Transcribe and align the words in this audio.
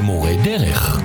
למורה 0.00 0.30
דרך. 0.44 1.00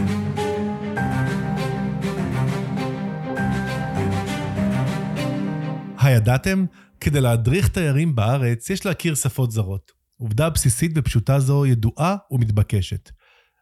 הידעתם? 5.97 6.65
כדי 6.99 7.21
להדריך 7.21 7.67
תיירים 7.67 8.15
בארץ 8.15 8.69
יש 8.69 8.85
להכיר 8.85 9.15
שפות 9.15 9.51
זרות. 9.51 9.91
עובדה 10.17 10.49
בסיסית 10.49 10.91
ופשוטה 10.95 11.39
זו 11.39 11.65
ידועה 11.65 12.15
ומתבקשת. 12.31 13.11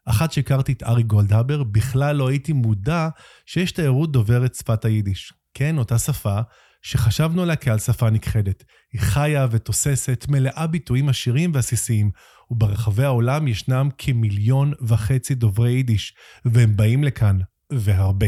אחת 0.06 0.32
שהכרתי 0.32 0.72
את 0.72 0.82
ארי 0.82 1.02
גולדהבר, 1.02 1.62
בכלל 1.64 2.16
לא 2.16 2.28
הייתי 2.28 2.52
מודע 2.52 3.08
שיש 3.46 3.72
תיירות 3.72 4.12
דוברת 4.12 4.54
שפת 4.54 4.84
היידיש. 4.84 5.32
כן, 5.54 5.78
אותה 5.78 5.98
שפה 5.98 6.40
שחשבנו 6.82 7.42
עליה 7.42 7.56
כעל 7.56 7.78
שפה 7.78 8.10
נכחדת. 8.10 8.64
היא 8.94 9.00
חיה 9.00 9.46
ותוססת, 9.50 10.26
מלאה 10.28 10.66
ביטויים 10.66 11.08
עשירים 11.08 11.50
ועסיסיים, 11.54 12.10
וברחבי 12.50 13.04
העולם 13.04 13.48
ישנם 13.48 13.88
כמיליון 13.98 14.72
וחצי 14.80 15.34
דוברי 15.34 15.70
יידיש, 15.70 16.14
והם 16.44 16.76
באים 16.76 17.04
לכאן, 17.04 17.38
והרבה. 17.72 18.26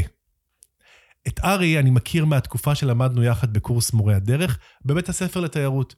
את 1.29 1.41
ארי 1.45 1.79
אני 1.79 1.91
מכיר 1.91 2.24
מהתקופה 2.24 2.74
שלמדנו 2.74 3.24
יחד 3.24 3.52
בקורס 3.52 3.93
מורי 3.93 4.15
הדרך 4.15 4.59
בבית 4.84 5.09
הספר 5.09 5.41
לתיירות. 5.41 5.95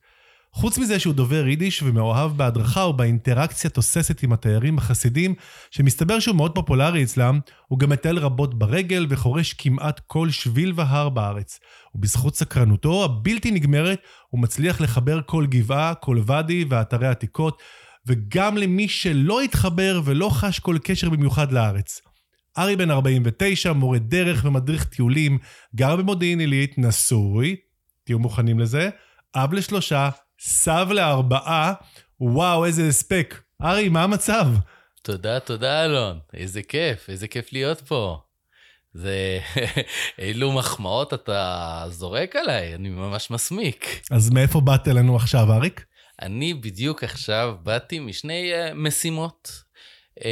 חוץ 0.52 0.79
מזה 0.79 0.98
שהוא 0.98 1.15
דובר 1.15 1.47
יידיש 1.47 1.83
ומאוהב 1.83 2.37
בהדרכה 2.37 2.80
ובאינטראקציה 2.80 3.70
תוססת 3.70 4.23
עם 4.23 4.33
התיירים 4.33 4.78
החסידים, 4.78 5.34
שמסתבר 5.70 6.20
שהוא 6.20 6.36
מאוד 6.36 6.55
פופולרי 6.55 7.03
אצלם, 7.03 7.41
הוא 7.69 7.78
גם 7.78 7.91
מטייל 7.91 8.19
רבות 8.19 8.58
ברגל 8.58 9.06
וחורש 9.08 9.53
כמעט 9.53 10.00
כל 10.06 10.31
שביל 10.31 10.73
והר 10.77 11.08
בארץ. 11.08 11.58
ובזכות 11.95 12.36
סקרנותו 12.36 13.05
הבלתי 13.05 13.50
נגמרת, 13.50 14.00
הוא 14.28 14.41
מצליח 14.41 14.81
לחבר 14.81 15.20
כל 15.27 15.47
גבעה, 15.47 15.95
כל 15.95 16.23
ואדי 16.27 16.64
ואתרי 16.69 17.08
עתיקות, 17.08 17.62
וגם 18.06 18.56
למי 18.56 18.89
שלא 18.89 19.41
התחבר 19.41 20.01
ולא 20.05 20.28
חש 20.33 20.58
כל 20.58 20.78
קשר 20.83 21.11
במיוחד 21.11 21.53
לארץ. 21.53 22.01
ארי 22.58 22.77
בן 22.77 22.91
49, 22.91 23.73
מורה 23.73 23.98
דרך 23.98 24.45
ומדריך 24.45 24.84
טיולים, 24.84 25.39
גר 25.75 25.97
במודיעין 25.97 26.41
עילית, 26.41 26.78
נשוי, 26.78 27.56
תהיו 28.05 28.19
מוכנים 28.19 28.58
לזה, 28.58 28.91
אב 29.36 29.53
לשלושה, 29.53 30.11
סב 30.41 30.86
לארבעה, 30.91 31.72
וואו, 32.20 32.64
איזה 32.64 32.89
הספק. 32.89 33.41
ארי, 33.62 33.89
מה 33.89 34.03
המצב? 34.03 34.47
תודה, 35.03 35.41
תודה, 35.41 35.84
אלון. 35.84 36.19
איזה 36.34 36.62
כיף, 36.62 37.11
איזה 37.11 37.28
כיף 37.28 37.53
להיות 37.53 37.80
פה. 37.80 38.20
זה... 38.95 39.41
אילו 40.19 40.53
מחמאות 40.53 41.14
אתה 41.14 41.84
זורק 41.89 42.36
עליי, 42.36 42.75
אני 42.75 42.89
ממש 42.89 43.30
מסמיק. 43.30 44.00
אז 44.11 44.30
מאיפה 44.30 44.61
באת 44.61 44.89
אלינו 44.89 45.17
עכשיו, 45.17 45.53
אריק? 45.53 45.84
אני 46.22 46.55
בדיוק 46.55 47.05
עכשיו 47.05 47.56
באתי 47.62 47.98
משני 47.98 48.52
uh, 48.52 48.75
משימות. 48.75 49.62
Uh, 50.19 50.23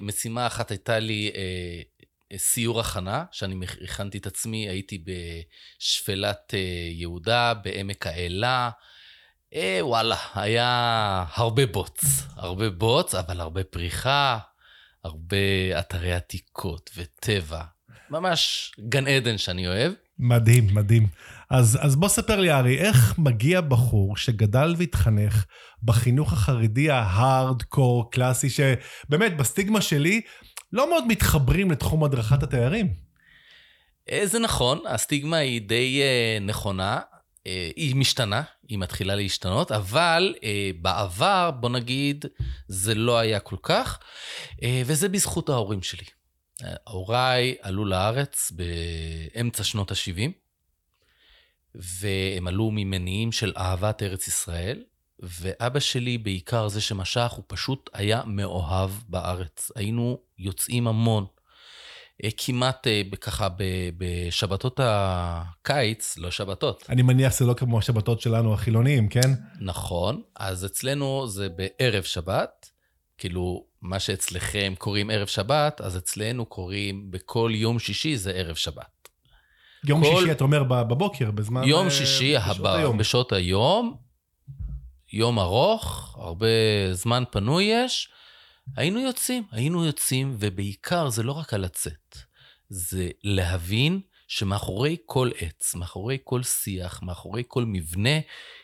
משימה 0.00 0.46
אחת 0.46 0.70
הייתה 0.70 0.98
לי 0.98 1.30
uh, 1.34 2.36
סיור 2.36 2.80
הכנה, 2.80 3.24
שאני 3.32 3.66
הכנתי 3.84 4.18
את 4.18 4.26
עצמי, 4.26 4.68
הייתי 4.68 5.04
בשפלת 5.78 6.54
uh, 6.54 6.56
יהודה, 6.92 7.54
בעמק 7.54 8.06
האלה. 8.06 8.70
אה, 9.54 9.78
וואלה, 9.80 10.16
היה 10.34 11.24
הרבה 11.34 11.66
בוץ. 11.66 12.00
הרבה 12.36 12.70
בוץ, 12.70 13.14
אבל 13.14 13.40
הרבה 13.40 13.64
פריחה, 13.64 14.38
הרבה 15.04 15.36
אתרי 15.78 16.12
עתיקות 16.12 16.90
וטבע. 16.96 17.62
ממש 18.10 18.72
גן 18.88 19.06
עדן 19.06 19.38
שאני 19.38 19.68
אוהב. 19.68 19.92
מדהים, 20.18 20.66
מדהים. 20.74 21.06
אז, 21.50 21.78
אז 21.80 21.96
בוא 21.96 22.08
ספר 22.08 22.40
לי, 22.40 22.52
ארי, 22.52 22.78
איך 22.78 23.18
מגיע 23.18 23.60
בחור 23.60 24.16
שגדל 24.16 24.74
והתחנך 24.78 25.44
בחינוך 25.82 26.32
החרדי 26.32 26.90
ההארד-קור 26.90 28.10
קלאסי, 28.10 28.48
שבאמת, 28.50 29.36
בסטיגמה 29.36 29.80
שלי, 29.80 30.20
לא 30.72 30.90
מאוד 30.90 31.06
מתחברים 31.06 31.70
לתחום 31.70 32.04
הדרכת 32.04 32.42
התיירים? 32.42 32.92
אה, 34.10 34.26
זה 34.26 34.38
נכון, 34.38 34.78
הסטיגמה 34.88 35.36
היא 35.36 35.60
די 35.60 36.02
uh, 36.02 36.42
נכונה. 36.42 37.00
אה, 37.48 37.70
היא 37.76 37.96
משתנה, 37.96 38.42
היא 38.68 38.78
מתחילה 38.78 39.14
להשתנות, 39.14 39.72
אבל 39.72 40.34
אה, 40.42 40.70
בעבר, 40.80 41.50
בוא 41.50 41.70
נגיד, 41.70 42.24
זה 42.68 42.94
לא 42.94 43.18
היה 43.18 43.40
כל 43.40 43.56
כך, 43.62 43.98
אה, 44.62 44.82
וזה 44.86 45.08
בזכות 45.08 45.48
ההורים 45.48 45.82
שלי. 45.82 46.04
הוריי 46.88 47.54
עלו 47.62 47.84
לארץ 47.84 48.52
באמצע 48.52 49.64
שנות 49.64 49.90
ה-70, 49.90 50.30
והם 51.74 52.46
עלו 52.46 52.70
ממניעים 52.72 53.32
של 53.32 53.52
אהבת 53.56 54.02
ארץ 54.02 54.28
ישראל, 54.28 54.84
ואבא 55.20 55.80
שלי, 55.80 56.18
בעיקר 56.18 56.68
זה 56.68 56.80
שמשך, 56.80 57.32
הוא 57.32 57.44
פשוט 57.46 57.90
היה 57.92 58.22
מאוהב 58.26 58.90
בארץ. 59.08 59.70
היינו 59.76 60.18
יוצאים 60.38 60.88
המון. 60.88 61.26
אה, 62.24 62.28
כמעט 62.36 62.86
אה, 62.86 63.02
ככה 63.20 63.48
בשבתות 63.98 64.80
הקיץ, 64.82 66.18
לא 66.18 66.30
שבתות. 66.30 66.84
אני 66.88 67.02
מניח 67.02 67.32
שזה 67.32 67.44
לא 67.44 67.54
כמו 67.54 67.78
השבתות 67.78 68.20
שלנו 68.20 68.54
החילוניים, 68.54 69.08
כן? 69.08 69.30
נכון, 69.60 70.22
אז 70.36 70.64
אצלנו 70.64 71.26
זה 71.26 71.48
בערב 71.48 72.02
שבת, 72.02 72.70
כאילו, 73.18 73.64
מה 73.82 73.98
שאצלכם 73.98 74.74
קוראים 74.78 75.10
ערב 75.10 75.26
שבת, 75.26 75.80
אז 75.80 75.96
אצלנו 75.96 76.46
קוראים 76.46 77.10
בכל 77.10 77.50
יום 77.54 77.78
שישי 77.78 78.16
זה 78.16 78.30
ערב 78.30 78.54
שבת. 78.54 79.08
יום 79.84 80.04
כל... 80.04 80.16
שישי, 80.16 80.32
אתה 80.32 80.44
אומר, 80.44 80.62
בבוקר, 80.64 81.30
בזמן... 81.30 81.64
יום 81.64 81.84
אה, 81.84 81.90
שישי, 81.90 82.36
בשעות 82.36 82.56
הבא, 82.56 82.74
היום. 82.74 82.98
בשעות 82.98 83.32
היום, 83.32 83.96
יום 85.12 85.38
ארוך, 85.38 86.16
הרבה 86.18 86.46
זמן 86.92 87.24
פנוי 87.30 87.64
יש. 87.64 88.08
היינו 88.76 89.00
יוצאים, 89.00 89.42
היינו 89.50 89.84
יוצאים, 89.84 90.36
ובעיקר 90.38 91.08
זה 91.08 91.22
לא 91.22 91.32
רק 91.32 91.54
הלצאת, 91.54 92.18
זה 92.68 93.08
להבין 93.22 94.00
שמאחורי 94.28 94.96
כל 95.06 95.30
עץ, 95.38 95.74
מאחורי 95.74 96.18
כל 96.24 96.42
שיח, 96.42 97.02
מאחורי 97.02 97.42
כל 97.48 97.64
מבנה, 97.64 98.18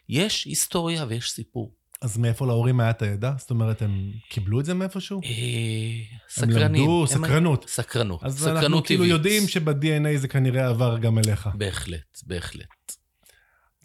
יש 0.09 0.45
היסטוריה 0.45 1.05
ויש 1.09 1.31
סיפור. 1.31 1.75
אז 2.01 2.19
מאיפה 2.19 2.47
להורים 2.47 2.81
היה 2.81 2.91
את 2.91 3.03
הידע? 3.03 3.33
זאת 3.39 3.51
אומרת, 3.51 3.83
הם 3.83 4.13
קיבלו 4.29 4.61
את 4.61 4.65
זה 4.65 4.75
מאיפשהו? 4.75 5.21
סקרנים. 6.29 6.63
הם 6.63 6.75
למדו 6.75 7.07
סקרנות. 7.07 7.69
סקרנות. 7.69 8.25
אז 8.25 8.49
אנחנו 8.49 8.85
כאילו 8.85 9.05
יודעים 9.05 9.49
שב-DNA 9.49 10.17
זה 10.17 10.29
כנראה 10.29 10.69
עבר 10.69 10.99
גם 10.99 11.19
אליך. 11.19 11.49
בהחלט, 11.55 12.21
בהחלט. 12.27 12.97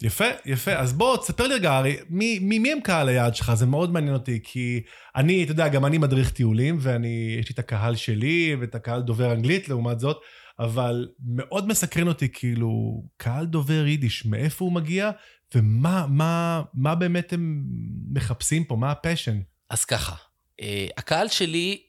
יפה, 0.02 0.24
יפה. 0.46 0.72
אז 0.72 0.92
בוא, 0.92 1.16
תספר 1.16 1.46
לי 1.46 1.54
רגע, 1.54 1.76
הרי, 1.76 1.96
מי, 2.08 2.38
מי, 2.38 2.58
מי 2.58 2.72
הם 2.72 2.80
קהל 2.80 3.08
היעד 3.08 3.34
שלך? 3.34 3.54
זה 3.54 3.66
מאוד 3.66 3.92
מעניין 3.92 4.14
אותי, 4.14 4.40
כי 4.44 4.82
אני, 5.16 5.44
אתה 5.44 5.52
יודע, 5.52 5.68
גם 5.68 5.86
אני 5.86 5.98
מדריך 5.98 6.30
טיולים, 6.30 6.76
ואני, 6.80 7.36
יש 7.40 7.48
לי 7.48 7.52
את 7.52 7.58
הקהל 7.58 7.96
שלי 7.96 8.56
ואת 8.60 8.74
הקהל 8.74 9.02
דובר 9.02 9.32
אנגלית, 9.32 9.68
לעומת 9.68 10.00
זאת, 10.00 10.20
אבל 10.58 11.08
מאוד 11.34 11.68
מסקרן 11.68 12.08
אותי, 12.08 12.28
כאילו, 12.32 13.02
קהל 13.16 13.46
דובר 13.46 13.86
יידיש, 13.86 14.26
מאיפה 14.26 14.64
הוא 14.64 14.72
מגיע, 14.72 15.10
ומה 15.54 16.06
מה, 16.08 16.62
מה 16.74 16.94
באמת 16.94 17.32
הם 17.32 17.64
מחפשים 18.12 18.64
פה, 18.64 18.76
מה 18.76 18.90
ה 18.90 18.96
passion? 18.96 19.40
אז 19.70 19.84
ככה, 19.84 20.14
אה, 20.60 20.86
הקהל 20.96 21.28
שלי, 21.28 21.82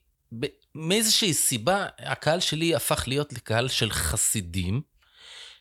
מאיזושהי 0.75 1.33
סיבה, 1.33 1.85
הקהל 1.99 2.39
שלי 2.39 2.75
הפך 2.75 3.03
להיות 3.07 3.33
לקהל 3.33 3.67
של 3.67 3.91
חסידים. 3.91 4.81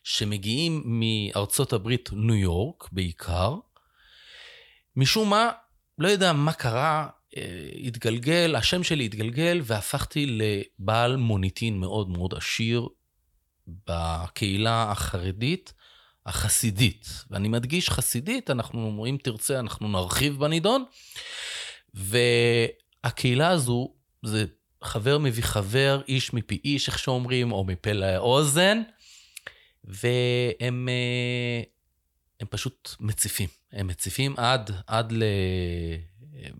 שמגיעים 0.03 0.83
מארצות 0.85 1.73
הברית, 1.73 2.09
ניו 2.13 2.35
יורק 2.35 2.89
בעיקר. 2.93 3.55
משום 4.97 5.31
מה, 5.31 5.51
לא 5.99 6.09
יודע 6.09 6.33
מה 6.33 6.53
קרה, 6.53 7.09
אה, 7.37 7.69
התגלגל, 7.85 8.57
השם 8.57 8.83
שלי 8.83 9.05
התגלגל 9.05 9.61
והפכתי 9.65 10.27
לבעל 10.27 11.17
מוניטין 11.17 11.81
מאוד 11.81 12.09
מאוד 12.09 12.35
עשיר 12.35 12.89
בקהילה 13.87 14.91
החרדית 14.91 15.73
החסידית. 16.27 17.09
ואני 17.31 17.49
מדגיש 17.49 17.91
חסידית, 17.91 18.51
אנחנו, 18.51 19.07
אם 19.09 19.17
תרצה, 19.23 19.61
אנחנו 19.61 19.89
נרחיב 19.89 20.39
בנידון. 20.39 20.85
והקהילה 21.95 23.49
הזו, 23.49 23.95
זה 24.23 24.45
חבר 24.85 25.19
מביא 25.19 25.43
חבר, 25.43 26.01
איש 26.09 26.33
מפי 26.33 26.61
איש, 26.65 26.89
איך 26.89 26.99
שאומרים, 26.99 27.53
או 27.53 27.65
מפה 27.65 27.93
לאוזן. 27.93 28.83
והם 29.85 30.89
אה, 30.89 31.63
הם 32.41 32.47
פשוט 32.51 32.95
מציפים. 33.01 33.49
הם 33.73 33.87
מציפים 33.87 34.35
עד, 34.37 34.71
עד 34.87 35.13
ל... 35.13 35.25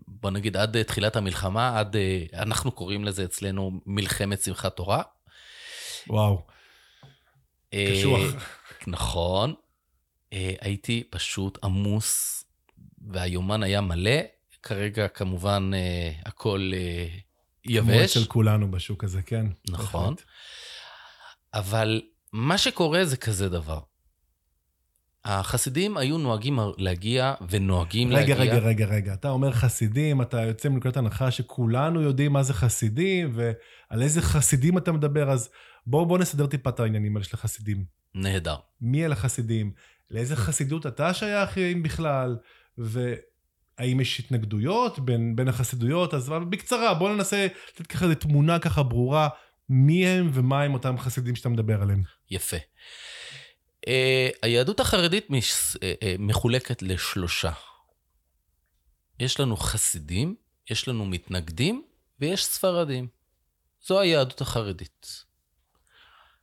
בוא 0.07 0.31
נגיד, 0.31 0.57
עד 0.57 0.83
תחילת 0.83 1.15
המלחמה, 1.15 1.79
עד, 1.79 1.95
אה, 1.95 2.25
אנחנו 2.33 2.71
קוראים 2.71 3.05
לזה 3.05 3.23
אצלנו 3.23 3.81
מלחמת 3.85 4.41
שמחת 4.41 4.75
תורה. 4.75 5.01
וואו, 6.07 6.45
אה, 7.73 7.93
קשוח. 7.93 8.21
נכון. 8.87 9.53
הייתי 10.61 11.03
פשוט 11.09 11.57
עמוס, 11.63 12.43
והיומן 13.07 13.63
היה 13.63 13.81
מלא. 13.81 14.19
כרגע 14.63 15.07
כמובן 15.07 15.71
הכל 16.25 16.71
יבש. 17.65 17.87
כמו 17.87 18.03
אצל 18.03 18.29
כולנו 18.29 18.71
בשוק 18.71 19.03
הזה, 19.03 19.21
כן. 19.21 19.45
נכון. 19.69 20.15
אבל 21.53 22.01
מה 22.33 22.57
שקורה 22.57 23.05
זה 23.05 23.17
כזה 23.17 23.49
דבר. 23.49 23.79
החסידים 25.25 25.97
היו 25.97 26.17
נוהגים 26.17 26.59
להגיע 26.77 27.33
ונוהגים 27.49 28.07
רגע, 28.07 28.17
להגיע... 28.17 28.35
רגע, 28.35 28.67
רגע, 28.67 28.85
רגע. 28.85 29.13
אתה 29.13 29.29
אומר 29.29 29.51
חסידים, 29.51 30.21
אתה 30.21 30.41
יוצא 30.41 30.69
מנקודת 30.69 30.97
הנחה 30.97 31.31
שכולנו 31.31 32.01
יודעים 32.01 32.33
מה 32.33 32.43
זה 32.43 32.53
חסידים, 32.53 33.31
ועל 33.33 34.01
איזה 34.01 34.21
חסידים 34.21 34.77
אתה 34.77 34.91
מדבר, 34.91 35.31
אז 35.31 35.49
בואו 35.87 36.05
בוא 36.05 36.17
נסדר 36.17 36.47
טיפה 36.47 36.69
את 36.69 36.79
העניינים 36.79 37.15
האלה 37.15 37.23
של 37.23 37.37
החסידים. 37.37 37.85
נהדר. 38.15 38.55
מי 38.81 39.05
אלה 39.05 39.15
חסידים? 39.15 39.71
לאיזה 40.11 40.35
חסידות 40.35 40.85
אתה 40.85 41.13
שייך, 41.13 41.57
אם 41.57 41.83
בכלל? 41.83 42.37
והאם 42.77 44.01
יש 44.01 44.19
התנגדויות 44.19 44.99
בין, 44.99 45.35
בין 45.35 45.47
החסידויות? 45.47 46.13
אז 46.13 46.29
בקצרה, 46.49 46.93
בואו 46.93 47.13
ננסה 47.15 47.47
לתת 47.73 47.87
ככה 47.87 48.05
איזו 48.05 48.15
תמונה 48.15 48.59
ככה 48.59 48.83
ברורה, 48.83 49.29
מי 49.69 50.07
הם 50.07 50.29
ומה 50.33 50.61
הם 50.61 50.73
אותם 50.73 50.97
חסידים 50.97 51.35
שאתה 51.35 51.49
מדבר 51.49 51.81
עליהם. 51.81 52.01
יפה. 52.31 52.57
Uh, 53.85 53.89
היהדות 54.41 54.79
החרדית 54.79 55.29
מש, 55.29 55.53
uh, 55.53 55.77
uh, 55.77 55.79
מחולקת 56.19 56.81
לשלושה. 56.81 57.51
יש 59.19 59.39
לנו 59.39 59.57
חסידים, 59.57 60.35
יש 60.69 60.87
לנו 60.87 61.05
מתנגדים 61.05 61.83
ויש 62.19 62.45
ספרדים. 62.45 63.07
זו 63.85 63.99
היהדות 63.99 64.41
החרדית. 64.41 65.23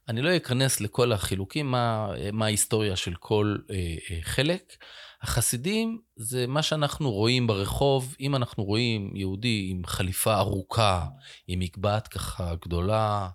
אני 0.08 0.22
לא 0.22 0.36
אכנס 0.36 0.80
לכל 0.80 1.12
החילוקים, 1.12 1.70
מה, 1.70 2.08
מה 2.32 2.44
ההיסטוריה 2.44 2.96
של 2.96 3.14
כל 3.14 3.56
uh, 3.60 3.70
uh, 3.70 4.12
חלק. 4.22 4.76
החסידים 5.22 6.00
זה 6.16 6.46
מה 6.46 6.62
שאנחנו 6.62 7.10
רואים 7.10 7.46
ברחוב, 7.46 8.16
אם 8.20 8.36
אנחנו 8.36 8.64
רואים 8.64 9.16
יהודי 9.16 9.68
עם 9.70 9.82
חליפה 9.86 10.38
ארוכה, 10.38 11.06
עם 11.46 11.58
מקבעת 11.58 12.08
ככה 12.08 12.54
גדולה, 12.54 13.28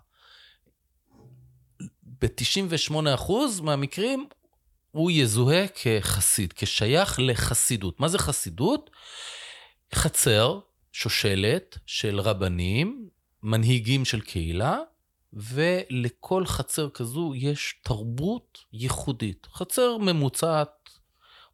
ב-98% 2.20 3.32
מהמקרים 3.62 4.26
הוא 4.90 5.10
יזוהה 5.10 5.66
כחסיד, 5.68 6.52
כשייך 6.52 7.18
לחסידות. 7.22 8.00
מה 8.00 8.08
זה 8.08 8.18
חסידות? 8.18 8.90
חצר, 9.94 10.58
שושלת 10.92 11.78
של 11.86 12.20
רבנים, 12.20 13.08
מנהיגים 13.42 14.04
של 14.04 14.20
קהילה, 14.20 14.78
ולכל 15.32 16.46
חצר 16.46 16.90
כזו 16.90 17.32
יש 17.36 17.74
תרבות 17.84 18.58
ייחודית. 18.72 19.46
חצר 19.52 19.96
ממוצעת 19.96 20.90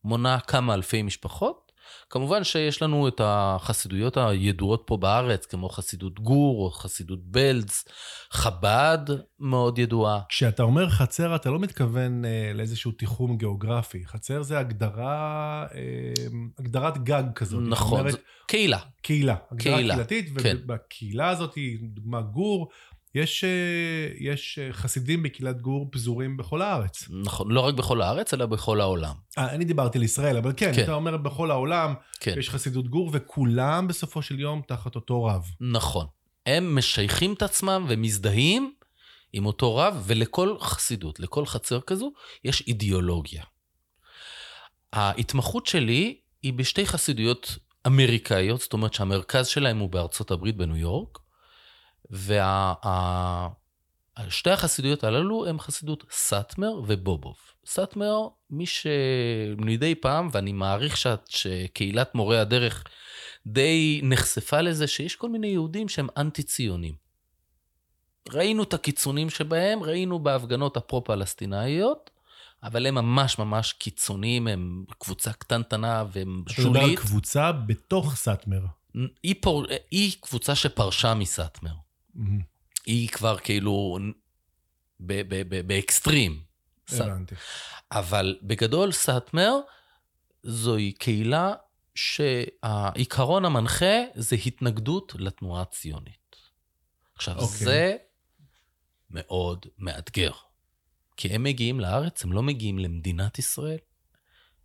מונה 0.05 0.41
כמה 0.41 0.75
אלפי 0.75 1.03
משפחות, 1.03 1.70
כמובן 2.11 2.45
שיש 2.45 2.83
לנו 2.83 3.09
את 3.09 3.21
החסידויות 3.25 4.17
הידועות 4.17 4.83
פה 4.87 4.97
בארץ, 4.97 5.47
כמו 5.47 5.69
חסידות 5.69 6.21
גור 6.21 6.65
או 6.65 6.71
חסידות 6.71 7.19
בלז, 7.23 7.85
חב"ד 8.31 8.99
מאוד 9.41 9.79
ידועה. 9.79 10.21
כשאתה 10.29 10.63
אומר 10.63 10.89
חצר, 10.89 11.37
אתה 11.37 11.51
לא 11.51 11.59
מתכוון 11.59 12.25
אה, 12.25 12.51
לאיזשהו 12.55 12.93
תיחום 12.93 13.37
גיאוגרפי. 13.37 14.07
חצר 14.07 14.43
זה 14.43 14.59
הגדרה, 14.59 15.67
אה, 15.75 15.81
הגדרת 16.59 17.05
גג 17.05 17.25
כזאת. 17.35 17.63
נכון, 17.69 18.01
אומרת, 18.01 18.23
קהילה. 18.47 18.79
קהילה. 19.03 19.37
הגדרה 19.51 19.77
קהילה, 19.77 19.95
קהילתית, 19.95 20.39
כן. 20.43 20.57
ובקהילה 20.65 21.29
הזאת, 21.29 21.55
דוגמה 21.95 22.21
גור, 22.21 22.69
יש, 23.15 23.45
אה, 23.45 24.09
יש 24.19 24.59
אה, 24.59 24.73
חסידים 24.73 25.23
בקהילת 25.23 25.61
גור 25.61 25.89
פזורים 25.93 26.37
בכל 26.37 26.63
הארץ. 26.63 27.09
נכון, 27.25 27.51
לא 27.51 27.61
רק 27.61 27.75
בכל 27.75 28.03
הארץ, 28.03 28.35
אלא 28.35 28.47
בכל 28.47 28.81
העולם. 28.81 29.15
아, 29.37 29.41
אה, 29.41 29.51
אני 29.51 29.65
דיברתי 29.65 29.99
על 29.99 30.05
ישראל, 30.05 30.37
אבל 30.37 30.53
כן, 30.57 30.73
כן. 30.75 30.83
אתה 30.83 30.95
אומר 30.95 31.17
בכל 31.17 31.51
העולם, 31.51 31.95
כן. 32.21 32.35
יש 32.39 32.51
חסידות 32.51 32.89
גור, 32.89 33.11
וכולם 33.13 33.89
בסופו 33.89 34.23
של 34.23 34.41
יום 34.41 34.63
תחת 34.69 34.95
אותו 34.95 35.25
רב. 35.25 35.43
נכון. 35.61 36.07
הם 36.47 36.77
משייכים 36.77 37.33
את 37.33 37.43
עצמם 37.43 37.87
ומזדהים 37.89 38.73
עם 39.33 39.47
אותו 39.47 39.77
רב, 39.77 40.03
ולכל 40.07 40.57
חסידות, 40.61 41.21
לכל 41.21 41.47
חצר 41.47 41.81
כזו, 41.81 42.13
יש 42.45 42.65
אידיאולוגיה. 42.67 43.43
ההתמחות 44.93 45.67
שלי 45.67 46.19
היא 46.43 46.53
בשתי 46.53 46.87
חסידויות 46.87 47.59
אמריקאיות, 47.87 48.61
זאת 48.61 48.73
אומרת 48.73 48.95
שהמרכז 48.95 49.47
שלהם 49.47 49.79
הוא 49.79 49.91
בארצות 49.91 50.31
הברית, 50.31 50.57
בניו 50.57 50.77
יורק, 50.77 51.19
ושתי 52.11 52.35
וה... 54.49 54.55
החסידויות 54.55 55.05
הללו 55.05 55.47
הם 55.47 55.61
חסידות 55.61 56.05
סאטמר 56.11 56.81
ובובוב. 56.87 57.37
סאטמר, 57.67 58.29
מי 58.51 58.67
שמדי 58.67 59.95
פעם, 59.95 60.29
ואני 60.33 60.53
מעריך 60.53 60.97
שאת, 60.97 61.27
שקהילת 61.29 62.15
מורי 62.15 62.39
הדרך 62.39 62.85
די 63.47 64.01
נחשפה 64.05 64.61
לזה, 64.61 64.87
שיש 64.87 65.17
כל 65.17 65.31
מיני 65.31 65.47
יהודים 65.47 65.89
שהם 65.89 66.09
אנטי-ציונים. 66.17 66.95
ראינו 68.29 68.63
את 68.63 68.75
הקיצונים 68.75 69.31
שבהם, 69.31 69.83
ראינו 69.83 70.19
בהפגנות 70.19 70.77
הפרו-פלסטינאיות, 70.77 72.11
אבל 72.63 72.87
הם 72.87 72.95
ממש 72.95 73.39
ממש 73.39 73.73
קיצוניים, 73.73 74.47
הם 74.47 74.85
קבוצה 74.99 75.33
קטנטנה 75.33 76.05
והם 76.13 76.43
שולית. 76.49 76.61
אתה 76.61 76.71
מדבר 76.71 76.83
על 76.83 76.97
קבוצה 76.97 77.53
בתוך 77.53 78.15
סאטמר. 78.17 78.61
היא, 79.23 79.35
פור... 79.41 79.65
היא 79.91 80.13
קבוצה 80.21 80.55
שפרשה 80.55 81.15
מסאטמר. 81.15 81.75
היא 82.87 83.09
כבר 83.09 83.39
כאילו 83.39 83.99
באקסטרים. 85.67 86.43
הבנתי. 86.93 87.35
אבל 87.93 88.39
בגדול, 88.43 88.93
סאטמר 88.93 89.61
זוהי 90.43 90.93
קהילה 90.93 91.55
שהעיקרון 91.95 93.45
המנחה 93.45 93.95
זה 94.15 94.37
התנגדות 94.47 95.13
לתנועה 95.19 95.63
הציונית. 95.63 96.37
עכשיו, 97.15 97.39
okay. 97.39 97.43
אוקיי. 97.43 97.59
זה 97.59 97.97
מאוד 99.11 99.67
מאתגר. 99.79 100.33
כי 101.17 101.29
הם 101.29 101.43
מגיעים 101.43 101.81
לארץ, 101.81 102.25
הם 102.25 102.33
לא 102.33 102.43
מגיעים 102.43 102.79
למדינת 102.79 103.39
ישראל, 103.39 103.79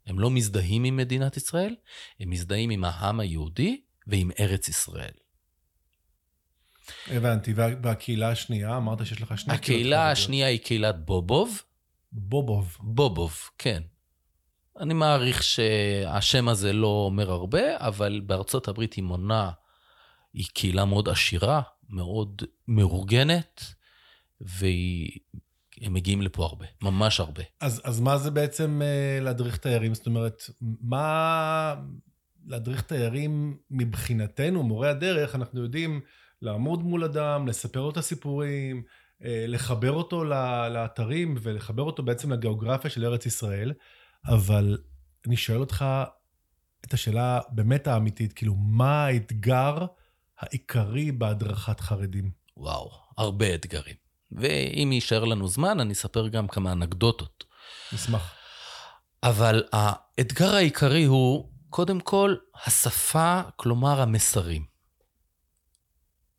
הם 0.05 0.19
לא 0.19 0.29
מזדהים 0.29 0.83
עם 0.83 0.97
מדינת 0.97 1.37
ישראל, 1.37 1.75
הם 2.19 2.29
מזדהים 2.29 2.69
עם 2.69 2.83
העם 2.83 3.19
היהודי 3.19 3.81
ועם 4.07 4.31
ארץ 4.39 4.69
ישראל. 4.69 5.13
הבנתי, 7.07 7.53
והקהילה 7.55 8.29
השנייה, 8.29 8.77
אמרת 8.77 9.05
שיש 9.05 9.21
לך 9.21 9.37
שני 9.37 9.45
קהילות. 9.45 9.63
הקהילה 9.63 10.11
השנייה 10.11 10.47
היא 10.47 10.59
קהילת 10.59 11.05
בובוב. 11.05 11.61
בובוב. 12.11 12.77
בובוב, 12.79 13.37
כן. 13.57 13.81
אני 14.79 14.93
מעריך 14.93 15.43
שהשם 15.43 16.47
הזה 16.47 16.73
לא 16.73 16.87
אומר 16.87 17.31
הרבה, 17.31 17.77
אבל 17.77 18.21
בארצות 18.25 18.67
הברית 18.67 18.93
היא 18.93 19.03
מונה, 19.03 19.51
היא 20.33 20.45
קהילה 20.53 20.85
מאוד 20.85 21.09
עשירה, 21.09 21.61
מאוד 21.89 22.41
מאורגנת, 22.67 23.63
והם 24.41 25.93
מגיעים 25.93 26.21
לפה 26.21 26.45
הרבה, 26.45 26.65
ממש 26.81 27.19
הרבה. 27.19 27.43
אז, 27.61 27.81
אז 27.83 27.99
מה 27.99 28.17
זה 28.17 28.31
בעצם 28.31 28.81
uh, 28.81 29.23
להדריך 29.23 29.57
תיירים? 29.57 29.93
זאת 29.93 30.05
אומרת, 30.05 30.43
מה 30.81 31.75
להדריך 32.45 32.81
תיירים 32.81 33.57
מבחינתנו, 33.71 34.63
מורי 34.63 34.89
הדרך, 34.89 35.35
אנחנו 35.35 35.61
יודעים 35.61 36.01
לעמוד 36.45 36.83
מול 36.83 37.03
אדם, 37.03 37.47
לספר 37.47 37.81
לו 37.81 37.89
את 37.89 37.97
הסיפורים, 37.97 38.83
אה, 39.23 39.45
לחבר 39.47 39.91
אותו 39.91 40.23
לאתרים 40.73 41.35
ולחבר 41.41 41.83
אותו 41.83 42.03
בעצם 42.03 42.31
לגיאוגרפיה 42.31 42.91
של 42.91 43.05
ארץ 43.05 43.25
ישראל, 43.25 43.73
אבל 44.27 44.77
אני 45.27 45.37
שואל 45.37 45.59
אותך 45.59 45.85
את 46.85 46.93
השאלה 46.93 47.39
באמת 47.49 47.87
האמיתית, 47.87 48.33
כאילו, 48.33 48.55
מה 48.55 49.05
האתגר 49.05 49.85
העיקרי 50.39 51.11
בהדרכת 51.11 51.79
חרדים? 51.79 52.31
וואו, 52.57 52.91
הרבה 53.17 53.55
אתגרים. 53.55 53.95
ואם 54.31 54.89
יישאר 54.91 55.25
לנו 55.25 55.47
זמן, 55.47 55.79
אני 55.79 55.93
אספר 55.93 56.27
גם 56.27 56.47
כמה 56.47 56.71
אנקדוטות. 56.71 57.43
נשמח. 57.93 58.33
אבל 59.23 59.63
האתגר 59.71 60.55
העיקרי 60.55 61.03
הוא, 61.03 61.49
קודם 61.69 61.99
כל, 61.99 62.35
השפה, 62.65 63.41
כלומר 63.55 64.01
המסרים. 64.01 64.74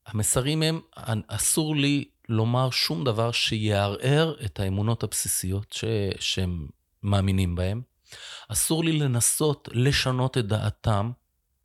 המסרים 0.07 0.63
הם, 0.63 0.81
אסור 1.29 1.77
לי 1.77 2.05
לומר 2.29 2.71
שום 2.71 3.05
דבר 3.05 3.33
שיערער 3.33 4.35
את 4.45 4.61
האמונות 4.61 5.03
הבסיסיות 5.03 5.73
ש, 5.73 5.85
שהם 6.21 6.67
מאמינים 7.03 7.55
בהן. 7.55 7.81
אסור 8.49 8.85
לי 8.85 8.93
לנסות 8.93 9.69
לשנות 9.73 10.39
את 10.39 10.47
דעתם. 10.47 11.11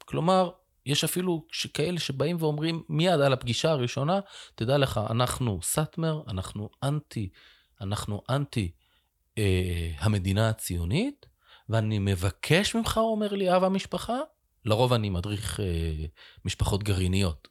כלומר, 0.06 0.50
יש 0.86 1.04
אפילו 1.04 1.46
כאלה 1.74 2.00
שבאים 2.00 2.38
ואומרים 2.40 2.84
מיד 2.90 3.22
על 3.22 3.34
הפגישה 3.34 3.72
הראשונה, 3.72 4.20
תדע 4.56 4.78
לך, 4.78 5.00
אנחנו 5.10 5.60
סאטמר, 5.64 6.22
אנחנו 6.28 6.70
אנטי, 6.84 7.30
אנחנו 7.82 8.22
אנטי 8.30 8.72
אה, 9.38 9.92
המדינה 10.00 10.50
הציונית, 10.50 11.26
ואני 11.70 12.00
מבקש 12.00 12.76
ממך, 12.76 12.98
אומר 12.98 13.34
לי 13.34 13.56
אב 13.56 13.64
המשפחה, 13.64 14.18
לרוב 14.66 14.94
אני 14.94 15.10
מדריך 15.10 15.60
אה, 15.60 16.06
משפחות 16.46 16.84
גרעיניות. 16.84 17.48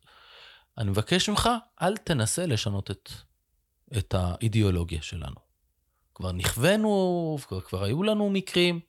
אני 0.81 0.91
מבקש 0.91 1.29
ממך, 1.29 1.49
אל 1.83 1.97
תנסה 1.97 2.47
לשנות 2.47 2.91
את, 2.91 3.13
את 3.99 4.15
האידיאולוגיה 4.19 5.03
שלנו. 5.03 5.37
כבר 6.15 6.33
נכוונו, 6.33 7.37
כבר, 7.49 7.61
כבר 7.61 7.85
היו 7.85 8.03
לנו 8.03 8.31
מקרים, 8.31 8.81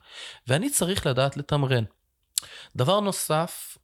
ואני 0.47 0.69
צריך 0.69 1.05
לדעת 1.05 1.37
לתמרן. 1.37 1.83
דבר 2.75 2.99
נוסף... 2.99 3.77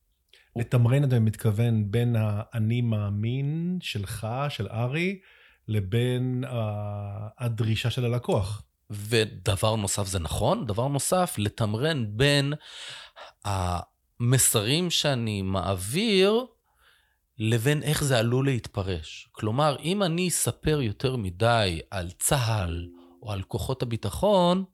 לתמרן 0.56 1.04
אתה 1.04 1.20
מתכוון 1.20 1.92
בין 1.92 2.16
האני 2.20 2.82
מאמין 2.82 3.78
שלך, 3.82 4.28
של 4.50 4.68
ארי, 4.68 5.20
לבין 5.68 6.44
הדרישה 7.40 7.90
של 7.90 8.06
הלקוח. 8.06 8.64
ודבר 8.90 9.76
נוסף 9.76 10.08
זה 10.08 10.20
נכון, 10.20 10.66
דבר 10.66 10.88
נוסף, 10.88 11.36
לתמרן 11.38 12.06
בין 12.18 12.54
המסרים 13.46 14.90
שאני 14.90 15.42
מעביר 15.42 16.46
לבין 17.40 17.84
איך 17.84 18.04
זה 18.04 18.20
עלול 18.20 18.46
להתפרש. 18.46 19.30
כלומר, 19.32 19.76
אם 19.84 20.04
אני 20.04 20.28
אספר 20.28 20.82
יותר 20.82 21.16
מדי 21.16 21.80
על 21.92 22.12
צה"ל 22.12 22.88
או 23.22 23.32
על 23.32 23.44
כוחות 23.44 23.84
הביטחון, 23.84 24.66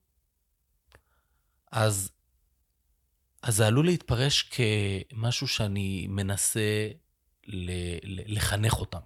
אז, 1.71 2.11
אז 3.41 3.55
זה 3.55 3.67
עלול 3.67 3.85
להתפרש 3.85 4.41
כמשהו 4.43 5.47
שאני 5.47 6.07
מנסה 6.09 6.89
ל, 7.47 7.71
ל, 8.03 8.35
לחנך 8.35 8.79
אותם. 8.79 8.99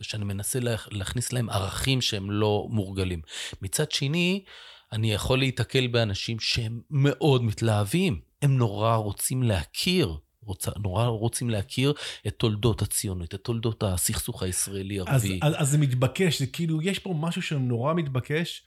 ושאני 0.00 0.24
מנסה 0.24 0.58
להכניס 0.90 1.32
להם 1.32 1.50
ערכים 1.50 2.00
שהם 2.00 2.30
לא 2.30 2.66
מורגלים. 2.70 3.22
מצד 3.62 3.90
שני, 3.90 4.44
אני 4.92 5.12
יכול 5.12 5.38
להיתקל 5.38 5.86
באנשים 5.86 6.40
שהם 6.40 6.80
מאוד 6.90 7.42
מתלהבים. 7.42 8.20
הם 8.42 8.56
נורא 8.56 8.96
רוצים 8.96 9.42
להכיר, 9.42 10.16
רוצ, 10.44 10.68
נורא 10.68 11.06
רוצים 11.06 11.50
להכיר 11.50 11.92
את 12.26 12.34
תולדות 12.36 12.82
הציונות, 12.82 13.34
את 13.34 13.40
תולדות 13.40 13.82
הסכסוך 13.82 14.42
הישראלי-ערבי. 14.42 15.40
אז, 15.42 15.54
אז, 15.54 15.62
אז 15.62 15.68
זה 15.70 15.78
מתבקש, 15.78 16.38
זה 16.38 16.46
כאילו, 16.46 16.82
יש 16.82 16.98
פה 16.98 17.14
משהו 17.20 17.42
שנורא 17.42 17.94
מתבקש. 17.94 18.62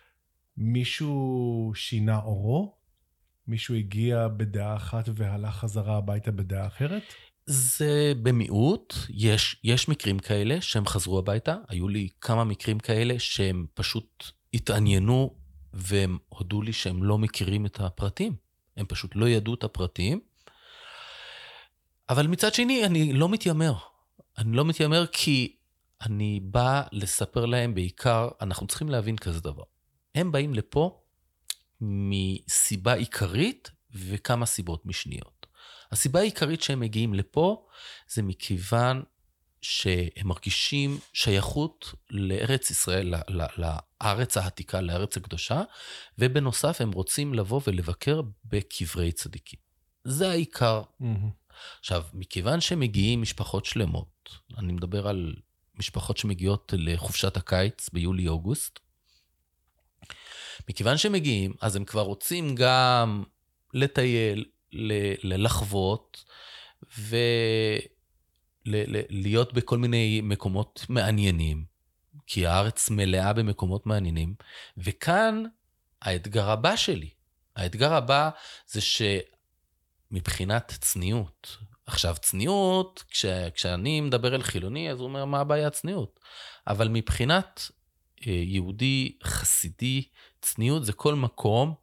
מישהו 0.57 1.71
שינה 1.75 2.17
אורו? 2.17 2.75
מישהו 3.47 3.75
הגיע 3.75 4.27
בדעה 4.27 4.75
אחת 4.75 5.09
והלך 5.15 5.55
חזרה 5.55 5.97
הביתה 5.97 6.31
בדעה 6.31 6.67
אחרת? 6.67 7.03
זה 7.45 8.13
במיעוט, 8.23 8.93
יש, 9.09 9.55
יש 9.63 9.89
מקרים 9.89 10.19
כאלה 10.19 10.61
שהם 10.61 10.85
חזרו 10.85 11.19
הביתה, 11.19 11.55
היו 11.67 11.87
לי 11.87 12.09
כמה 12.21 12.43
מקרים 12.43 12.79
כאלה 12.79 13.19
שהם 13.19 13.65
פשוט 13.73 14.23
התעניינו 14.53 15.35
והם 15.73 16.17
הודו 16.29 16.61
לי 16.61 16.73
שהם 16.73 17.03
לא 17.03 17.17
מכירים 17.17 17.65
את 17.65 17.79
הפרטים, 17.79 18.35
הם 18.77 18.85
פשוט 18.85 19.11
לא 19.15 19.29
ידעו 19.29 19.53
את 19.53 19.63
הפרטים. 19.63 20.19
אבל 22.09 22.27
מצד 22.27 22.53
שני, 22.53 22.85
אני 22.85 23.13
לא 23.13 23.29
מתיימר. 23.29 23.73
אני 24.37 24.57
לא 24.57 24.65
מתיימר 24.65 25.05
כי 25.11 25.55
אני 26.01 26.39
בא 26.43 26.81
לספר 26.91 27.45
להם 27.45 27.75
בעיקר, 27.75 28.29
אנחנו 28.41 28.67
צריכים 28.67 28.89
להבין 28.89 29.17
כזה 29.17 29.39
דבר. 29.39 29.63
הם 30.15 30.31
באים 30.31 30.53
לפה 30.53 31.01
מסיבה 31.81 32.93
עיקרית 32.93 33.71
וכמה 33.91 34.45
סיבות 34.45 34.85
משניות. 34.85 35.45
הסיבה 35.91 36.19
העיקרית 36.19 36.61
שהם 36.61 36.79
מגיעים 36.79 37.13
לפה 37.13 37.65
זה 38.07 38.21
מכיוון 38.21 39.03
שהם 39.61 40.27
מרגישים 40.27 40.99
שייכות 41.13 41.93
לארץ 42.09 42.69
ישראל, 42.69 43.13
לארץ 43.57 44.37
העתיקה, 44.37 44.81
לארץ 44.81 45.17
הקדושה, 45.17 45.61
ובנוסף 46.19 46.81
הם 46.81 46.91
רוצים 46.91 47.33
לבוא 47.33 47.61
ולבקר 47.67 48.21
בקברי 48.45 49.11
צדיקים. 49.11 49.59
זה 50.03 50.29
העיקר. 50.29 50.81
Mm-hmm. 51.01 51.44
עכשיו, 51.79 52.03
מכיוון 52.13 52.61
שמגיעים 52.61 53.21
משפחות 53.21 53.65
שלמות, 53.65 54.29
אני 54.57 54.73
מדבר 54.73 55.07
על 55.07 55.35
משפחות 55.75 56.17
שמגיעות 56.17 56.73
לחופשת 56.77 57.37
הקיץ 57.37 57.89
ביולי-אוגוסט, 57.89 58.79
מכיוון 60.69 60.97
שמגיעים, 60.97 61.53
אז 61.61 61.75
הם 61.75 61.85
כבר 61.85 62.01
רוצים 62.01 62.55
גם 62.55 63.23
לטייל, 63.73 64.45
לחוות, 65.23 66.23
ולהיות 68.65 69.53
בכל 69.53 69.77
מיני 69.77 70.21
מקומות 70.23 70.85
מעניינים, 70.89 71.65
כי 72.27 72.45
הארץ 72.45 72.89
מלאה 72.89 73.33
במקומות 73.33 73.85
מעניינים, 73.85 74.35
וכאן 74.77 75.43
האתגר 76.01 76.49
הבא 76.49 76.75
שלי. 76.75 77.09
האתגר 77.55 77.93
הבא 77.93 78.29
זה 78.67 78.81
שמבחינת 80.09 80.73
צניעות, 80.81 81.57
עכשיו, 81.85 82.15
צניעות, 82.21 83.03
כש, 83.09 83.25
כשאני 83.25 84.01
מדבר 84.01 84.35
אל 84.35 84.43
חילוני, 84.43 84.91
אז 84.91 84.99
הוא 84.99 85.07
אומר, 85.07 85.25
מה 85.25 85.39
הבעיה 85.39 85.69
צניעות? 85.69 86.19
אבל 86.67 86.87
מבחינת 86.87 87.71
אה, 88.27 88.31
יהודי 88.31 89.17
חסידי, 89.23 90.03
צניעות 90.41 90.85
זה 90.85 90.93
כל 90.93 91.15
מקום 91.15 91.73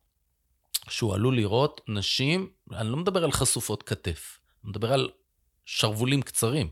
שהוא 0.89 1.15
עלול 1.15 1.37
לראות 1.37 1.81
נשים, 1.89 2.51
אני 2.73 2.89
לא 2.89 2.97
מדבר 2.97 3.25
על 3.25 3.33
חשופות 3.33 3.83
כתף, 3.83 4.39
אני 4.65 4.71
מדבר 4.71 4.93
על 4.93 5.11
שרוולים 5.65 6.23
קצרים. 6.23 6.69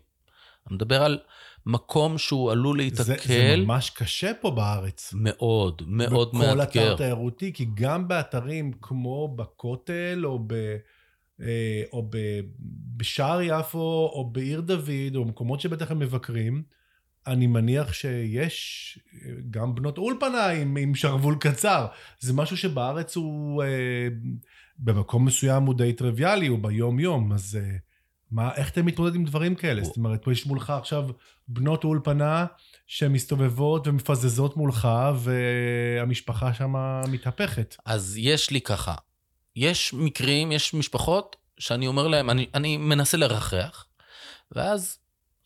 אני 0.67 0.75
מדבר 0.75 1.03
על 1.03 1.19
מקום 1.67 2.19
שהוא 2.19 2.51
עלול 2.51 2.77
להיתקל. 2.77 3.03
זה, 3.03 3.17
זה 3.27 3.55
ממש 3.57 3.91
קשה 3.91 4.35
פה 4.41 4.51
בארץ. 4.51 5.13
מאוד, 5.17 5.83
מאוד 5.87 6.35
מאתגר. 6.35 6.55
בכל 6.55 6.63
אתר 6.63 6.97
תיירותי, 6.97 7.53
כי 7.53 7.67
גם 7.75 8.09
באתרים 8.09 8.73
כמו 8.83 9.29
בכותל, 9.37 10.23
או, 10.25 10.39
ב, 10.47 10.77
או 11.93 12.09
ב, 12.11 12.17
בשער 12.97 13.43
יפו, 13.43 14.11
או 14.13 14.31
בעיר 14.33 14.61
דוד, 14.61 15.17
או 15.17 15.25
במקומות 15.25 15.61
שבטח 15.61 15.91
הם 15.91 15.99
מבקרים, 15.99 16.63
אני 17.27 17.47
מניח 17.47 17.93
שיש 17.93 18.99
גם 19.51 19.75
בנות 19.75 19.99
אולפנה 19.99 20.47
עם, 20.47 20.77
עם 20.77 20.95
שרוול 20.95 21.37
קצר. 21.41 21.87
זה 22.21 22.33
משהו 22.33 22.57
שבארץ 22.57 23.17
הוא 23.17 23.63
אה, 23.63 23.69
במקום 24.79 25.25
מסוים 25.25 25.63
הוא 25.63 25.75
די 25.75 25.93
טריוויאלי, 25.93 26.47
הוא 26.47 26.59
ביום-יום, 26.59 27.33
אז 27.33 27.59
אה, 27.63 27.77
מה, 28.31 28.55
איך 28.55 28.71
אתם 28.71 28.87
מתמודדים 28.87 29.21
עם 29.21 29.27
דברים 29.27 29.55
כאלה? 29.55 29.85
זאת 29.85 29.97
אומרת, 29.97 30.25
פה 30.25 30.33
יש 30.33 30.47
מולך 30.47 30.71
עכשיו 30.71 31.09
בנות 31.49 31.85
אולפנה 31.85 32.47
שמסתובבות 32.87 33.87
ומפזזות 33.87 34.57
מולך, 34.57 34.89
והמשפחה 35.17 36.55
שם 36.55 36.75
מתהפכת. 37.09 37.77
אז 37.87 38.17
יש 38.19 38.51
לי 38.51 38.61
ככה, 38.61 38.95
יש 39.61 39.95
מקרים, 39.95 40.53
יש 40.53 40.75
משפחות 40.75 41.37
שאני 41.59 41.87
אומר 41.87 42.09
להם, 42.09 42.31
אני, 42.31 42.47
אני 42.55 42.77
מנסה 42.77 43.17
לרחח, 43.17 43.87
ואז 44.53 44.99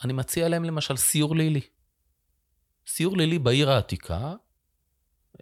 אני 0.04 0.12
מציע 0.12 0.48
להם 0.48 0.64
למשל 0.64 0.96
סיור 0.96 1.36
לילי. 1.36 1.60
סיור 2.86 3.16
לילי 3.16 3.38
בעיר 3.38 3.70
העתיקה. 3.70 4.34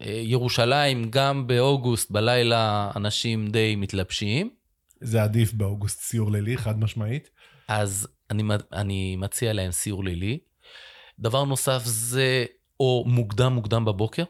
אה, 0.01 0.21
ירושלים, 0.25 1.11
גם 1.11 1.47
באוגוסט 1.47 2.11
בלילה 2.11 2.91
אנשים 2.97 3.49
די 3.49 3.77
מתלבשים. 3.77 4.51
זה 5.01 5.23
עדיף 5.23 5.53
באוגוסט 5.53 6.01
סיור 6.01 6.33
לילי, 6.33 6.57
חד 6.57 6.81
משמעית. 6.81 7.31
אז 7.69 8.09
אני, 8.31 8.43
אני 8.73 9.17
מציע 9.17 9.53
להם 9.53 9.71
סיור 9.71 10.05
לילי. 10.05 10.39
דבר 11.19 11.45
נוסף 11.45 11.83
זה 11.85 12.45
או 12.81 13.05
מוקדם 13.07 13.53
מוקדם 13.53 13.85
בבוקר, 13.85 14.25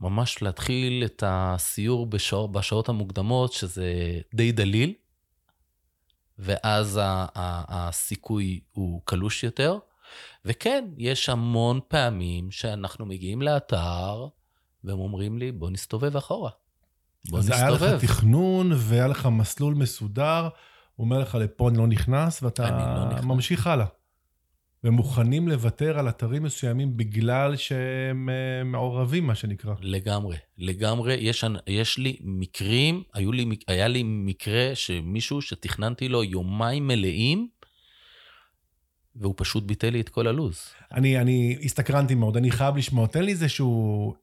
ממש 0.00 0.42
להתחיל 0.42 1.04
את 1.04 1.22
הסיור 1.26 2.06
בשעות, 2.06 2.52
בשעות 2.52 2.88
המוקדמות, 2.88 3.52
שזה 3.52 3.92
די 4.34 4.52
דליל. 4.52 4.92
ואז 6.38 7.00
הסיכוי 7.04 8.60
הוא 8.72 9.02
קלוש 9.04 9.44
יותר. 9.44 9.78
וכן, 10.44 10.84
יש 10.98 11.28
המון 11.28 11.80
פעמים 11.88 12.50
שאנחנו 12.50 13.06
מגיעים 13.06 13.42
לאתר, 13.42 14.26
והם 14.84 14.98
אומרים 14.98 15.38
לי, 15.38 15.52
בוא 15.52 15.70
נסתובב 15.70 16.16
אחורה. 16.16 16.50
בוא 17.28 17.38
אז 17.38 17.50
נסתובב. 17.50 17.72
אז 17.72 17.82
היה 17.82 17.94
לך 17.94 18.04
תכנון 18.04 18.70
והיה 18.74 19.06
לך 19.06 19.26
מסלול 19.26 19.74
מסודר, 19.74 20.48
הוא 20.96 21.04
אומר 21.04 21.18
לך, 21.18 21.34
לפה 21.34 21.68
אני 21.68 21.78
לא 21.78 21.86
נכנס, 21.86 22.42
ואתה 22.42 22.70
לא 22.70 23.08
נכנס. 23.08 23.24
ממשיך 23.24 23.66
הלאה. 23.66 23.86
ומוכנים 24.86 25.48
לוותר 25.48 25.98
על 25.98 26.08
אתרים 26.08 26.42
מסוימים 26.42 26.96
בגלל 26.96 27.56
שהם 27.56 28.28
אה, 28.28 28.64
מעורבים, 28.64 29.26
מה 29.26 29.34
שנקרא. 29.34 29.74
לגמרי, 29.80 30.36
לגמרי. 30.58 31.14
יש, 31.14 31.44
יש 31.66 31.98
לי 31.98 32.16
מקרים, 32.20 33.02
לי, 33.16 33.56
היה 33.68 33.88
לי 33.88 34.02
מקרה 34.04 34.70
שמישהו 34.74 35.42
שתכננתי 35.42 36.08
לו 36.08 36.24
יומיים 36.24 36.86
מלאים, 36.86 37.48
והוא 39.16 39.34
פשוט 39.36 39.64
ביטל 39.64 39.90
לי 39.90 40.00
את 40.00 40.08
כל 40.08 40.26
הלו"ז. 40.26 40.68
אני, 40.92 41.20
אני 41.20 41.58
הסתקרנתי 41.64 42.14
מאוד, 42.14 42.36
אני 42.36 42.50
חייב 42.50 42.76
לשמוע. 42.76 43.06
תן 43.06 43.22
לי 43.22 43.32
איזשהו, 43.32 44.14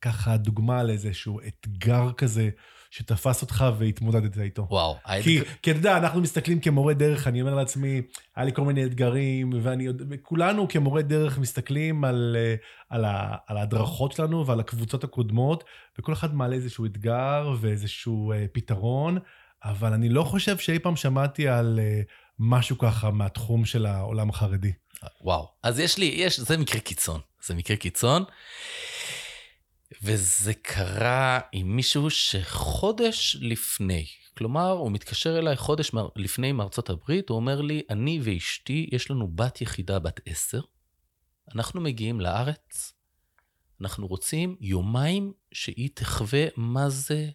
ככה, 0.00 0.36
דוגמה 0.36 0.82
לאיזשהו 0.82 1.40
אתגר 1.40 2.12
כזה 2.12 2.50
שתפס 2.92 3.42
אותך 3.42 3.64
והתמודדת 3.78 4.38
איתו. 4.38 4.66
וואו. 4.70 4.96
כי, 5.22 5.38
האתג... 5.38 5.50
כי 5.62 5.70
אתה 5.70 5.78
יודע, 5.78 5.96
אנחנו 5.96 6.20
מסתכלים 6.20 6.60
כמורה 6.60 6.94
דרך, 6.94 7.26
אני 7.26 7.40
אומר 7.40 7.54
לעצמי, 7.54 8.02
היה 8.36 8.44
לי 8.44 8.52
כל 8.52 8.62
מיני 8.62 8.84
אתגרים, 8.84 9.52
ואני, 9.62 9.88
וכולנו 10.10 10.68
כמורה 10.68 11.02
דרך 11.02 11.38
מסתכלים 11.38 12.04
על, 12.04 12.36
אה, 12.38 12.54
על, 12.88 13.04
ה, 13.04 13.36
על 13.46 13.56
ההדרכות 13.56 14.12
שלנו 14.12 14.46
ועל 14.46 14.60
הקבוצות 14.60 15.04
הקודמות, 15.04 15.64
וכל 15.98 16.12
אחד 16.12 16.34
מעלה 16.34 16.54
איזשהו 16.54 16.86
אתגר 16.86 17.54
ואיזשהו 17.60 18.32
אה, 18.32 18.44
פתרון, 18.52 19.18
אבל 19.64 19.92
אני 19.92 20.08
לא 20.08 20.24
חושב 20.24 20.58
שאי 20.58 20.78
פעם 20.78 20.96
שמעתי 20.96 21.48
על 21.48 21.80
אה, 21.82 22.00
משהו 22.38 22.78
ככה 22.78 23.10
מהתחום 23.10 23.64
של 23.64 23.86
העולם 23.86 24.30
החרדי. 24.30 24.72
וואו. 25.20 25.48
אז 25.62 25.78
יש 25.78 25.98
לי, 25.98 26.06
יש, 26.16 26.40
זה 26.40 26.56
מקרה 26.58 26.80
קיצון. 26.80 27.20
זה 27.44 27.54
מקרה 27.54 27.76
קיצון. 27.76 28.24
וזה 30.02 30.54
קרה 30.54 31.40
עם 31.52 31.76
מישהו 31.76 32.10
שחודש 32.10 33.36
לפני, 33.40 34.06
כלומר, 34.38 34.70
הוא 34.70 34.92
מתקשר 34.92 35.38
אליי 35.38 35.56
חודש 35.56 35.90
לפני 36.16 36.52
מארצות 36.52 36.90
הברית, 36.90 37.28
הוא 37.28 37.36
אומר 37.36 37.60
לי, 37.60 37.82
אני 37.90 38.20
ואשתי, 38.22 38.88
יש 38.92 39.10
לנו 39.10 39.28
בת 39.28 39.60
יחידה 39.60 39.98
בת 39.98 40.20
עשר, 40.26 40.60
אנחנו 41.54 41.80
מגיעים 41.80 42.20
לארץ, 42.20 42.92
אנחנו 43.80 44.06
רוצים 44.06 44.56
יומיים 44.60 45.32
שהיא 45.52 45.90
תחווה 45.94 46.46
מה 46.56 46.88
זה 46.88 47.30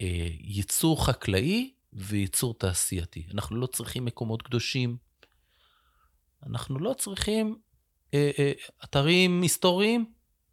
אה, 0.00 0.28
ייצור 0.40 1.06
חקלאי 1.06 1.72
וייצור 1.92 2.54
תעשייתי. 2.58 3.26
אנחנו 3.34 3.56
לא 3.56 3.66
צריכים 3.66 4.04
מקומות 4.04 4.42
קדושים, 4.42 4.96
אנחנו 6.46 6.78
לא 6.78 6.94
צריכים 6.98 7.56
אה, 8.14 8.30
אה, 8.38 8.52
אתרים 8.84 9.42
היסטוריים, 9.42 10.12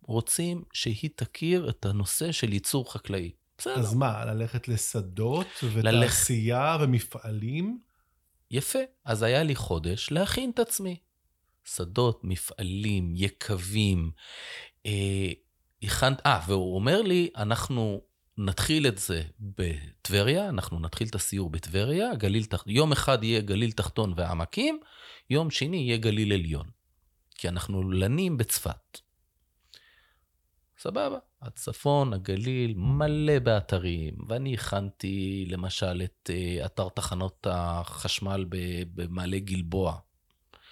רוצים 0.10 0.64
שהיא 0.74 1.10
תכיר 1.16 1.70
את 1.70 1.86
הנושא 1.86 2.32
של 2.32 2.54
ייצור 2.54 2.94
חקלאי. 2.94 3.32
בסדר. 3.58 3.80
אז 3.80 3.94
מה, 3.94 4.26
ללכת 4.26 4.68
לשדות 4.68 5.48
ותעשייה 5.74 6.78
ומפעלים? 6.82 7.80
יפה. 8.52 8.80
אז 9.06 9.24
היה 9.24 9.44
לי 9.44 9.56
חודש 9.56 10.12
להכין 10.12 10.50
את 10.50 10.60
עצמי. 10.60 10.98
שדות, 11.64 12.22
מפעלים, 12.24 13.14
יקבים. 13.16 14.12
אה, 14.86 15.32
הכנת, 15.84 16.26
אה, 16.26 16.42
והוא 16.48 16.76
אומר 16.76 17.02
לי, 17.02 17.30
אנחנו 17.36 18.02
נתחיל 18.38 18.88
את 18.88 18.98
זה 18.98 19.22
בטבריה, 19.40 20.50
אנחנו 20.50 20.80
נתחיל 20.80 21.08
את 21.08 21.16
הסיור 21.16 21.50
בטבריה, 21.50 22.16
גליל 22.16 22.46
תח... 22.46 22.64
יום 22.68 22.92
אחד 22.92 23.24
יהיה 23.24 23.42
גליל 23.42 23.72
תחתון 23.72 24.14
ועמקים, 24.18 24.80
יום 25.30 25.52
שני 25.52 25.78
יהיה 25.78 25.98
גליל 25.98 26.34
עליון. 26.34 26.70
כי 27.36 27.50
אנחנו 27.50 27.92
לנים 27.92 28.38
בצפת. 28.38 29.09
סבבה. 30.80 31.18
הצפון, 31.42 32.14
הגליל, 32.14 32.74
מלא 32.78 33.40
באתרים, 33.40 34.14
ואני 34.28 34.54
הכנתי 34.54 35.46
למשל 35.50 36.02
את 36.04 36.30
אה, 36.34 36.66
אתר 36.66 36.90
תחנות 36.90 37.48
החשמל 37.50 38.46
במעלה 38.94 39.40
גלבוע. 39.40 39.98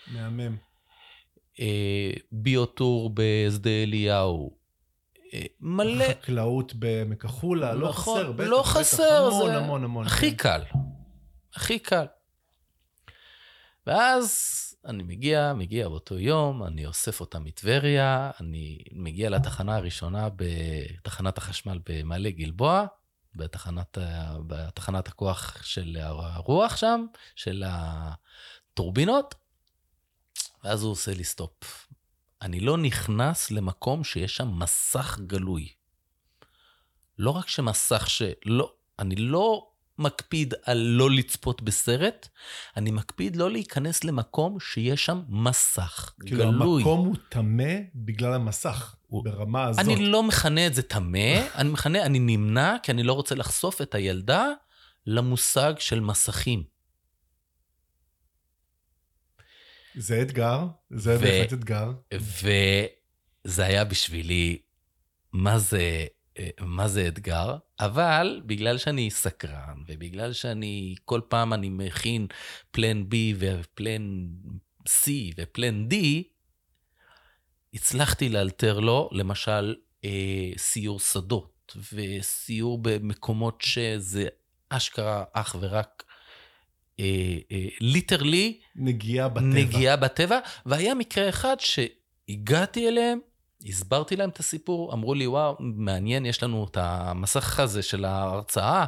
מהמם. 0.08 0.58
אה, 1.60 2.12
ביוטור 2.32 3.12
בשדה 3.14 3.70
אליהו. 3.70 4.58
אה, 5.34 5.42
מלא, 5.60 6.06
חקלאות 6.10 6.74
במקחולה, 6.80 7.74
לא 7.74 7.90
נכון, 7.90 8.20
חסר, 8.20 8.32
בטח, 8.32 8.50
לא 8.50 8.62
בטח, 8.62 8.70
חסר, 8.70 9.28
המון, 9.28 9.48
זה 9.48 9.58
המון, 9.58 9.84
המון. 9.84 10.06
הכי 10.06 10.32
כן. 10.32 10.38
קל. 10.38 10.62
הכי 11.56 11.80
קל. 11.80 12.06
ואז 13.88 14.67
אני 14.88 15.04
מגיע, 15.04 15.54
מגיע 15.54 15.90
באותו 15.90 16.20
יום, 16.20 16.64
אני 16.64 16.86
אוסף 16.86 17.20
אותה 17.20 17.40
מטבריה, 17.40 18.32
אני 18.40 18.80
מגיע 18.92 19.30
לתחנה 19.30 19.76
הראשונה 19.76 20.30
בתחנת 20.36 21.38
החשמל 21.38 21.80
במעלה 21.90 22.30
גלבוע, 22.30 22.86
בתחנת, 23.36 23.98
בתחנת 24.48 25.08
הכוח 25.08 25.64
של 25.64 25.98
הרוח 26.02 26.78
שם, 26.78 27.06
של 27.36 27.64
הטורבינות, 27.68 29.36
ואז 30.64 30.84
הוא 30.84 30.92
עושה 30.92 31.14
לי 31.14 31.24
סטופ. 31.24 31.88
אני 32.42 32.60
לא 32.60 32.78
נכנס 32.78 33.52
למקום 33.52 34.04
שיש 34.04 34.36
שם 34.36 34.60
מסך 34.60 35.20
גלוי. 35.28 35.70
לא 37.18 37.32
רק 37.32 37.48
שמסך 37.48 38.10
שלא, 38.10 38.74
אני 39.00 39.16
לא 39.16 39.67
מקפיד 40.00 40.54
על 40.64 40.78
לא 40.78 41.12
לצפות 41.12 41.62
בסרט, 41.62 42.28
אני 42.78 42.92
מקפיד 42.92 43.36
לא 43.36 43.52
להיכנס 43.52 44.04
למקום 44.04 44.60
שיש 44.60 45.06
שם 45.06 45.22
מסך 45.30 46.14
כאילו, 46.22 46.38
גלוי. 46.52 46.82
המקום 46.84 47.08
הוא 47.08 47.16
טמא 47.30 47.74
בגלל 47.96 48.34
המסך, 48.34 48.96
הוא- 49.08 49.24
ברמה 49.24 49.64
הזאת. 49.64 49.86
אני 49.86 50.06
לא 50.06 50.24
מכנה 50.24 50.68
את 50.68 50.74
זה 50.74 50.82
טמא, 50.82 51.18
אני 51.56 51.70
מכנה, 51.70 52.06
אני 52.06 52.20
נמנע, 52.20 52.76
כי 52.84 52.92
אני 52.92 53.04
לא 53.04 53.14
רוצה 53.14 53.36
לחשוף 53.36 53.82
את 53.82 53.96
הילדה 53.96 54.46
למושג 55.06 55.74
של 55.80 56.00
מסכים. 56.00 56.64
זה 59.96 60.22
אתגר, 60.22 60.60
זה 60.90 61.16
ו- 61.16 61.20
בהחלט 61.22 61.54
אתגר. 61.54 61.92
וזה 63.46 63.66
היה 63.66 63.86
בשבילי, 63.86 64.62
מה 65.34 65.60
זה, 65.60 66.06
אה, 66.40 66.50
מה 66.62 66.88
זה 66.88 67.08
אתגר, 67.08 67.58
אבל 67.80 68.42
בגלל 68.46 68.78
שאני 68.78 69.10
סקרן, 69.12 69.84
ובגלל 69.88 70.34
שאני, 70.34 70.96
כל 71.06 71.22
פעם 71.28 71.54
אני 71.54 71.70
מכין 71.70 72.28
פלן 72.72 73.02
B 73.02 73.16
ופלן 73.40 74.28
C 74.88 75.10
ופלן 75.38 75.88
D, 75.92 75.96
הצלחתי 77.74 78.30
לאלתר 78.30 78.80
לו, 78.80 79.10
למשל, 79.12 79.76
אה, 80.06 80.52
סיור 80.58 81.00
שדות, 81.00 81.76
וסיור 81.94 82.78
במקומות 82.82 83.62
שזה 83.62 84.28
אשכרה 84.70 85.24
אך 85.34 85.56
ורק 85.60 86.04
אה, 87.00 87.38
אה, 87.52 87.68
literally 87.82 88.60
נגיעה 88.76 89.30
בטבע. 89.30 89.48
נגיעה 89.48 89.96
בטבע, 89.96 90.40
והיה 90.66 90.96
מקרה 90.96 91.30
אחד 91.30 91.56
שהגעתי 91.60 92.88
אליהם, 92.88 93.20
הסברתי 93.66 94.16
להם 94.16 94.30
את 94.30 94.40
הסיפור, 94.40 94.94
אמרו 94.94 95.14
לי, 95.14 95.28
וואו, 95.28 95.56
מעניין, 95.60 96.26
יש 96.26 96.44
לנו 96.44 96.68
את 96.72 96.78
המסך 96.78 97.60
הזה 97.60 97.82
של 97.82 98.06
ההרצאה, 98.06 98.86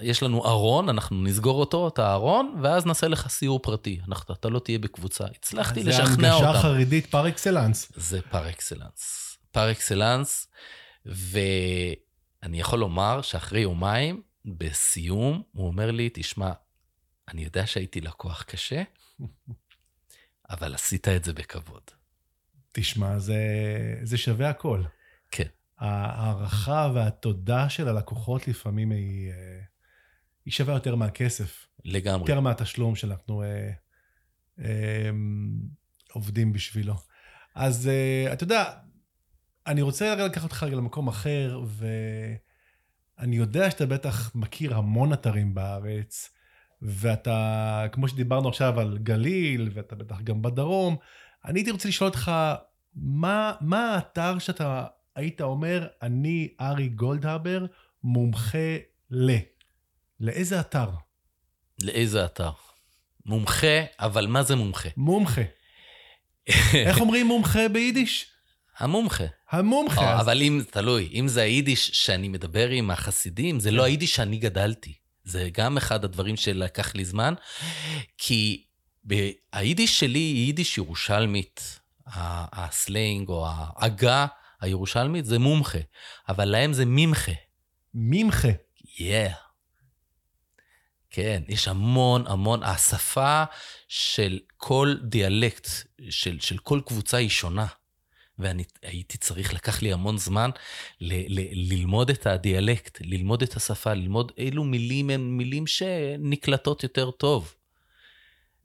יש 0.00 0.22
לנו 0.22 0.46
ארון, 0.46 0.88
אנחנו 0.88 1.22
נסגור 1.22 1.60
אותו, 1.60 1.88
את 1.88 1.98
הארון, 1.98 2.54
ואז 2.62 2.86
נעשה 2.86 3.08
לך 3.08 3.28
סיור 3.28 3.58
פרטי. 3.62 4.00
אנחנו, 4.08 4.34
אתה 4.34 4.48
לא 4.48 4.58
תהיה 4.58 4.78
בקבוצה. 4.78 5.24
הצלחתי 5.24 5.82
זה 5.82 5.90
לשכנע 5.90 6.32
הנגשה 6.32 6.48
אותם. 6.48 6.58
חרדית 6.58 7.06
פר 7.06 7.28
אקסלנס. 7.28 7.92
זה 7.96 8.22
פר 8.22 8.48
אקסלנס. 8.48 9.36
פר 9.52 9.70
אקסלנס, 9.70 10.48
ואני 11.06 12.60
יכול 12.60 12.78
לומר 12.78 13.22
שאחרי 13.22 13.60
יומיים, 13.60 14.22
בסיום, 14.44 15.42
הוא 15.52 15.66
אומר 15.66 15.90
לי, 15.90 16.10
תשמע, 16.14 16.52
אני 17.28 17.44
יודע 17.44 17.66
שהייתי 17.66 18.00
לקוח 18.00 18.42
קשה, 18.42 18.82
אבל 20.50 20.74
עשית 20.74 21.08
את 21.08 21.24
זה 21.24 21.32
בכבוד. 21.32 21.82
תשמע, 22.78 23.18
זה, 23.18 23.40
זה 24.02 24.18
שווה 24.18 24.50
הכל. 24.50 24.82
כן. 25.30 25.46
ההערכה 25.78 26.90
והתודה 26.94 27.68
של 27.68 27.88
הלקוחות 27.88 28.48
לפעמים 28.48 28.90
היא, 28.90 29.30
אה, 29.30 29.60
היא 30.44 30.52
שווה 30.52 30.74
יותר 30.74 30.94
מהכסף, 30.94 31.66
לגמרי. 31.84 32.20
יותר 32.20 32.40
מהתשלום 32.40 32.96
שאנחנו 32.96 33.42
אה, 33.42 33.70
אה, 34.58 35.10
עובדים 36.12 36.52
בשבילו. 36.52 36.94
אז 37.54 37.88
אה, 37.88 38.32
אתה 38.32 38.44
יודע, 38.44 38.72
אני 39.66 39.82
רוצה 39.82 40.12
רגע 40.12 40.26
לקחת 40.26 40.44
אותך 40.44 40.62
רגע 40.62 40.76
למקום 40.76 41.08
אחר, 41.08 41.60
ואני 43.18 43.36
יודע 43.36 43.70
שאתה 43.70 43.86
בטח 43.86 44.34
מכיר 44.34 44.74
המון 44.74 45.12
אתרים 45.12 45.54
בארץ, 45.54 46.30
ואתה, 46.82 47.86
כמו 47.92 48.08
שדיברנו 48.08 48.48
עכשיו 48.48 48.80
על 48.80 48.98
גליל, 48.98 49.70
ואתה 49.74 49.96
בטח 49.96 50.20
גם 50.20 50.42
בדרום, 50.42 50.96
אני 51.44 51.58
הייתי 51.58 51.70
רוצה 51.70 51.88
לשאול 51.88 52.08
אותך, 52.08 52.32
מה, 52.96 53.52
מה 53.60 53.94
האתר 53.94 54.38
שאתה 54.38 54.84
היית 55.16 55.40
אומר, 55.40 55.86
אני, 56.02 56.48
ארי 56.60 56.88
גולדהבר, 56.88 57.66
מומחה 58.02 58.76
ל... 59.10 59.36
לאיזה 60.20 60.60
אתר? 60.60 60.88
לאיזה 61.82 62.24
אתר? 62.24 62.50
מומחה, 63.26 63.76
אבל 63.98 64.26
מה 64.26 64.42
זה 64.42 64.56
מומחה? 64.56 64.88
מומחה. 64.96 65.42
איך 66.86 67.00
אומרים 67.00 67.26
מומחה 67.26 67.68
ביידיש? 67.68 68.26
המומחה. 68.78 69.24
המומחה. 69.50 70.00
או, 70.00 70.06
אז- 70.06 70.20
אבל 70.20 70.42
אם, 70.42 70.60
תלוי, 70.70 71.08
אם 71.14 71.28
זה 71.28 71.42
היידיש 71.42 71.90
שאני 71.92 72.28
מדבר 72.28 72.68
עם 72.68 72.90
החסידים, 72.90 73.60
זה 73.60 73.70
לא 73.70 73.82
היידיש 73.84 74.14
שאני 74.16 74.36
גדלתי. 74.38 74.94
זה 75.24 75.48
גם 75.52 75.76
אחד 75.76 76.04
הדברים 76.04 76.36
שלקח 76.36 76.94
לי 76.94 77.04
זמן, 77.04 77.34
כי 78.18 78.64
היידיש 79.52 80.00
שלי 80.00 80.18
היא 80.18 80.46
יידיש 80.46 80.78
ירושלמית. 80.78 81.80
הסלנג 82.06 83.28
או 83.28 83.46
העגה 83.48 84.26
הירושלמית 84.60 85.26
זה 85.26 85.38
מומחה, 85.38 85.78
אבל 86.28 86.44
להם 86.44 86.72
זה 86.72 86.84
ממחה. 86.86 87.32
ממחה. 87.94 88.48
Yeah. 88.84 89.32
כן, 91.10 91.42
יש 91.48 91.68
המון 91.68 92.26
המון, 92.26 92.62
השפה 92.62 93.44
של 93.88 94.38
כל 94.56 94.96
דיאלקט, 95.02 95.68
של, 96.10 96.40
של 96.40 96.58
כל 96.58 96.80
קבוצה 96.86 97.16
היא 97.16 97.28
שונה. 97.28 97.66
ואני 98.38 98.64
הייתי 98.82 99.18
צריך, 99.18 99.54
לקח 99.54 99.82
לי 99.82 99.92
המון 99.92 100.18
זמן 100.18 100.50
ל, 101.00 101.14
ל, 101.14 101.72
ללמוד 101.72 102.10
את 102.10 102.26
הדיאלקט, 102.26 102.98
ללמוד 103.00 103.42
את 103.42 103.56
השפה, 103.56 103.94
ללמוד 103.94 104.32
אילו 104.38 104.64
מילים 104.64 105.10
הן 105.10 105.20
מילים 105.20 105.66
שנקלטות 105.66 106.82
יותר 106.82 107.10
טוב. 107.10 107.54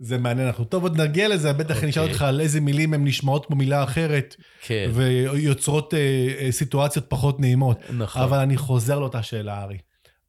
זה 0.03 0.17
מעניין, 0.17 0.47
אנחנו 0.47 0.65
טוב 0.65 0.83
עוד 0.83 1.01
נגיע 1.01 1.27
לזה, 1.27 1.53
בטח 1.53 1.75
אוקיי. 1.75 1.89
נשאל 1.89 2.03
אותך 2.03 2.21
על 2.21 2.39
איזה 2.39 2.61
מילים 2.61 2.93
הן 2.93 3.07
נשמעות 3.07 3.45
כמו 3.45 3.55
מילה 3.55 3.83
אחרת, 3.83 4.35
כן, 4.61 4.89
ויוצרות 4.93 5.93
אה, 5.93 5.99
אה, 6.39 6.51
סיטואציות 6.51 7.05
פחות 7.09 7.39
נעימות. 7.39 7.77
נכון. 7.97 8.21
אבל 8.21 8.39
אני 8.39 8.57
חוזר 8.57 8.99
לאותה 8.99 9.23
שאלה, 9.23 9.63
ארי. 9.63 9.77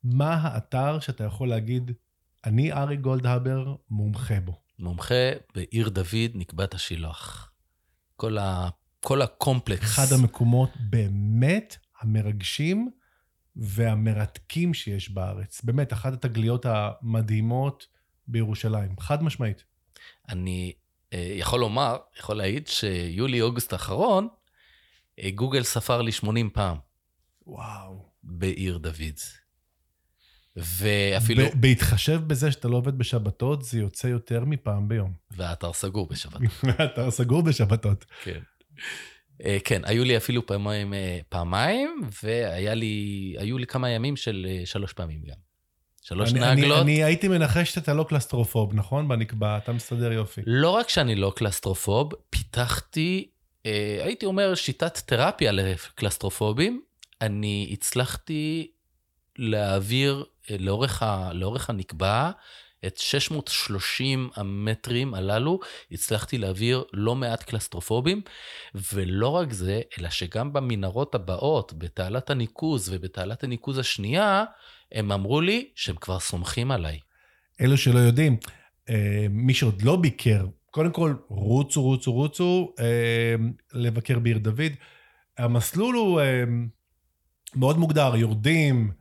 מה 0.05 0.35
האתר 0.35 1.01
שאתה 1.01 1.25
יכול 1.25 1.49
להגיד, 1.49 1.91
אני 2.45 2.73
ארי 2.73 2.97
גולדהבר, 2.97 3.75
מומחה 3.91 4.41
בו? 4.45 4.61
מומחה 4.79 5.31
בעיר 5.55 5.89
דוד, 5.89 6.31
נקבת 6.35 6.75
השילוח. 6.75 7.53
כל, 8.17 8.39
ה, 8.39 8.69
כל 9.01 9.23
הקומפלקס. 9.23 9.83
אחד 9.83 10.13
המקומות 10.13 10.71
באמת 10.81 11.77
המרגשים 12.01 12.91
והמרתקים 13.57 14.75
שיש 14.75 15.11
בארץ. 15.11 15.61
באמת, 15.65 15.93
אחת 15.93 16.13
התגליות 16.13 16.67
המדהימות 16.69 17.87
בירושלים. 18.33 19.01
חד 19.01 19.23
משמעית. 19.23 19.65
אני 20.29 20.73
אה, 21.13 21.33
יכול 21.37 21.61
לומר, 21.61 21.97
יכול 22.19 22.37
להעיד 22.37 22.67
שיולי-אוגוסט 22.67 23.73
האחרון, 23.73 24.29
אה, 25.19 25.31
גוגל 25.31 25.63
ספר 25.63 26.03
לי 26.03 26.13
80 26.13 26.51
פעם 26.51 26.77
וואו. 27.47 28.09
בעיר 28.23 28.79
דוד. 28.79 29.19
ואפילו, 30.57 31.45
ב- 31.45 31.61
בהתחשב 31.61 32.21
בזה 32.27 32.53
שאתה 32.53 32.69
לא 32.69 32.77
עובד 32.77 32.99
בשבתות, 32.99 33.65
זה 33.65 33.79
יוצא 33.79 34.07
יותר 34.07 34.45
מפעם 34.45 34.89
ביום. 34.89 35.13
והאתר 35.37 35.73
סגור 35.73 36.09
בשבת. 36.09 36.41
אתה 36.85 37.11
סגור 37.11 37.43
בשבתות. 37.43 38.05
כן. 38.23 38.41
אה, 39.45 39.59
כן, 39.65 39.83
היו 39.85 40.05
לי 40.05 40.17
אפילו 40.17 40.47
פעמיים, 40.47 40.95
פעמיים, 41.29 42.01
והיה 42.23 42.75
לי, 42.75 43.37
לי 43.41 43.67
כמה 43.67 43.91
ימים 43.91 44.17
של 44.17 44.47
שלוש 44.65 44.93
פעמים 44.93 45.23
גם. 45.23 45.52
שלוש 46.03 46.33
אני, 46.33 46.41
אני, 46.41 46.47
נהגלות. 46.47 46.81
אני 46.83 47.05
הייתי 47.05 47.29
מנחש 47.29 47.75
שאתה 47.75 47.95
לא 47.95 48.05
קלסטרופוב, 48.05 48.75
נכון? 48.75 49.09
בנקבע, 49.09 49.57
אתה 49.57 49.73
מסתדר 49.73 50.13
יופי. 50.13 50.41
לא 50.47 50.71
רק 50.71 50.89
שאני 50.89 51.15
לא 51.15 51.33
קלסטרופוב, 51.37 52.13
פיתחתי, 52.31 53.29
אה, 53.67 54.01
הייתי 54.05 54.27
אומר, 54.27 54.55
שיטת 54.55 54.99
תרפיה 55.07 55.53
לקלסטרופובים. 55.53 56.83
אני 57.21 57.71
הצלחתי 57.73 58.71
להעביר 59.37 60.25
אה, 60.51 60.57
לאורך, 60.59 61.03
ה, 61.03 61.33
לאורך 61.33 61.71
הנקבע 61.71 62.31
את 62.87 62.99
630 62.99 64.31
המטרים 64.35 65.15
הללו, 65.15 65.61
הצלחתי 65.93 66.39
להעביר 66.39 66.85
לא 66.93 67.15
מעט 67.15 67.43
קלסטרופובים, 67.43 68.23
ולא 68.93 69.29
רק 69.29 69.53
זה, 69.53 69.81
אלא 69.99 70.11
שגם 70.11 70.53
במנהרות 70.53 71.15
הבאות, 71.15 71.73
בתעלת 71.79 72.31
הניקוז 72.31 72.89
ובתעלת 72.93 73.45
הניקוז 73.45 73.79
השנייה, 73.79 74.45
הם 74.93 75.13
אמרו 75.13 75.41
לי 75.41 75.69
שהם 75.75 75.97
כבר 75.97 76.19
סומכים 76.19 76.71
עליי. 76.71 76.99
אלו 77.61 77.77
שלא 77.77 77.99
יודעים, 77.99 78.37
אה, 78.91 79.27
מי 79.31 79.55
שעוד 79.55 79.83
לא 79.83 79.97
ביקר, 79.97 80.47
קודם 80.71 80.93
כל, 80.93 81.15
רוצו, 81.29 81.83
רוצו, 81.83 82.13
רוצו, 82.13 82.75
אה, 82.81 83.35
לבקר 83.73 84.19
בעיר 84.19 84.39
דוד. 84.39 84.73
המסלול 85.39 85.95
הוא 85.95 86.21
אה, 86.21 86.45
מאוד 87.57 87.79
מוגדר, 87.79 88.17
יורדים 88.17 88.93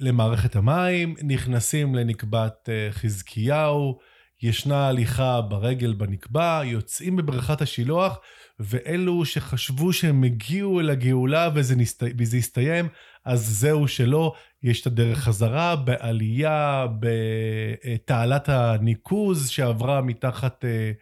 למערכת 0.00 0.56
המים, 0.56 1.14
נכנסים 1.22 1.94
לנקבת 1.94 2.68
חזקיהו, 2.90 3.98
ישנה 4.42 4.88
הליכה 4.88 5.40
ברגל 5.40 5.92
בנקבה, 5.92 6.60
יוצאים 6.64 7.16
בבריכת 7.16 7.62
השילוח, 7.62 8.20
ואלו 8.60 9.24
שחשבו 9.24 9.92
שהם 9.92 10.24
הגיעו 10.24 10.80
אל 10.80 10.90
הגאולה 10.90 11.48
וזה, 11.54 11.76
נסת... 11.76 12.02
וזה 12.18 12.36
הסתיים, 12.36 12.88
אז 13.24 13.46
זהו 13.60 13.88
שלא, 13.88 14.32
יש 14.62 14.80
את 14.80 14.86
הדרך 14.86 15.18
חזרה 15.18 15.76
בעלייה 15.76 16.86
בתעלת 17.00 18.48
הניקוז 18.48 19.48
שעברה 19.48 20.00
מתחת 20.00 20.64
אה, 20.64 20.92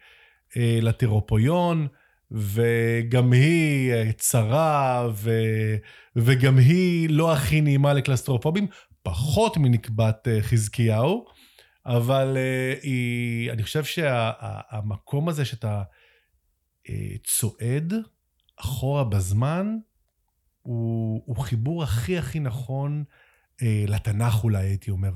אה, 0.57 0.79
לטרופויון, 0.81 1.87
וגם 2.31 3.31
היא 3.31 3.93
אה, 3.93 4.11
צרה, 4.17 5.07
ו... 5.13 5.31
וגם 6.15 6.57
היא 6.57 7.09
לא 7.09 7.33
הכי 7.33 7.61
נעימה 7.61 7.93
לקלסטרופובים, 7.93 8.67
פחות 9.03 9.57
מנקבת 9.57 10.27
אה, 10.27 10.41
חזקיהו, 10.41 11.25
אבל 11.85 12.37
אה, 12.37 12.73
היא, 12.81 13.51
אני 13.51 13.63
חושב 13.63 13.83
שהמקום 13.83 15.29
הזה 15.29 15.45
שאתה 15.45 15.83
אה, 16.89 17.15
צועד 17.23 17.93
אחורה 18.55 19.03
בזמן, 19.03 19.77
הוא, 20.61 21.23
הוא 21.25 21.37
חיבור 21.37 21.83
הכי 21.83 22.17
הכי 22.17 22.39
נכון 22.39 23.03
אה, 23.61 23.85
לתנ"ך 23.87 24.43
אולי, 24.43 24.65
הייתי 24.65 24.91
אומר. 24.91 25.11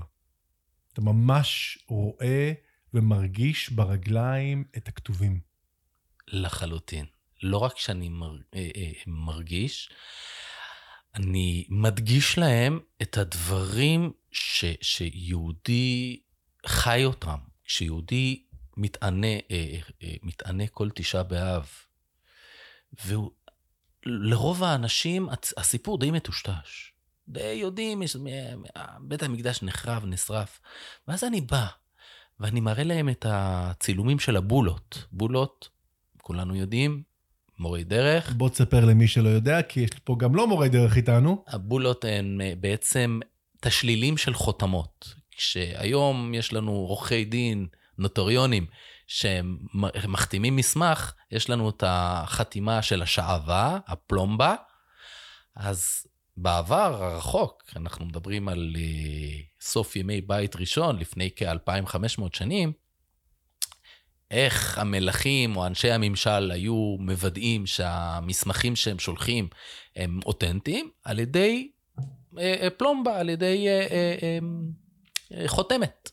אתה 0.93 1.01
ממש 1.01 1.77
רואה 1.87 2.53
ומרגיש 2.93 3.69
ברגליים 3.69 4.63
את 4.77 4.87
הכתובים. 4.87 5.39
לחלוטין. 6.27 7.05
לא 7.43 7.57
רק 7.57 7.77
שאני 7.77 8.09
מר, 8.09 8.37
מרגיש, 9.07 9.89
אני 11.15 11.67
מדגיש 11.69 12.37
להם 12.37 12.79
את 13.01 13.17
הדברים 13.17 14.11
ש, 14.31 14.65
שיהודי 14.81 16.21
חי 16.67 17.05
אותם. 17.05 17.37
כשיהודי 17.65 18.43
מתענה, 18.77 19.27
אה, 19.27 19.77
אה, 20.03 20.13
מתענה 20.23 20.67
כל 20.67 20.89
תשעה 20.95 21.23
באב, 21.23 21.69
ולרוב 23.05 24.63
האנשים 24.63 25.29
הסיפור 25.57 25.99
די 25.99 26.11
מטושטש. 26.11 26.91
די 27.27 27.57
יודעים, 27.61 28.01
יש, 28.01 28.17
בית 28.99 29.23
המקדש 29.23 29.63
נחרב, 29.63 30.05
נשרף. 30.05 30.59
ואז 31.07 31.23
אני 31.23 31.41
בא, 31.41 31.67
ואני 32.39 32.59
מראה 32.59 32.83
להם 32.83 33.09
את 33.09 33.25
הצילומים 33.29 34.19
של 34.19 34.35
הבולות. 34.35 35.05
בולות, 35.11 35.69
כולנו 36.21 36.55
יודעים, 36.55 37.03
מורי 37.59 37.83
דרך. 37.83 38.33
בוא 38.33 38.49
תספר 38.49 38.85
למי 38.85 39.07
שלא 39.07 39.29
יודע, 39.29 39.61
כי 39.61 39.79
יש 39.79 39.89
פה 40.03 40.15
גם 40.19 40.35
לא 40.35 40.47
מורי 40.47 40.69
דרך 40.69 40.97
איתנו. 40.97 41.43
הבולות 41.47 42.05
הן 42.05 42.41
אה, 42.41 42.53
בעצם 42.59 43.19
תשלילים 43.61 44.17
של 44.17 44.33
חותמות. 44.33 45.15
כשהיום 45.37 46.33
יש 46.33 46.53
לנו 46.53 46.71
עורכי 46.71 47.25
דין 47.25 47.67
נוטריונים 47.97 48.65
שמחתימים 49.07 50.55
מסמך, 50.55 51.13
יש 51.31 51.49
לנו 51.49 51.69
את 51.69 51.83
החתימה 51.87 52.81
של 52.81 53.01
השעווה, 53.01 53.79
הפלומבה, 53.87 54.55
אז 55.55 56.07
בעבר 56.37 57.03
הרחוק, 57.03 57.63
אנחנו 57.75 58.05
מדברים 58.05 58.49
על 58.49 58.75
uh, 58.75 59.63
סוף 59.65 59.95
ימי 59.95 60.21
בית 60.21 60.55
ראשון, 60.55 60.99
לפני 60.99 61.29
כ-2500 61.35 62.21
שנים, 62.33 62.71
איך 64.31 64.77
המלכים 64.77 65.57
או 65.57 65.65
אנשי 65.65 65.91
הממשל 65.91 66.51
היו 66.51 66.95
מוודאים 66.99 67.65
שהמסמכים 67.65 68.75
שהם 68.75 68.99
שולחים 68.99 69.47
הם 69.95 70.19
אותנטיים? 70.25 70.89
על 71.03 71.19
ידי 71.19 71.71
uh, 72.35 72.39
פלומבה, 72.77 73.19
על 73.19 73.29
ידי 73.29 73.67
חותמת. 75.47 76.11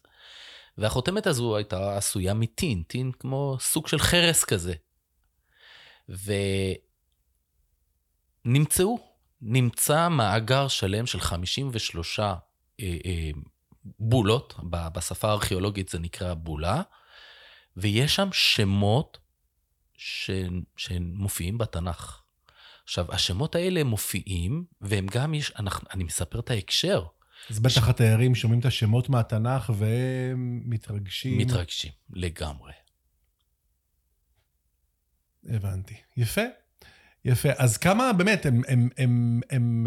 והחותמת 0.78 1.26
הזו 1.26 1.56
הייתה 1.56 1.96
עשויה 1.96 2.34
מטין, 2.34 2.82
טין 2.82 3.12
כמו 3.12 3.56
סוג 3.60 3.88
של 3.88 3.98
חרס 3.98 4.44
כזה. 4.44 4.74
ונמצאו, 8.44 8.98
נמצא 9.42 10.08
מאגר 10.08 10.68
שלם 10.68 11.06
של 11.06 11.20
53 11.20 12.20
אה, 12.20 12.34
אה, 12.80 13.30
בולות, 13.84 14.54
בשפה 14.70 15.28
הארכיאולוגית 15.28 15.88
זה 15.88 15.98
נקרא 15.98 16.34
בולה, 16.34 16.82
ויש 17.76 18.14
שם 18.14 18.28
שמות 18.32 19.18
ש... 19.96 20.30
שמופיעים 20.76 21.58
בתנ"ך. 21.58 22.20
עכשיו, 22.84 23.06
השמות 23.12 23.54
האלה 23.54 23.84
מופיעים, 23.84 24.64
והם 24.80 25.06
גם 25.06 25.34
יש, 25.34 25.52
אנחנו, 25.58 25.88
אני 25.94 26.04
מספר 26.04 26.38
את 26.40 26.50
ההקשר. 26.50 27.04
אז 27.50 27.60
בטח 27.60 27.88
התיירים 27.88 28.34
שומעים 28.34 28.60
את 28.60 28.64
השמות 28.64 29.08
מהתנ"ך 29.08 29.72
והם 29.76 30.62
מתרגשים. 30.64 31.38
מתרגשים, 31.38 31.92
לגמרי. 32.10 32.72
הבנתי. 35.48 35.94
יפה. 36.16 36.42
יפה. 37.24 37.48
אז 37.58 37.76
כמה 37.76 38.12
באמת, 38.12 38.46
הם, 38.46 38.54
הם, 38.54 38.62
הם, 38.68 38.88
הם, 38.98 39.40
הם 39.50 39.86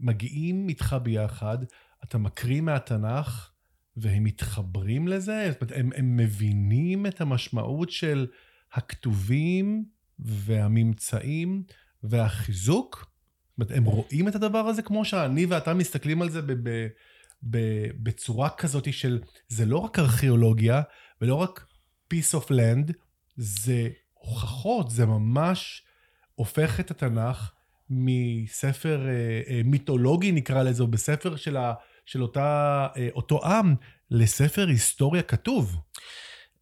מגיעים 0.00 0.68
איתך 0.68 0.96
ביחד, 1.02 1.58
אתה 2.04 2.18
מקריא 2.18 2.60
מהתנ"ך, 2.60 3.50
והם 3.96 4.24
מתחברים 4.24 5.08
לזה? 5.08 5.48
זאת 5.52 5.62
אומרת, 5.62 5.76
הם, 5.76 5.90
הם 5.96 6.16
מבינים 6.16 7.06
את 7.06 7.20
המשמעות 7.20 7.90
של 7.90 8.26
הכתובים 8.72 9.84
והממצאים 10.18 11.62
והחיזוק? 12.02 13.09
אומרת, 13.60 13.76
הם 13.76 13.84
רואים 13.84 14.28
את 14.28 14.34
הדבר 14.34 14.58
הזה 14.58 14.82
כמו 14.82 15.04
שאני 15.04 15.46
ואתה 15.46 15.74
מסתכלים 15.74 16.22
על 16.22 16.30
זה 16.30 16.42
ב- 16.42 16.68
ב- 16.68 16.86
ב- 17.50 17.90
בצורה 18.02 18.50
כזאת 18.50 18.92
של, 18.92 19.20
זה 19.48 19.66
לא 19.66 19.78
רק 19.78 19.98
ארכיאולוגיה 19.98 20.82
ולא 21.20 21.34
רק 21.34 21.66
piece 22.14 22.38
of 22.38 22.50
land, 22.50 22.92
זה 23.36 23.88
הוכחות, 24.12 24.90
זה 24.90 25.06
ממש 25.06 25.82
הופך 26.34 26.80
את 26.80 26.90
התנ"ך 26.90 27.52
מספר 27.90 29.08
אה, 29.08 29.42
אה, 29.48 29.60
מיתולוגי 29.64 30.32
נקרא 30.32 30.62
לזה, 30.62 30.82
או 30.82 30.88
בספר 30.88 31.36
של, 31.36 31.56
ה, 31.56 31.74
של 32.06 32.22
אותה, 32.22 32.88
אה, 32.96 33.08
אותו 33.14 33.46
עם, 33.46 33.74
לספר 34.10 34.66
היסטוריה 34.68 35.22
כתוב. 35.22 35.76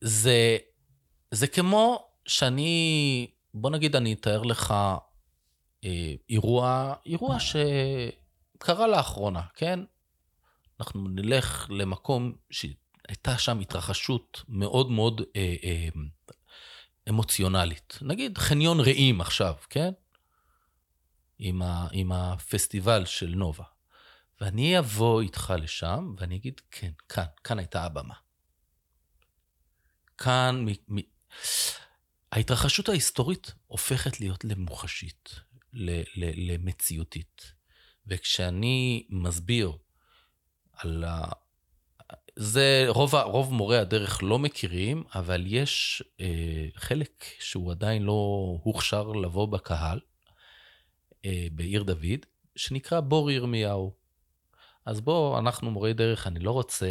זה, 0.00 0.56
זה 1.30 1.46
כמו 1.46 2.08
שאני, 2.26 3.26
בוא 3.54 3.70
נגיד 3.70 3.96
אני 3.96 4.12
אתאר 4.12 4.42
לך 4.42 4.74
אירוע, 6.28 6.94
אירוע 7.06 7.36
שקרה 7.40 8.86
לאחרונה, 8.86 9.42
כן? 9.54 9.80
אנחנו 10.80 11.08
נלך 11.08 11.66
למקום 11.70 12.32
שהייתה 12.50 13.38
שם 13.38 13.60
התרחשות 13.60 14.42
מאוד 14.48 14.90
מאוד 14.90 15.20
אה, 15.36 15.54
אה, 15.64 15.88
אמוציונלית. 17.08 17.98
נגיד 18.02 18.38
חניון 18.38 18.80
רעים 18.80 19.20
עכשיו, 19.20 19.54
כן? 19.70 19.90
עם, 21.38 21.62
ה, 21.62 21.88
עם 21.92 22.12
הפסטיבל 22.12 23.04
של 23.04 23.34
נובה. 23.36 23.64
ואני 24.40 24.78
אבוא 24.78 25.20
איתך 25.20 25.54
לשם, 25.58 26.14
ואני 26.18 26.36
אגיד, 26.36 26.60
כן, 26.70 26.90
כאן, 27.08 27.24
כאן 27.44 27.58
הייתה 27.58 27.84
הבמה. 27.84 28.14
כאן, 30.18 30.64
מ, 30.64 30.96
מ... 30.96 31.00
ההתרחשות 32.32 32.88
ההיסטורית 32.88 33.54
הופכת 33.66 34.20
להיות 34.20 34.44
למוחשית, 34.44 35.40
למציאותית. 36.36 37.52
וכשאני 38.06 39.06
מסביר 39.10 39.72
על 40.72 41.04
ה... 41.04 41.24
זה, 42.36 42.84
רוב, 42.88 43.14
רוב 43.14 43.52
מורי 43.54 43.78
הדרך 43.78 44.22
לא 44.22 44.38
מכירים, 44.38 45.04
אבל 45.14 45.44
יש 45.46 46.02
אה, 46.20 46.26
חלק 46.76 47.24
שהוא 47.40 47.70
עדיין 47.70 48.02
לא 48.02 48.12
הוכשר 48.62 49.08
לבוא 49.08 49.46
בקהל, 49.46 50.00
אה, 51.24 51.46
בעיר 51.52 51.82
דוד, 51.82 52.26
שנקרא 52.56 53.00
בור 53.00 53.30
ירמיהו. 53.30 53.92
אז 54.86 55.00
בוא, 55.00 55.38
אנחנו 55.38 55.70
מורי 55.70 55.92
דרך, 55.94 56.26
אני 56.26 56.40
לא 56.40 56.50
רוצה 56.50 56.86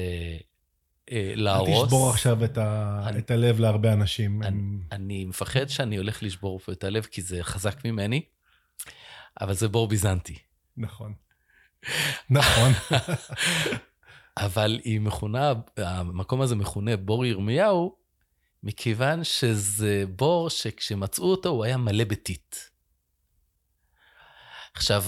אה, 1.11 1.31
אל 1.33 1.43
להרוס. 1.43 1.85
תשבור 1.85 2.09
עכשיו 2.09 2.43
את, 2.45 2.57
ה... 2.57 3.01
אני- 3.07 3.19
את 3.19 3.31
הלב 3.31 3.59
להרבה 3.59 3.93
אנשים. 3.93 4.43
אני, 4.43 4.47
הם- 4.49 4.81
אני 4.91 5.25
מפחד 5.25 5.69
שאני 5.69 5.97
הולך 5.97 6.23
לשבור 6.23 6.59
פה 6.59 6.71
את 6.71 6.83
הלב, 6.83 7.03
כי 7.03 7.21
זה 7.21 7.43
חזק 7.43 7.85
ממני, 7.85 8.21
אבל 9.41 9.53
זה 9.53 9.67
בור 9.67 9.87
ביזנטי. 9.87 10.37
נכון. 10.77 11.13
נכון. 12.29 12.71
אבל 14.37 14.79
היא 14.83 15.01
מכונה, 15.01 15.53
המקום 15.77 16.41
הזה 16.41 16.55
מכונה 16.55 16.97
בור 16.97 17.25
ירמיהו, 17.25 17.95
מכיוון 18.63 19.23
שזה 19.23 20.03
בור 20.15 20.49
שכשמצאו 20.49 21.31
אותו 21.31 21.49
הוא 21.49 21.63
היה 21.63 21.77
מלא 21.77 22.03
בטיט. 22.03 22.55
עכשיו, 24.73 25.03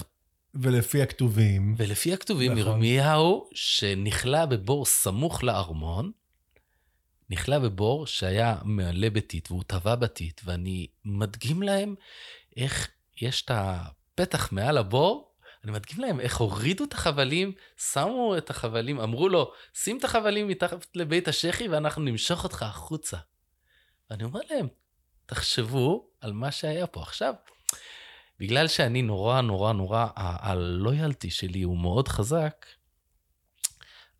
ולפי 0.53 1.01
הכתובים, 1.01 1.75
ולפי 1.77 2.13
הכתובים, 2.13 2.51
נכון. 2.51 2.67
ירמיהו, 2.67 3.49
שנכלא 3.53 4.45
בבור 4.45 4.85
סמוך 4.85 5.43
לארמון, 5.43 6.11
נכלא 7.29 7.59
בבור 7.59 8.07
שהיה 8.07 8.57
מלא 8.63 9.09
בטיט, 9.09 9.51
והוא 9.51 9.63
טבע 9.67 9.95
בטיט, 9.95 10.41
ואני 10.45 10.87
מדגים 11.05 11.63
להם 11.63 11.95
איך 12.57 12.89
יש 13.21 13.41
את 13.41 13.51
הפתח 14.19 14.51
מעל 14.51 14.77
הבור, 14.77 15.31
אני 15.63 15.71
מדגים 15.71 15.99
להם 15.99 16.19
איך 16.19 16.37
הורידו 16.37 16.83
את 16.83 16.93
החבלים, 16.93 17.51
שמו 17.77 18.37
את 18.37 18.49
החבלים, 18.49 18.99
אמרו 18.99 19.29
לו, 19.29 19.51
שים 19.73 19.97
את 19.97 20.03
החבלים 20.03 20.47
מתחת 20.47 20.87
לבית 20.95 21.27
השחי 21.27 21.67
ואנחנו 21.67 22.01
נמשוך 22.01 22.43
אותך 22.43 22.63
החוצה. 22.63 23.17
ואני 24.09 24.23
אומר 24.23 24.39
להם, 24.49 24.67
תחשבו 25.25 26.09
על 26.21 26.33
מה 26.33 26.51
שהיה 26.51 26.87
פה 26.87 27.01
עכשיו. 27.01 27.33
בגלל 28.39 28.67
שאני 28.67 29.01
נורא 29.01 29.41
נורא 29.41 29.73
נורא, 29.73 30.07
הלויאלטי 30.15 31.29
שלי 31.29 31.61
הוא 31.61 31.77
מאוד 31.77 32.07
חזק, 32.07 32.65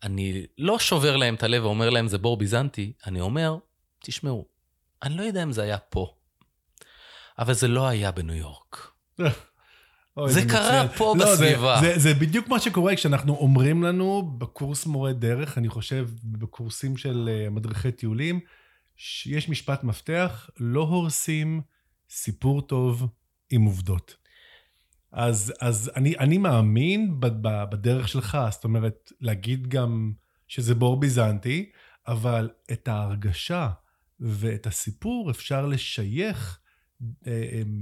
אני 0.02 0.46
לא 0.58 0.78
שובר 0.78 1.16
להם 1.16 1.34
את 1.34 1.42
הלב 1.42 1.64
ואומר 1.64 1.90
להם 1.90 2.08
זה 2.08 2.18
בור 2.18 2.36
ביזנטי, 2.36 2.92
אני 3.06 3.20
אומר, 3.20 3.56
תשמעו, 3.98 4.46
אני 5.02 5.16
לא 5.16 5.22
יודע 5.22 5.42
אם 5.42 5.52
זה 5.52 5.62
היה 5.62 5.78
פה, 5.78 6.14
אבל 7.38 7.54
זה 7.54 7.68
לא 7.68 7.88
היה 7.88 8.10
בניו 8.10 8.36
יורק. 8.36 8.90
זה 10.28 10.44
קרה. 10.48 10.88
פה 10.88 11.14
לא, 11.18 11.36
זה- 11.36 11.44
בסביבה. 11.44 11.78
זה, 11.80 11.98
זה 11.98 12.14
בדיוק 12.14 12.48
מה 12.48 12.60
שקורה 12.60 12.96
כשאנחנו 12.96 13.36
אומרים 13.36 13.82
לנו 13.82 14.34
בקורס 14.38 14.86
מורה 14.86 15.12
דרך, 15.12 15.58
אני 15.58 15.68
חושב, 15.68 16.08
בקורסים 16.24 16.96
של 16.96 17.28
אה, 17.32 17.50
מדריכי 17.50 17.92
טיולים, 17.92 18.40
שיש 18.96 19.48
משפט 19.48 19.84
מפתח, 19.84 20.50
לא 20.58 20.80
הורסים 20.80 21.60
סיפור 22.10 22.62
טוב 22.62 23.06
עם 23.50 23.62
עובדות. 23.64 24.16
אז, 25.12 25.52
אז 25.60 25.90
אני, 25.96 26.18
אני 26.18 26.38
מאמין 26.38 27.20
בדרך 27.70 28.08
שלך, 28.08 28.38
זאת 28.50 28.64
אומרת, 28.64 29.12
להגיד 29.20 29.66
גם 29.68 30.12
שזה 30.48 30.74
בור 30.74 31.00
ביזנטי, 31.00 31.70
אבל 32.08 32.50
את 32.72 32.88
ההרגשה 32.88 33.68
ואת 34.20 34.66
הסיפור 34.66 35.30
אפשר 35.30 35.66
לשייך 35.66 36.59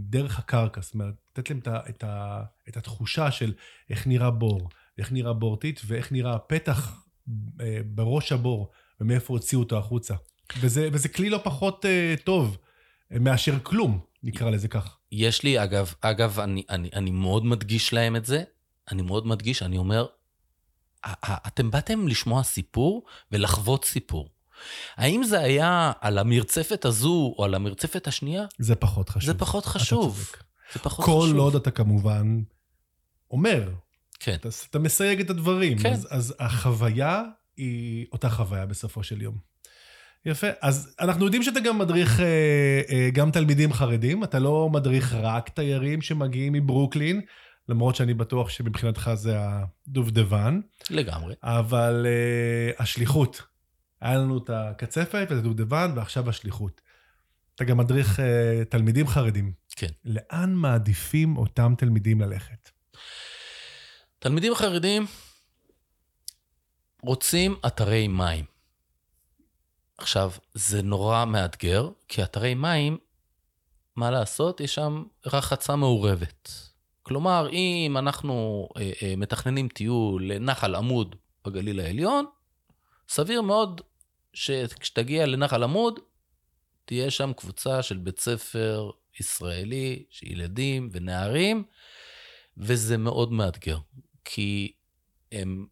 דרך 0.09 0.38
הקרקע, 0.38 0.81
זאת 0.81 0.94
אומרת, 0.94 1.14
לתת 1.31 1.50
להם 1.50 1.59
את, 1.59 1.68
ה, 1.68 1.81
את, 1.88 2.04
ה, 2.04 2.42
את 2.68 2.76
התחושה 2.76 3.31
של 3.31 3.52
איך 3.90 4.07
נראה 4.07 4.31
בור, 4.31 4.68
איך 4.98 5.12
נראה 5.12 5.33
בורטית 5.33 5.81
ואיך 5.87 6.12
נראה 6.12 6.35
הפתח 6.35 7.04
אה, 7.61 7.81
בראש 7.87 8.33
הבור 8.33 8.70
ומאיפה 9.00 9.33
הוציאו 9.33 9.61
אותו 9.61 9.78
החוצה. 9.78 10.14
וזה, 10.61 10.88
וזה 10.92 11.09
כלי 11.09 11.31
לא 11.31 11.40
פחות 11.44 11.85
אה, 11.85 12.14
טוב 12.24 12.59
אה, 13.12 13.18
מאשר 13.18 13.59
כלום, 13.62 14.00
נקרא 14.22 14.50
לזה 14.50 14.68
כך. 14.68 14.96
יש 15.12 15.42
לי, 15.42 15.62
אגב, 15.64 15.94
אגב, 16.00 16.40
אני, 16.40 16.62
אני, 16.70 16.90
אני 16.92 17.11
מאוד 17.11 17.44
מדגיש 17.44 17.92
להם 17.92 18.16
את 18.16 18.24
זה, 18.24 18.42
אני 18.90 19.02
מאוד 19.02 19.26
מדגיש, 19.26 19.62
אני 19.62 19.78
אומר, 19.78 20.07
"א- 21.07 21.09
א- 21.09 21.46
אתם 21.46 21.70
באתם 21.70 22.09
לשמוע 22.09 22.42
סיפור 22.42 23.07
ולחוות 23.33 23.85
סיפור. 23.85 24.28
האם 24.96 25.24
זה 25.24 25.40
היה 25.40 25.92
על 26.00 26.18
המרצפת 26.18 26.84
הזו 26.84 27.34
או 27.38 27.44
על 27.44 27.54
המרצפת 27.54 28.06
השנייה? 28.06 28.44
זה 28.58 28.74
פחות 28.74 29.08
חשוב. 29.08 29.32
זה 29.32 29.38
פחות 29.38 29.66
חשוב. 29.66 30.32
זה 30.72 30.78
פחות 30.78 31.04
כל 31.04 31.22
חשוב. 31.22 31.38
עוד 31.38 31.54
אתה 31.54 31.70
כמובן 31.70 32.40
אומר, 33.30 33.70
כן. 34.20 34.34
אתה, 34.34 34.48
אתה 34.70 34.78
מסייג 34.78 35.20
את 35.20 35.30
הדברים. 35.30 35.78
כן. 35.78 35.92
אז, 35.92 36.08
אז 36.10 36.34
החוויה 36.38 37.22
היא 37.56 38.06
אותה 38.12 38.30
חוויה 38.30 38.66
בסופו 38.66 39.02
של 39.02 39.22
יום. 39.22 39.48
יפה. 40.26 40.46
אז 40.62 40.94
אנחנו 41.00 41.24
יודעים 41.24 41.42
שאתה 41.42 41.60
גם 41.60 41.78
מדריך 41.78 42.20
אה, 42.20 42.80
אה, 42.90 43.10
גם 43.12 43.30
תלמידים 43.30 43.72
חרדים, 43.72 44.24
אתה 44.24 44.38
לא 44.38 44.70
מדריך 44.72 45.14
רק 45.14 45.48
תיירים 45.48 46.02
שמגיעים 46.02 46.52
מברוקלין, 46.52 47.20
למרות 47.68 47.96
שאני 47.96 48.14
בטוח 48.14 48.48
שמבחינתך 48.48 49.10
זה 49.14 49.36
הדובדבן, 49.38 50.60
לגמרי. 50.90 51.34
אבל 51.42 52.06
אה, 52.06 52.82
השליחות. 52.82 53.42
היה 54.00 54.18
לנו 54.18 54.38
את 54.38 54.50
הקצפת 54.50 55.26
ואת 55.30 55.38
הדובדבן, 55.38 55.92
ועכשיו 55.96 56.28
השליחות. 56.28 56.80
אתה 57.54 57.64
גם 57.64 57.76
מדריך 57.76 58.20
אה, 58.20 58.64
תלמידים 58.68 59.06
חרדים. 59.06 59.52
כן. 59.76 59.87
לאן 60.04 60.54
מעדיפים 60.54 61.37
אותם 61.37 61.74
תלמידים 61.78 62.20
ללכת? 62.20 62.70
תלמידים 64.18 64.54
חרדים 64.54 65.06
רוצים 67.02 67.56
אתרי 67.66 68.08
מים. 68.08 68.44
עכשיו, 69.98 70.30
זה 70.54 70.82
נורא 70.82 71.24
מאתגר, 71.24 71.88
כי 72.08 72.22
אתרי 72.22 72.54
מים, 72.54 72.98
מה 73.96 74.11
לעשות? 74.11 74.61
יש 74.61 74.74
שם 74.74 75.04
רחצה 75.26 75.76
מעורבת. 75.76 76.50
כלומר, 77.02 77.48
אם 77.52 77.96
אנחנו 77.98 78.68
אה, 78.76 78.90
אה, 79.02 79.14
מתכננים 79.16 79.68
טיול 79.68 80.32
לנחל 80.32 80.74
עמוד 80.74 81.16
בגליל 81.44 81.80
העליון, 81.80 82.24
סביר 83.08 83.42
מאוד 83.42 83.80
שכשתגיע 84.38 85.27
לנחל 85.27 85.62
עמוד, 85.62 86.01
תהיה 86.85 87.11
שם 87.11 87.33
קבוצה 87.37 87.83
של 87.83 87.96
בית 87.96 88.20
ספר 88.20 88.90
ישראלי, 89.20 90.05
של 90.11 90.27
ילדים 90.27 90.88
ונערים, 90.92 91.64
וזה 92.57 92.96
מאוד 92.96 93.33
מאתגר, 93.33 93.79
כי 94.24 94.72
הם, 95.33 95.66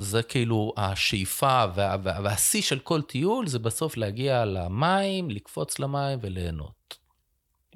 זה 0.00 0.22
כאילו 0.22 0.72
השאיפה 0.76 1.64
וה, 1.74 1.96
וה, 2.02 2.20
והשיא 2.24 2.62
של 2.62 2.78
כל 2.78 3.02
טיול 3.02 3.46
זה 3.46 3.58
בסוף 3.58 3.96
להגיע 3.96 4.44
למים, 4.44 5.30
לקפוץ 5.30 5.78
למים 5.78 6.18
וליהנות. 6.22 6.98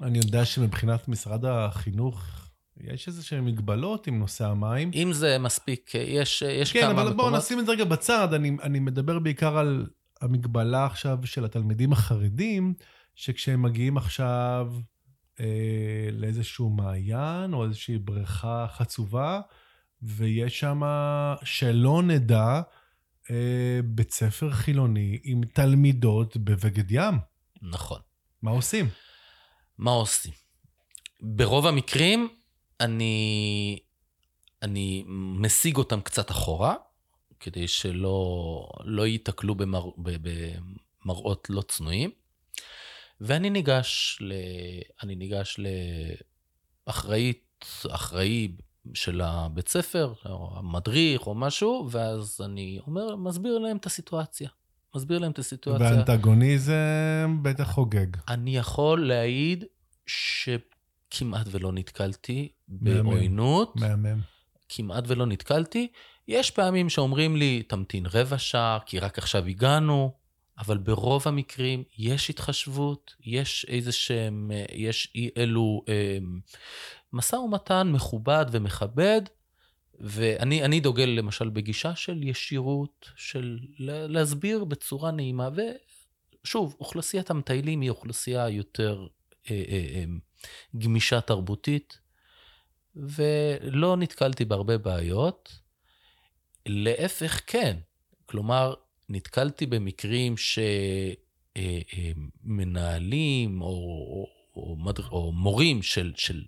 אני 0.01 0.17
יודע 0.17 0.45
שמבחינת 0.45 1.07
משרד 1.07 1.45
החינוך, 1.45 2.42
יש 2.81 3.07
איזה 3.07 3.23
שהן 3.23 3.45
מגבלות 3.45 4.07
עם 4.07 4.19
נושא 4.19 4.45
המים. 4.45 4.91
אם 4.93 5.13
זה 5.13 5.37
מספיק, 5.39 5.95
יש, 5.95 6.41
יש 6.41 6.73
כן, 6.73 6.81
כמה 6.81 6.91
אבל 6.91 7.01
מקומות. 7.01 7.15
בואו 7.15 7.37
נשים 7.37 7.59
את 7.59 7.65
זה 7.65 7.71
רגע 7.71 7.85
בצד. 7.85 8.33
אני, 8.33 8.57
אני 8.63 8.79
מדבר 8.79 9.19
בעיקר 9.19 9.57
על 9.57 9.87
המגבלה 10.21 10.85
עכשיו 10.85 11.17
של 11.25 11.45
התלמידים 11.45 11.93
החרדים, 11.93 12.73
שכשהם 13.15 13.61
מגיעים 13.61 13.97
עכשיו 13.97 14.71
אה, 15.39 16.09
לאיזשהו 16.11 16.69
מעיין 16.69 17.53
או 17.53 17.63
איזושהי 17.63 17.97
בריכה 17.97 18.65
חצובה, 18.69 19.41
ויש 20.01 20.59
שם, 20.59 20.81
שלא 21.43 22.03
נדע, 22.03 22.61
אה, 23.31 23.79
בית 23.85 24.11
ספר 24.11 24.51
חילוני 24.51 25.19
עם 25.23 25.41
תלמידות 25.53 26.37
בבגד 26.37 26.91
ים. 26.91 27.15
נכון. 27.61 27.99
מה 28.41 28.51
עושים? 28.51 28.89
מה 29.77 29.91
עושים? 29.91 30.33
ברוב 31.21 31.67
המקרים, 31.67 32.27
אני, 32.79 33.79
אני 34.61 35.03
משיג 35.07 35.77
אותם 35.77 36.01
קצת 36.01 36.31
אחורה, 36.31 36.75
כדי 37.39 37.67
שלא 37.67 38.67
לא 38.83 39.07
ייתקלו 39.07 39.55
במר, 39.55 39.89
במראות 39.97 41.47
לא 41.49 41.61
צנועים, 41.61 42.11
ואני 43.21 43.49
ניגש, 43.49 44.17
ל, 44.21 44.33
אני 45.03 45.15
ניגש 45.15 45.59
לאחראית, 46.87 47.65
אחראי 47.89 48.51
של 48.93 49.21
הבית 49.21 49.67
ספר, 49.67 50.13
או 50.25 50.57
המדריך 50.57 51.27
או 51.27 51.35
משהו, 51.35 51.87
ואז 51.91 52.41
אני 52.45 52.79
אומר, 52.87 53.15
מסביר 53.15 53.57
להם 53.57 53.77
את 53.77 53.85
הסיטואציה. 53.85 54.49
מסביר 54.95 55.19
להם 55.19 55.31
את 55.31 55.39
הסיטואציה. 55.39 55.87
ואנטגוניזם 55.87 57.39
בטח 57.41 57.71
חוגג. 57.71 58.07
אני 58.27 58.57
יכול 58.57 59.07
להעיד 59.07 59.63
שכמעט 61.13 61.47
ולא 61.51 61.71
נתקלתי. 61.71 62.51
בעוינות, 62.67 63.75
מהמם. 63.75 64.19
כמעט 64.69 65.03
ולא 65.07 65.25
נתקלתי. 65.25 65.87
יש 66.27 66.51
פעמים 66.51 66.89
שאומרים 66.89 67.35
לי, 67.35 67.63
תמתין 67.63 68.05
רבע 68.13 68.37
שעה, 68.37 68.79
כי 68.85 68.99
רק 68.99 69.17
עכשיו 69.17 69.45
הגענו, 69.45 70.11
אבל 70.57 70.77
ברוב 70.77 71.23
המקרים 71.25 71.83
יש 71.97 72.29
התחשבות, 72.29 73.15
יש 73.25 73.65
איזה 73.69 73.91
שהם, 73.91 74.51
אה, 74.53 74.65
יש 74.71 75.11
אי 75.15 75.29
אלו 75.37 75.83
אה, 75.89 76.17
משא 77.13 77.35
ומתן 77.35 77.91
מכובד 77.91 78.45
ומכבד, 78.51 79.21
ואני 79.99 80.63
אני 80.63 80.79
דוגל 80.79 81.05
למשל 81.05 81.49
בגישה 81.49 81.95
של 81.95 82.23
ישירות, 82.23 83.09
של 83.15 83.59
להסביר 83.79 84.63
בצורה 84.63 85.11
נעימה, 85.11 85.49
ושוב, 86.43 86.75
אוכלוסיית 86.79 87.29
המטיילים 87.29 87.81
היא 87.81 87.89
אוכלוסייה 87.89 88.49
יותר 88.49 89.07
אה, 89.51 89.63
אה, 89.69 89.85
אה, 89.95 90.03
גמישה 90.77 91.21
תרבותית, 91.21 91.99
ולא 92.95 93.97
נתקלתי 93.97 94.45
בהרבה 94.45 94.77
בעיות. 94.77 95.59
להפך, 96.65 97.41
כן. 97.47 97.77
כלומר, 98.25 98.73
נתקלתי 99.09 99.65
במקרים 99.65 100.35
שמנהלים 102.47 103.61
אה, 103.61 103.67
אה, 103.67 103.71
או, 103.71 104.27
או, 104.55 104.77
או, 104.87 105.03
או 105.11 105.31
מורים 105.31 105.83
של, 105.83 106.13
של, 106.15 106.43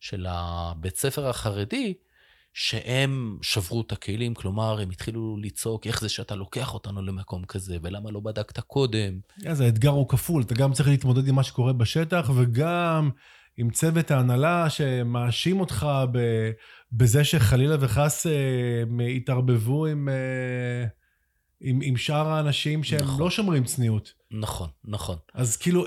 של 0.00 0.26
הבית 0.28 0.96
ספר 0.96 1.28
החרדי, 1.28 1.94
שהם 2.58 3.38
שברו 3.42 3.80
את 3.80 3.92
הכלים, 3.92 4.34
כלומר, 4.34 4.80
הם 4.80 4.90
התחילו 4.90 5.36
לצעוק, 5.42 5.86
איך 5.86 6.00
זה 6.00 6.08
שאתה 6.08 6.34
לוקח 6.34 6.74
אותנו 6.74 7.02
למקום 7.02 7.44
כזה, 7.44 7.76
ולמה 7.82 8.10
לא 8.10 8.20
בדקת 8.20 8.60
קודם? 8.60 9.18
אז 9.46 9.60
האתגר 9.60 9.90
הוא 9.90 10.08
כפול, 10.08 10.42
אתה 10.42 10.54
גם 10.54 10.72
צריך 10.72 10.88
להתמודד 10.88 11.28
עם 11.28 11.34
מה 11.34 11.42
שקורה 11.42 11.72
בשטח, 11.72 12.30
וגם 12.36 13.10
עם 13.56 13.70
צוות 13.70 14.10
ההנהלה 14.10 14.70
שמאשים 14.70 15.60
אותך 15.60 15.86
בזה 16.92 17.24
שחלילה 17.24 17.76
וחס 17.80 18.26
אה, 18.26 19.06
התערבבו 19.16 19.86
עם... 19.86 20.08
עם, 21.60 21.78
עם 21.82 21.96
שאר 21.96 22.28
האנשים 22.28 22.84
שהם 22.84 23.00
נכון. 23.00 23.20
לא 23.20 23.30
שומרים 23.30 23.64
צניעות. 23.64 24.12
נכון, 24.30 24.68
נכון. 24.84 25.16
אז 25.34 25.56
כאילו, 25.56 25.84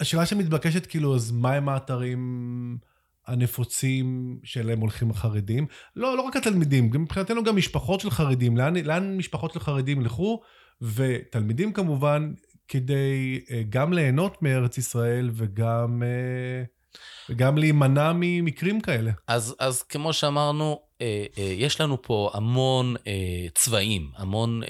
השאלה 0.00 0.26
שמתבקשת, 0.26 0.86
כאילו, 0.86 1.14
אז 1.14 1.30
מהם 1.30 1.68
האתרים 1.68 2.78
הנפוצים 3.26 4.38
שאליהם 4.44 4.80
הולכים 4.80 5.10
החרדים? 5.10 5.66
לא, 5.96 6.16
לא 6.16 6.22
רק 6.22 6.36
התלמידים, 6.36 6.90
מבחינתנו 6.94 7.44
גם 7.44 7.56
משפחות 7.56 8.00
של 8.00 8.10
חרדים. 8.10 8.56
לאן, 8.56 8.76
לאן 8.76 9.16
משפחות 9.16 9.52
של 9.52 9.60
חרדים 9.60 10.00
ילכו? 10.00 10.40
ותלמידים 10.82 11.72
כמובן, 11.72 12.32
כדי 12.68 13.40
uh, 13.46 13.50
גם 13.68 13.92
ליהנות 13.92 14.42
מארץ 14.42 14.78
ישראל 14.78 15.30
וגם, 15.34 16.02
uh, 16.02 16.96
וגם 17.30 17.58
להימנע 17.58 18.12
ממקרים 18.14 18.80
כאלה. 18.80 19.12
אז, 19.26 19.54
אז 19.58 19.82
כמו 19.82 20.12
שאמרנו, 20.12 20.80
אה, 21.00 21.26
אה, 21.38 21.42
יש 21.44 21.80
לנו 21.80 22.02
פה 22.02 22.30
המון 22.34 22.94
אה, 23.06 23.46
צבעים, 23.54 24.10
המון 24.16 24.60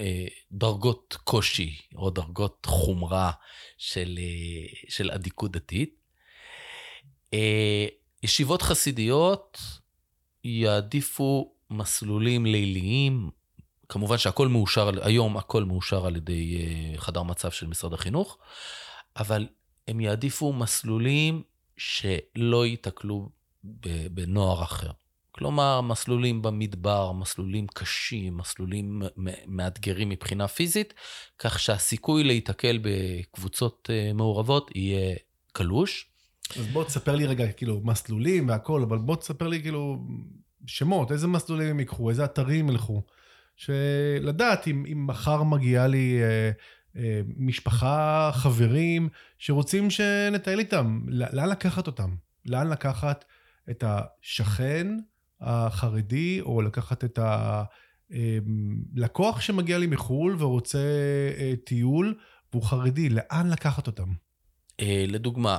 דרגות 0.51 1.17
קושי 1.23 1.75
או 1.95 2.09
דרגות 2.09 2.65
חומרה 2.65 3.31
של, 3.77 4.19
של 4.89 5.11
אדיקות 5.11 5.51
דתית. 5.51 5.97
ישיבות 8.23 8.61
חסידיות 8.61 9.57
יעדיפו 10.43 11.53
מסלולים 11.69 12.45
ליליים, 12.45 13.29
כמובן 13.89 14.17
שהכל 14.17 14.47
מאושר, 14.47 15.05
היום 15.05 15.37
הכל 15.37 15.63
מאושר 15.63 16.05
על 16.05 16.15
ידי 16.15 16.57
חדר 16.97 17.23
מצב 17.23 17.51
של 17.51 17.67
משרד 17.67 17.93
החינוך, 17.93 18.37
אבל 19.17 19.47
הם 19.87 19.99
יעדיפו 19.99 20.53
מסלולים 20.53 21.43
שלא 21.77 22.65
ייתקלו 22.65 23.29
בנוער 24.11 24.63
אחר. 24.63 24.91
כלומר, 25.31 25.81
מסלולים 25.81 26.41
במדבר, 26.41 27.11
מסלולים 27.11 27.67
קשים, 27.67 28.37
מסלולים 28.37 29.01
מאתגרים 29.47 30.09
מבחינה 30.09 30.47
פיזית, 30.47 30.93
כך 31.39 31.59
שהסיכוי 31.59 32.23
להיתקל 32.23 32.79
בקבוצות 32.81 33.89
אה, 33.93 34.13
מעורבות 34.13 34.71
יהיה 34.75 35.15
קלוש. 35.51 36.09
אז 36.59 36.67
בוא 36.67 36.83
תספר 36.83 37.15
לי 37.15 37.25
רגע, 37.25 37.51
כאילו, 37.51 37.81
מסלולים 37.83 38.49
והכול, 38.49 38.81
אבל 38.81 38.97
בוא 38.97 39.15
תספר 39.15 39.47
לי, 39.47 39.61
כאילו, 39.61 40.07
שמות, 40.65 41.11
איזה 41.11 41.27
מסלולים 41.27 41.67
הם 41.67 41.79
ייקחו, 41.79 42.09
איזה 42.09 42.25
אתרים 42.25 42.69
ילכו. 42.69 43.03
שלדעת 43.55 44.67
אם, 44.67 44.85
אם 44.91 45.07
מחר 45.07 45.43
מגיעה 45.43 45.87
לי 45.87 46.19
אה, 46.21 46.51
אה, 46.97 47.21
משפחה, 47.37 48.29
חברים, 48.33 49.09
שרוצים 49.37 49.89
שנטייל 49.89 50.59
איתם, 50.59 51.01
לאן 51.07 51.49
לקחת 51.49 51.87
אותם? 51.87 52.15
לאן 52.45 52.67
לקחת 52.67 53.25
את 53.69 53.83
השכן, 53.87 54.87
החרדי, 55.41 56.41
או 56.41 56.61
לקחת 56.61 57.03
את 57.03 57.19
הלקוח 58.95 59.35
אמ, 59.35 59.41
שמגיע 59.41 59.77
לי 59.77 59.87
מחו"ל 59.87 60.35
ורוצה 60.39 60.79
אה, 61.37 61.53
טיול, 61.63 62.17
והוא 62.53 62.63
חרדי, 62.63 63.09
לאן 63.09 63.49
לקחת 63.49 63.87
אותם? 63.87 64.09
אה, 64.79 65.05
לדוגמה, 65.07 65.57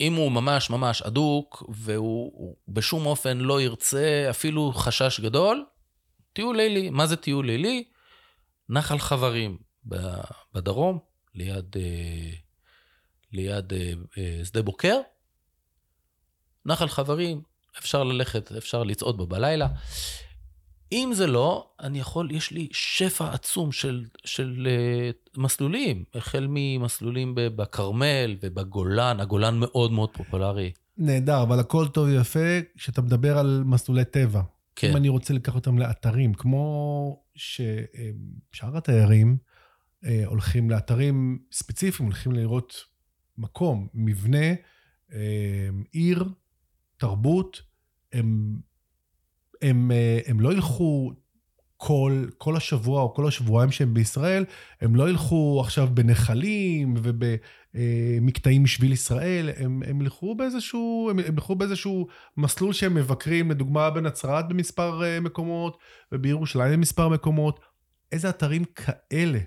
אם 0.00 0.14
הוא 0.14 0.32
ממש 0.32 0.70
ממש 0.70 1.02
אדוק, 1.02 1.62
והוא 1.68 2.56
בשום 2.68 3.06
אופן 3.06 3.38
לא 3.38 3.60
ירצה 3.60 4.26
אפילו 4.30 4.72
חשש 4.72 5.20
גדול, 5.20 5.64
טיול 6.32 6.56
לילי. 6.56 6.90
מה 6.90 7.06
זה 7.06 7.16
טיול 7.16 7.46
לילי? 7.46 7.84
נחל 8.68 8.98
חברים 8.98 9.58
בדרום, 10.54 10.98
ליד, 11.34 11.76
אה, 11.76 12.30
ליד 13.32 13.72
שדה 14.44 14.62
בוקר. 14.62 14.96
נחל 16.66 16.88
חברים, 16.88 17.42
אפשר 17.78 18.04
ללכת, 18.04 18.52
אפשר 18.52 18.82
לצעוד 18.82 19.16
בו 19.16 19.26
בלילה. 19.26 19.68
אם 20.92 21.10
זה 21.14 21.26
לא, 21.26 21.70
אני 21.80 22.00
יכול, 22.00 22.30
יש 22.30 22.50
לי 22.50 22.68
שפע 22.72 23.32
עצום 23.32 23.72
של, 23.72 24.04
של 24.24 24.68
uh, 24.68 25.40
מסלולים, 25.40 26.04
החל 26.14 26.46
ממסלולים 26.50 27.32
בכרמל 27.34 28.36
ובגולן, 28.42 29.20
הגולן 29.20 29.58
מאוד 29.58 29.92
מאוד 29.92 30.10
פופולרי. 30.12 30.72
נהדר, 30.98 31.42
אבל 31.42 31.60
הכל 31.60 31.88
טוב 31.88 32.08
ויפה 32.08 32.58
כשאתה 32.76 33.02
מדבר 33.02 33.38
על 33.38 33.62
מסלולי 33.66 34.04
טבע. 34.04 34.42
כן. 34.76 34.90
אם 34.90 34.96
אני 34.96 35.08
רוצה 35.08 35.34
לקחת 35.34 35.54
אותם 35.54 35.78
לאתרים, 35.78 36.34
כמו 36.34 37.22
ששאר 37.34 38.76
התיירים 38.76 39.36
אה, 40.04 40.22
הולכים 40.26 40.70
לאתרים 40.70 41.38
ספציפיים, 41.52 42.08
הולכים 42.08 42.32
לראות 42.32 42.74
מקום, 43.38 43.88
מבנה, 43.94 44.46
אה, 45.12 45.68
עיר, 45.92 46.24
תרבות, 46.96 47.62
הם, 48.12 48.60
הם, 49.62 49.90
אה, 49.90 50.20
הם 50.26 50.40
לא 50.40 50.52
ילכו 50.52 51.12
כל, 51.82 52.24
כל 52.38 52.56
השבוע 52.56 53.02
או 53.02 53.14
כל 53.14 53.28
השבועיים 53.28 53.72
שהם 53.72 53.94
בישראל, 53.94 54.44
הם 54.80 54.96
לא 54.96 55.10
ילכו 55.10 55.60
עכשיו 55.64 55.88
בנחלים 55.94 56.94
ובמקטעים 56.96 58.64
משביל 58.64 58.92
ישראל, 58.92 59.50
הם, 59.56 59.82
הם 59.86 60.00
ילכו 60.00 60.34
באיזשהו, 60.34 61.08
הם, 61.10 61.18
הם 61.18 61.34
ילכו 61.34 61.54
באיזשהו 61.54 62.06
מסלול 62.36 62.72
שהם 62.72 62.94
מבקרים, 62.94 63.50
לדוגמה 63.50 63.90
בנצרת 63.90 64.48
במספר 64.48 65.04
אה, 65.04 65.20
מקומות 65.20 65.78
ובירושלים 66.12 66.72
במספר 66.72 67.08
מקומות. 67.08 67.60
איזה 68.12 68.28
אתרים 68.28 68.64
כאלה 68.64 69.38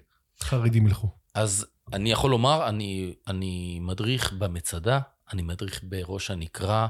חרדים 0.41 0.88
ילכו? 0.88 1.08
אז 1.36 1.65
אני 1.93 2.12
יכול 2.12 2.32
לומר, 2.32 2.69
אני, 2.69 3.13
אני 3.28 3.80
מדריך 3.82 4.34
במצדה, 4.34 4.99
אני 5.34 5.41
מדריך 5.41 5.82
בראש 5.84 6.32
הנקרה. 6.32 6.88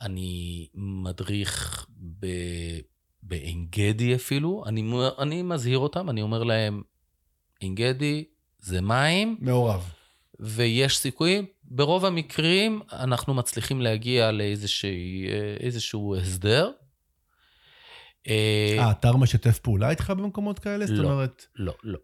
אני 0.00 0.68
מדריך 0.74 1.86
ב... 2.20 2.26
בעין 3.22 3.66
גדי 3.70 4.14
אפילו, 4.14 4.64
אני, 4.66 4.92
אני 5.18 5.42
מזהיר 5.42 5.78
אותם, 5.78 6.10
אני 6.10 6.22
אומר 6.22 6.42
להם, 6.42 6.82
עין 7.60 7.74
גדי 7.74 8.24
זה 8.58 8.80
מים. 8.80 9.36
מעורב. 9.40 9.92
ויש 10.40 10.98
סיכויים, 10.98 11.46
ברוב 11.64 12.04
המקרים 12.04 12.80
אנחנו 12.92 13.34
מצליחים 13.34 13.80
להגיע 13.80 14.30
לאיזשהו 14.30 16.16
הסדר. 16.16 16.70
אה, 18.28 18.76
האתר 18.78 19.16
משתף 19.16 19.58
פעולה 19.58 19.90
איתך 19.90 20.10
במקומות 20.10 20.58
כאלה? 20.58 20.84
לא, 20.88 20.96
זאת 20.96 21.04
אומרת... 21.04 21.46
לא, 21.56 21.74
לא. 21.82 21.98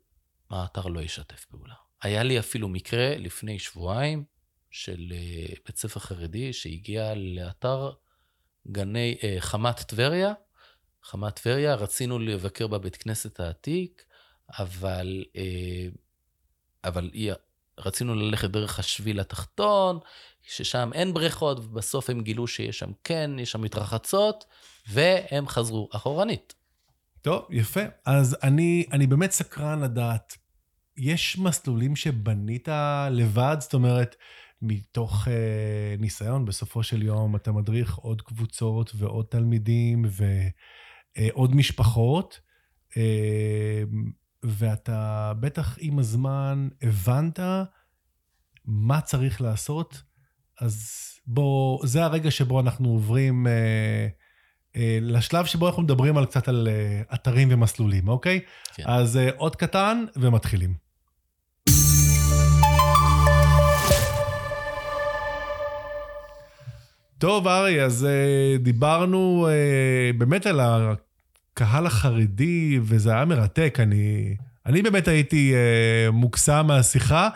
האתר 0.51 0.87
לא 0.87 1.01
ישתף 1.01 1.45
פעולה. 1.45 1.75
היה 2.03 2.23
לי 2.23 2.39
אפילו 2.39 2.69
מקרה 2.69 3.17
לפני 3.17 3.59
שבועיים, 3.59 4.25
של 4.77 5.13
אה, 5.13 5.55
בית 5.67 5.77
ספר 5.77 6.01
חרדי 6.01 6.53
שהגיע 6.53 7.13
לאתר 7.17 7.91
גני 8.69 9.19
אה, 9.23 9.37
חמת 9.39 9.81
טבריה. 9.81 10.33
חמת 11.03 11.41
טבריה, 11.41 11.75
רצינו 11.75 12.19
לבקר 12.19 12.67
בבית 12.67 12.97
כנסת 12.97 13.41
העתיק, 13.41 14.05
אבל, 14.59 15.25
אה, 15.37 15.89
אבל 16.85 17.11
רצינו 17.79 18.15
ללכת 18.15 18.51
דרך 18.51 18.79
השביל 18.79 19.21
התחתון, 19.21 19.99
ששם 20.43 20.91
אין 20.95 21.15
בריכות, 21.15 21.59
ובסוף 21.59 22.11
הם 22.11 22.21
גילו 22.21 22.47
שיש 22.47 22.79
שם 22.79 22.91
כן, 23.05 23.31
יש 23.39 23.53
שם 23.53 23.63
מתרחצות, 23.63 24.45
והם 24.89 25.49
חזרו 25.49 25.89
אחורנית. 25.93 26.55
טוב, 27.23 27.47
יפה. 27.51 27.81
אז 28.05 28.37
אני, 28.43 28.87
אני 28.93 29.07
באמת 29.07 29.31
סקרן 29.31 29.83
לדעת, 29.83 30.37
יש 30.97 31.39
מסלולים 31.39 31.97
שבנית 31.97 32.69
לבד? 33.11 33.57
זאת 33.61 33.75
אומרת, 33.75 34.17
מתוך 34.63 35.29
אה, 35.29 35.95
ניסיון, 35.99 36.45
בסופו 36.45 36.83
של 36.83 37.03
יום 37.03 37.37
אתה 37.37 37.53
מדריך 37.53 37.95
עוד 37.95 38.23
קבוצות 38.23 38.93
ועוד 38.95 39.27
תלמידים 39.31 40.05
ועוד 40.11 41.51
אה, 41.51 41.57
משפחות, 41.57 42.41
אה, 42.97 43.83
ואתה 44.43 45.33
בטח 45.41 45.77
עם 45.81 45.99
הזמן 45.99 46.69
הבנת 46.83 47.41
מה 48.65 49.01
צריך 49.01 49.41
לעשות, 49.41 50.03
אז 50.61 51.03
בוא, 51.27 51.87
זה 51.87 52.05
הרגע 52.05 52.31
שבו 52.31 52.61
אנחנו 52.61 52.89
עוברים 52.89 53.47
אה, 53.47 54.09
לשלב 55.01 55.45
שבו 55.45 55.69
אנחנו 55.69 55.83
מדברים 55.83 56.17
על 56.17 56.27
קצת 56.27 56.49
על 56.49 56.69
אתרים 57.15 57.49
ומסלולים, 57.51 58.09
אוקיי? 58.09 58.41
כן. 58.75 58.83
אז 58.87 59.19
עוד 59.37 59.57
קטן 59.57 60.05
ומתחילים. 60.17 60.86
טוב, 67.19 67.49
ארי, 67.49 67.83
אז 67.85 68.05
אה, 68.05 68.57
דיברנו 68.59 69.49
אה, 69.51 70.11
באמת 70.19 70.47
על 70.47 70.61
הקהל 70.61 71.87
החרדי, 71.87 72.79
וזה 72.83 73.13
היה 73.13 73.25
מרתק. 73.25 73.79
אני, 73.83 74.37
אני 74.67 74.83
באמת 74.83 75.09
הייתי 75.09 75.55
אה, 75.55 76.11
מוקסם 76.11 76.67
מהשיחה. 76.67 77.29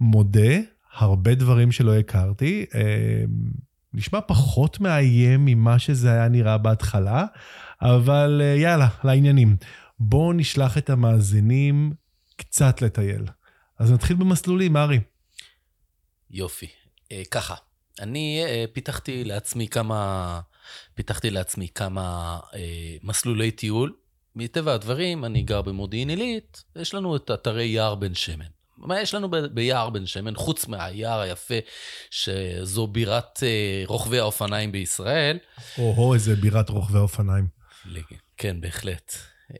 מודה, 0.00 0.58
הרבה 0.92 1.34
דברים 1.34 1.72
שלא 1.72 1.98
הכרתי. 1.98 2.66
אה, 2.74 3.24
נשמע 3.94 4.20
פחות 4.20 4.80
מאיים 4.80 5.44
ממה 5.44 5.78
שזה 5.78 6.12
היה 6.12 6.28
נראה 6.28 6.58
בהתחלה, 6.58 7.24
אבל 7.82 8.40
אה, 8.44 8.54
יאללה, 8.56 8.88
לעניינים. 9.04 9.56
בואו 9.98 10.32
נשלח 10.32 10.78
את 10.78 10.90
המאזינים 10.90 11.92
קצת 12.36 12.82
לטייל. 12.82 13.24
אז 13.78 13.92
נתחיל 13.92 14.16
במסלולים, 14.16 14.76
ארי. 14.76 15.00
יופי. 16.30 16.66
ככה, 17.30 17.54
אני 18.00 18.42
אה, 18.46 18.64
פיתחתי 18.72 19.24
לעצמי 19.24 19.68
כמה, 19.68 20.40
פיתחתי 20.94 21.30
לעצמי 21.30 21.68
כמה 21.74 22.38
אה, 22.54 22.60
מסלולי 23.02 23.50
טיול. 23.50 23.92
מטבע 24.36 24.74
הדברים, 24.74 25.24
אני 25.24 25.42
גר 25.42 25.62
במודיעין 25.62 26.10
עילית, 26.10 26.64
יש 26.76 26.94
לנו 26.94 27.16
את 27.16 27.30
אתרי 27.30 27.64
יער 27.64 27.94
בן 27.94 28.14
שמן. 28.14 28.44
מה 28.76 29.00
יש 29.00 29.14
לנו 29.14 29.30
ב- 29.30 29.36
ביער 29.36 29.90
בן 29.90 30.06
שמן, 30.06 30.34
חוץ 30.34 30.68
מהיער 30.68 31.20
היפה, 31.20 31.54
שזו 32.10 32.86
בירת 32.86 33.42
אה, 33.42 33.82
רוכבי 33.86 34.18
האופניים 34.18 34.72
בישראל? 34.72 35.38
או-הו, 35.78 36.14
איזה 36.14 36.36
בירת 36.36 36.68
רוכבי 36.70 36.98
אופניים. 36.98 37.46
לג- 37.86 38.02
כן, 38.36 38.60
בהחלט. 38.60 39.14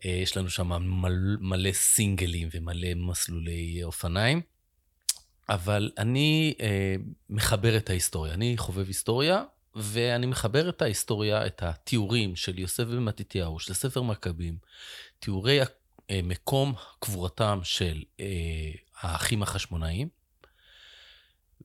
יש 0.05 0.37
לנו 0.37 0.51
שם 0.51 0.69
מל, 0.83 1.37
מלא 1.41 1.73
סינגלים 1.73 2.49
ומלא 2.55 2.89
מסלולי 2.97 3.81
אופניים. 3.85 4.41
אבל 5.49 5.91
אני 5.99 6.55
אה, 6.61 6.95
מחבר 7.31 7.77
את 7.77 7.91
ההיסטוריה. 7.91 8.35
אני 8.35 8.57
חובב 8.57 8.87
היסטוריה, 8.87 9.45
ואני 9.75 10.27
מחבר 10.27 10.69
את 10.69 10.83
ההיסטוריה, 10.83 11.47
את 11.47 11.63
התיאורים 11.63 12.37
של 12.37 12.59
יוסף 12.59 12.85
בן 12.85 12.99
מתתיהו, 12.99 13.59
של 13.59 13.75
ספר 13.75 14.03
מכבים, 14.03 14.57
תיאורי 15.19 15.61
אה, 16.11 16.21
מקום 16.23 16.75
קבורתם 16.99 17.61
של 17.63 18.03
אה, 18.21 18.27
האחים 19.01 19.43
החשמונאים, 19.43 20.09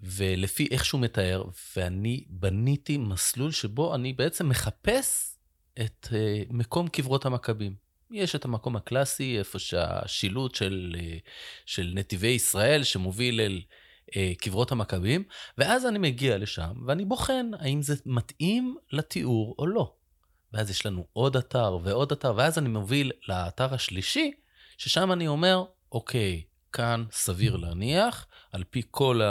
ולפי 0.02 0.68
איך 0.72 0.86
שהוא 0.86 1.02
מתאר, 1.02 1.44
ואני 1.78 2.24
בניתי 2.30 2.98
מסלול 2.98 3.52
שבו 3.52 3.96
אני 3.96 4.14
בעצם 4.14 4.50
מחפש 4.50 5.38
את 5.80 6.08
אה, 6.14 6.44
מקום 6.50 6.88
קברות 6.88 7.26
המכבים. 7.26 7.87
יש 8.12 8.36
את 8.36 8.46
המקום 8.46 8.76
הקלאסי, 8.76 9.40
איפה 9.40 9.60
שהשילוט 9.60 10.56
של, 10.56 10.96
אה, 11.00 11.18
של 11.66 11.92
נתיבי 11.96 12.28
ישראל 12.28 12.84
שמוביל 12.84 13.42
אל 13.42 13.62
אה, 14.16 14.34
קברות 14.38 14.72
המכבים, 14.72 15.24
ואז 15.58 15.86
אני 15.86 16.00
מגיע 16.00 16.38
לשם 16.38 16.72
ואני 16.88 17.06
בוחן 17.06 17.46
האם 17.60 17.82
זה 17.82 17.96
מתאים 18.06 18.76
לתיאור 18.92 19.56
או 19.60 19.68
לא. 19.68 19.94
ואז 20.54 20.70
יש 20.70 20.86
לנו 20.86 21.06
עוד 21.14 21.38
אתר 21.38 21.78
ועוד 21.84 22.12
אתר, 22.12 22.34
ואז 22.38 22.58
אני 22.58 22.70
מוביל 22.70 23.12
לאתר 23.28 23.74
השלישי, 23.74 24.32
ששם 24.78 25.12
אני 25.12 25.28
אומר, 25.28 25.64
אוקיי, 25.92 26.42
כאן 26.74 27.06
סביר 27.12 27.56
להניח, 27.56 28.26
על 28.52 28.64
פי 28.70 28.82
כל 28.92 29.22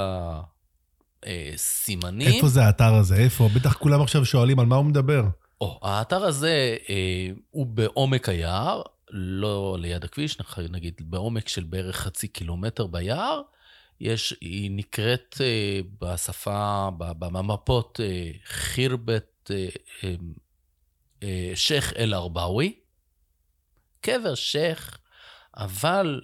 הסימנים. 1.22 2.28
איפה 2.28 2.48
זה 2.48 2.64
האתר 2.64 2.94
הזה? 2.94 3.16
איפה? 3.16 3.48
בטח 3.54 3.72
כולם 3.72 4.02
עכשיו 4.02 4.24
שואלים 4.24 4.58
על 4.58 4.66
מה 4.66 4.76
הוא 4.76 4.84
מדבר. 4.84 5.22
או, 5.60 5.78
האתר 5.82 6.24
הזה 6.24 6.76
אה, 6.88 7.28
הוא 7.50 7.66
בעומק 7.66 8.28
היער, 8.28 8.82
לא 9.10 9.76
ליד 9.80 10.04
הכביש, 10.04 10.38
נגיד 10.70 10.94
בעומק 11.00 11.48
של 11.48 11.64
בערך 11.64 11.96
חצי 11.96 12.28
קילומטר 12.28 12.86
ביער. 12.86 13.42
יש, 14.00 14.34
היא 14.40 14.70
נקראת 14.70 15.36
אה, 15.40 15.80
בשפה, 16.00 16.88
במפות, 16.98 18.00
אה, 18.02 18.30
חירבת 18.44 19.50
אה, 19.50 19.68
אה, 20.04 20.14
אה, 21.22 21.52
שייח' 21.54 21.92
אל-ארבאווי. 21.92 22.74
קבר 24.00 24.34
שייח', 24.34 24.98
אבל, 25.56 26.20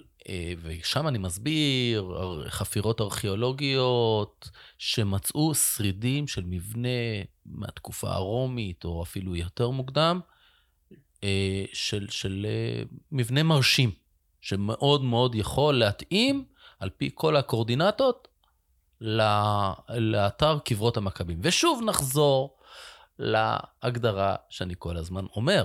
ושם 0.63 1.07
אני 1.07 1.17
מסביר, 1.17 2.01
אר- 2.01 2.49
חפירות 2.49 3.01
ארכיאולוגיות 3.01 4.49
שמצאו 4.77 5.55
שרידים 5.55 6.27
של 6.27 6.43
מבנה 6.45 6.89
מהתקופה 7.45 8.11
הרומית, 8.11 8.85
או 8.85 9.03
אפילו 9.03 9.35
יותר 9.35 9.69
מוקדם, 9.69 10.19
אה, 11.23 11.65
של, 11.73 12.07
של 12.09 12.45
אה, 12.49 12.83
מבנה 13.11 13.43
מרשים, 13.43 13.91
שמאוד 14.41 15.03
מאוד 15.03 15.35
יכול 15.35 15.75
להתאים, 15.79 16.45
על 16.79 16.89
פי 16.89 17.09
כל 17.13 17.35
הקורדינטות, 17.35 18.27
לאתר 19.89 20.59
קברות 20.65 20.97
המכבים. 20.97 21.39
ושוב 21.43 21.81
נחזור 21.85 22.57
להגדרה 23.19 24.35
שאני 24.49 24.73
כל 24.79 24.97
הזמן 24.97 25.25
אומר. 25.35 25.63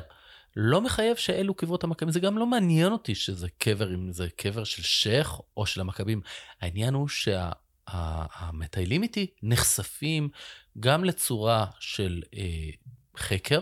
לא 0.60 0.80
מחייב 0.80 1.16
שאלו 1.16 1.54
קברות 1.54 1.84
המכבים, 1.84 2.10
זה 2.10 2.20
גם 2.20 2.38
לא 2.38 2.46
מעניין 2.46 2.92
אותי 2.92 3.14
שזה 3.14 3.48
קבר, 3.58 3.94
אם 3.94 4.12
זה 4.12 4.28
קבר 4.36 4.64
של 4.64 4.82
שייח 4.82 5.40
או 5.56 5.66
של 5.66 5.80
המכבים. 5.80 6.20
העניין 6.60 6.94
הוא 6.94 7.08
שהמטיילים 7.88 9.02
איתי 9.02 9.26
נחשפים 9.42 10.28
גם 10.80 11.04
לצורה 11.04 11.66
של 11.80 12.22
אה, 12.36 12.70
חקר, 13.16 13.60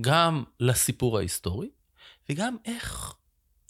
גם 0.00 0.44
לסיפור 0.60 1.18
ההיסטורי, 1.18 1.68
וגם 2.30 2.56
איך, 2.64 3.14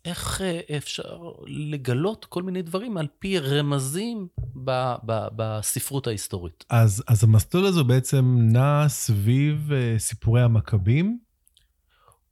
איך 0.04 0.40
אה, 0.40 0.76
אפשר 0.76 1.18
לגלות 1.46 2.24
כל 2.24 2.42
מיני 2.42 2.62
דברים 2.62 2.96
על 2.96 3.06
פי 3.18 3.38
רמזים 3.38 4.28
ב, 4.64 4.70
ב, 5.06 5.26
בספרות 5.36 6.06
ההיסטורית. 6.06 6.64
אז, 6.70 7.04
אז 7.08 7.24
המסלול 7.24 7.66
הזה 7.66 7.82
בעצם 7.82 8.36
נע 8.40 8.88
סביב 8.88 9.70
uh, 9.70 9.98
סיפורי 9.98 10.42
המכבים, 10.42 11.27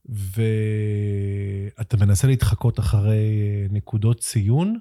ואתה 0.09 1.96
מנסה 1.96 2.26
להתחקות 2.26 2.78
אחרי 2.78 3.66
uh, 3.68 3.72
נקודות 3.72 4.20
ציון 4.20 4.80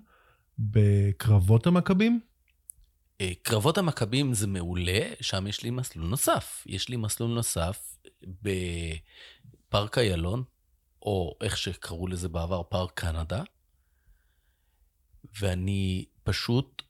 בקרבות 0.59 1.67
המכבים? 1.67 2.19
אה, 3.21 3.32
קרבות 3.41 3.78
המכבים 3.78 4.34
זה 4.34 4.47
מעולה, 4.47 4.99
שם 5.21 5.47
יש 5.47 5.63
לי 5.63 5.69
מסלול 5.69 6.07
נוסף. 6.07 6.63
יש 6.67 6.89
לי 6.89 6.95
מסלול 6.95 7.30
נוסף 7.30 7.97
בפארק 8.41 9.97
איילון, 9.97 10.43
או 11.01 11.38
איך 11.41 11.57
שקראו 11.57 12.07
לזה 12.07 12.30
בעבר, 12.30 12.63
פארק 12.63 12.91
קנדה, 12.93 13.43
ואני 15.39 16.05
פשוט 16.23 16.82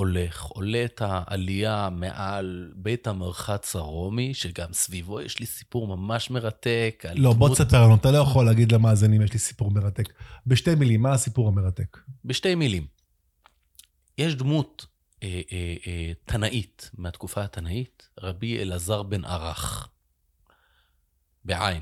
הולך, 0.00 0.42
עולה 0.42 0.84
את 0.84 1.02
העלייה 1.04 1.88
מעל 1.92 2.72
בית 2.76 3.06
המרחץ 3.06 3.76
הרומי, 3.76 4.34
שגם 4.34 4.72
סביבו 4.72 5.20
יש 5.20 5.38
לי 5.40 5.46
סיפור 5.46 5.86
ממש 5.96 6.30
מרתק. 6.30 7.04
לא, 7.14 7.32
בוא 7.32 7.48
דמות- 7.48 7.58
תספר 7.58 7.82
לנו, 7.82 7.94
אתה 7.96 8.10
לא 8.10 8.18
יכול 8.18 8.46
להגיד 8.46 8.72
למאזינים, 8.72 9.22
יש 9.22 9.32
לי 9.32 9.38
סיפור 9.38 9.70
מרתק. 9.70 10.12
בשתי 10.46 10.74
מילים, 10.74 11.02
מה 11.02 11.12
הסיפור 11.12 11.48
המרתק? 11.48 11.98
בשתי 12.24 12.54
מילים. 12.54 12.86
יש 14.18 14.34
דמות 14.34 14.86
אה, 15.22 15.40
אה, 15.52 15.74
אה, 15.86 16.12
תנאית, 16.24 16.90
מהתקופה 16.94 17.44
התנאית, 17.44 18.08
רבי 18.20 18.58
אלעזר 18.58 19.02
בן 19.02 19.24
ערך, 19.24 19.88
בעין, 21.44 21.80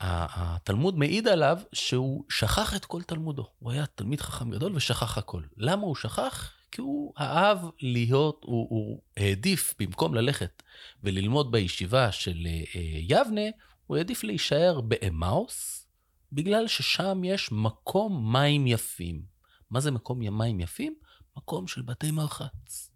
שהתלמוד 0.00 0.98
מעיד 0.98 1.28
עליו 1.28 1.58
שהוא 1.72 2.24
שכח 2.28 2.76
את 2.76 2.84
כל 2.84 3.02
תלמודו. 3.02 3.46
הוא 3.58 3.72
היה 3.72 3.86
תלמיד 3.86 4.20
חכם 4.20 4.50
גדול 4.50 4.76
ושכח 4.76 5.18
הכל. 5.18 5.42
למה 5.56 5.82
הוא 5.82 5.94
שכח? 5.94 6.52
כי 6.72 6.80
הוא 6.80 7.12
אהב 7.18 7.58
להיות, 7.80 8.40
הוא, 8.44 8.66
הוא 8.70 9.00
העדיף, 9.16 9.74
במקום 9.78 10.14
ללכת 10.14 10.62
וללמוד 11.02 11.52
בישיבה 11.52 12.12
של 12.12 12.46
אה, 12.46 12.62
אה, 12.74 12.80
יבנה, 13.00 13.40
הוא 13.86 13.96
העדיף 13.96 14.24
להישאר 14.24 14.80
באמאוס, 14.80 15.86
בגלל 16.32 16.68
ששם 16.68 17.24
יש 17.24 17.52
מקום 17.52 18.32
מים 18.32 18.66
יפים. 18.66 19.22
מה 19.70 19.80
זה 19.80 19.90
מקום 19.90 20.38
מים 20.38 20.60
יפים? 20.60 20.94
מקום 21.36 21.66
של 21.66 21.82
בתי 21.82 22.10
מרחץ. 22.10 22.90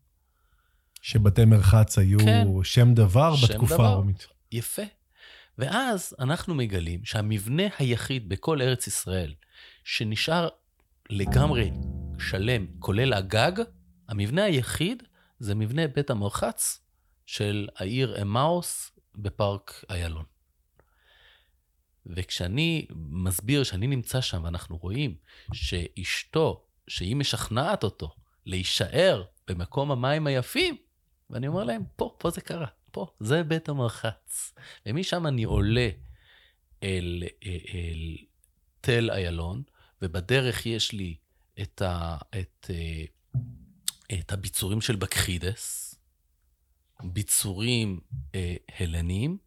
שבתי 1.03 1.45
מרחץ 1.45 1.99
היו 1.99 2.19
כן. 2.19 2.47
שם 2.65 2.95
דבר 2.95 3.37
שם 3.37 3.47
בתקופה. 3.47 3.89
הרומית. 3.89 4.27
יפה. 4.53 4.83
ואז 5.61 6.15
אנחנו 6.19 6.55
מגלים 6.55 7.05
שהמבנה 7.05 7.63
היחיד 7.79 8.29
בכל 8.29 8.63
ארץ 8.63 8.87
ישראל 8.87 9.35
שנשאר 9.85 10.49
לגמרי 11.11 11.71
שלם, 12.19 12.67
כולל 12.79 13.13
הגג, 13.13 13.53
המבנה 14.09 14.45
היחיד 14.45 15.03
זה 15.39 15.55
מבנה 15.55 15.89
בית 15.89 16.11
המרחץ 16.11 16.81
של 17.27 17.69
העיר 17.77 18.23
אמאוס 18.23 18.93
בפארק 19.15 19.85
איילון. 19.91 20.25
וכשאני 22.07 22.87
מסביר 23.11 23.65
שאני 23.65 23.87
נמצא 23.87 24.21
שם, 24.21 24.45
ואנחנו 24.45 24.77
רואים 24.77 25.17
שאשתו, 25.53 26.65
שהיא 26.89 27.17
משכנעת 27.17 27.85
אותו 27.85 28.15
להישאר 28.47 29.25
במקום 29.49 29.91
המים 29.91 30.27
היפים, 30.27 30.77
ואני 31.31 31.49
אומר 31.49 31.65
להם, 31.65 31.83
פה, 31.97 32.15
פה 32.19 32.31
זה 32.31 32.41
קרה, 32.41 32.67
פה, 32.93 33.07
זה 33.21 33.43
בית 33.43 33.69
המרחץ. 33.69 34.55
ומשם 34.87 35.27
אני 35.27 35.45
עולה 35.45 35.89
אל, 36.83 37.23
אל 37.47 38.17
תל 38.81 39.11
איילון, 39.11 39.63
ובדרך 40.03 40.67
יש 40.67 40.93
לי 40.93 41.17
את, 41.63 41.83
ה, 41.83 42.17
את, 42.41 42.71
אה, 42.71 43.05
את 44.19 44.33
הביצורים 44.33 44.81
של 44.81 44.97
בקחידס, 44.97 45.95
ביצורים 47.03 48.01
אה, 48.35 48.55
הלניים, 48.79 49.39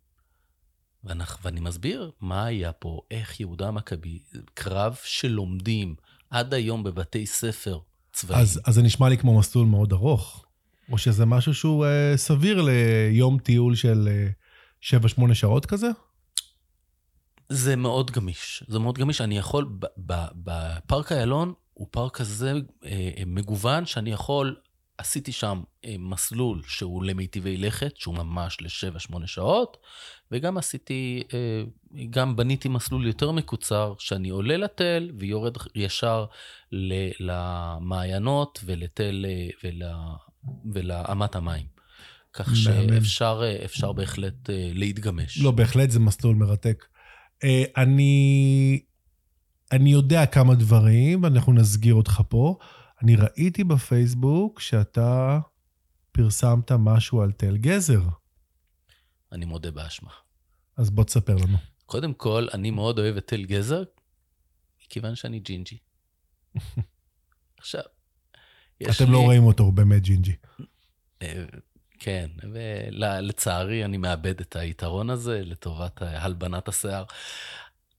ואני, 1.04 1.24
ואני 1.42 1.60
מסביר 1.60 2.12
מה 2.20 2.46
היה 2.46 2.74
פה, 2.74 3.02
איך 3.12 3.40
יהודה 3.40 3.68
המכבי, 3.68 4.20
קרב 4.54 4.98
שלומדים 5.04 5.96
עד 6.30 6.54
היום 6.54 6.84
בבתי 6.84 7.26
ספר 7.26 7.80
צבאיים. 8.14 8.42
אז, 8.42 8.62
אז 8.66 8.74
זה 8.76 8.82
נשמע 8.82 9.10
לי 9.10 9.18
כמו 9.18 9.40
מסלול 9.40 9.68
מאוד 9.68 9.94
ארוך, 9.94 10.46
או 10.94 10.98
שזה 10.98 11.26
משהו 11.26 11.54
שהוא 11.54 11.86
אה, 11.86 12.14
סביר 12.16 12.62
ליום 12.62 13.40
טיול 13.40 13.76
של 13.76 14.10
אה, 14.92 15.00
7-8 15.30 15.34
שעות 15.34 15.66
כזה? 15.66 15.88
זה 17.50 17.76
מאוד 17.76 18.12
גמיש, 18.12 18.64
זה 18.68 18.80
מאוד 18.80 18.98
גמיש. 18.98 19.22
אני 19.22 19.38
יכול, 19.38 19.78
בפארק 19.98 21.12
איילון 21.12 21.54
הוא 21.74 21.88
פארק 21.92 22.18
כזה 22.18 22.54
אה, 22.86 23.24
מגוון, 23.26 23.86
שאני 23.86 24.12
יכול, 24.12 24.56
עשיתי 24.98 25.32
שם 25.32 25.62
אה, 25.86 25.96
מסלול 26.00 26.62
שהוא 26.68 27.04
למיטיבי 27.04 27.58
לכת, 27.58 27.98
שהוא 27.98 28.16
ממש 28.16 28.58
ל-7-8 28.62 29.28
שעות, 29.28 29.78
וגם 30.32 30.58
עשיתי, 30.58 31.24
אה, 31.34 31.64
גם 32.10 32.36
בניתי 32.36 32.70
מסלול 32.70 33.08
יותר 33.08 33.32
מקוצר, 33.32 33.94
שאני 34.00 34.30
עולה 34.30 34.58
לתל 34.58 35.12
ויורד 35.20 35.58
ישר 35.76 36.26
ל- 36.72 37.12
למעיינות 37.20 38.60
ולתל 38.66 39.26
ול, 39.64 39.82
ולאמת 40.74 41.36
המים. 41.36 41.66
כך 42.34 42.56
שאפשר 42.56 43.94
בהחלט 43.96 44.50
להתגמש. 44.50 45.38
לא, 45.38 45.52
בהחלט 45.52 45.90
זה 45.92 46.00
מסלול 46.00 46.36
מרתק. 46.36 46.86
אני, 47.78 48.82
אני 49.72 49.92
יודע 49.92 50.26
כמה 50.26 50.56
דברים, 50.56 51.24
ואנחנו 51.24 51.54
נסגיר 51.54 51.94
אותך 51.94 52.22
פה. 52.30 52.58
אני 53.02 53.16
ראיתי 53.16 53.64
בפייסבוק 53.64 54.60
שאתה 54.60 55.40
פרסמת 56.12 56.72
משהו 56.72 57.22
על 57.22 57.32
תל 57.32 57.58
גזר. 57.58 58.02
אני 59.32 59.46
מודה 59.46 59.72
באשמה. 59.72 60.12
אז 60.78 60.90
בוא 60.90 61.04
תספר 61.04 61.36
לנו. 61.36 61.58
קודם 61.86 62.14
כל, 62.14 62.48
אני 62.54 62.72
מאוד 62.72 63.00
אוהב 63.00 63.18
את 63.18 63.28
תל 63.28 63.46
גזר, 63.46 63.84
מכיוון 64.86 65.16
שאני 65.16 65.40
ג'ינג'י. 65.40 65.78
עכשיו, 67.60 67.82
אתם 68.78 69.04
לא 69.04 69.06
לי... 69.06 69.12
לא 69.12 69.18
רואים 69.18 69.44
אותו, 69.44 69.64
הוא 69.64 69.74
באמת 69.74 70.02
ג'ינג'י. 70.02 70.36
אה, 71.22 71.44
כן, 72.00 72.30
ולצערי 72.54 73.86
אני 73.86 73.98
מאבד 73.98 74.40
את 74.40 74.56
היתרון 74.56 75.10
הזה 75.10 75.42
לטובת 75.44 76.02
הלבנת 76.02 76.68
השיער. 76.68 77.04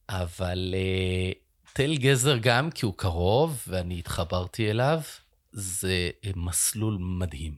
אבל 0.09 0.75
uh, 0.75 1.73
תל 1.73 1.97
גזר 1.97 2.37
גם 2.41 2.71
כי 2.71 2.87
הוא 2.87 2.95
קרוב 2.97 3.65
ואני 3.69 3.99
התחברתי 3.99 4.71
אליו, 4.71 5.01
זה 5.53 6.11
מסלול 6.37 6.97
מדהים. 7.01 7.57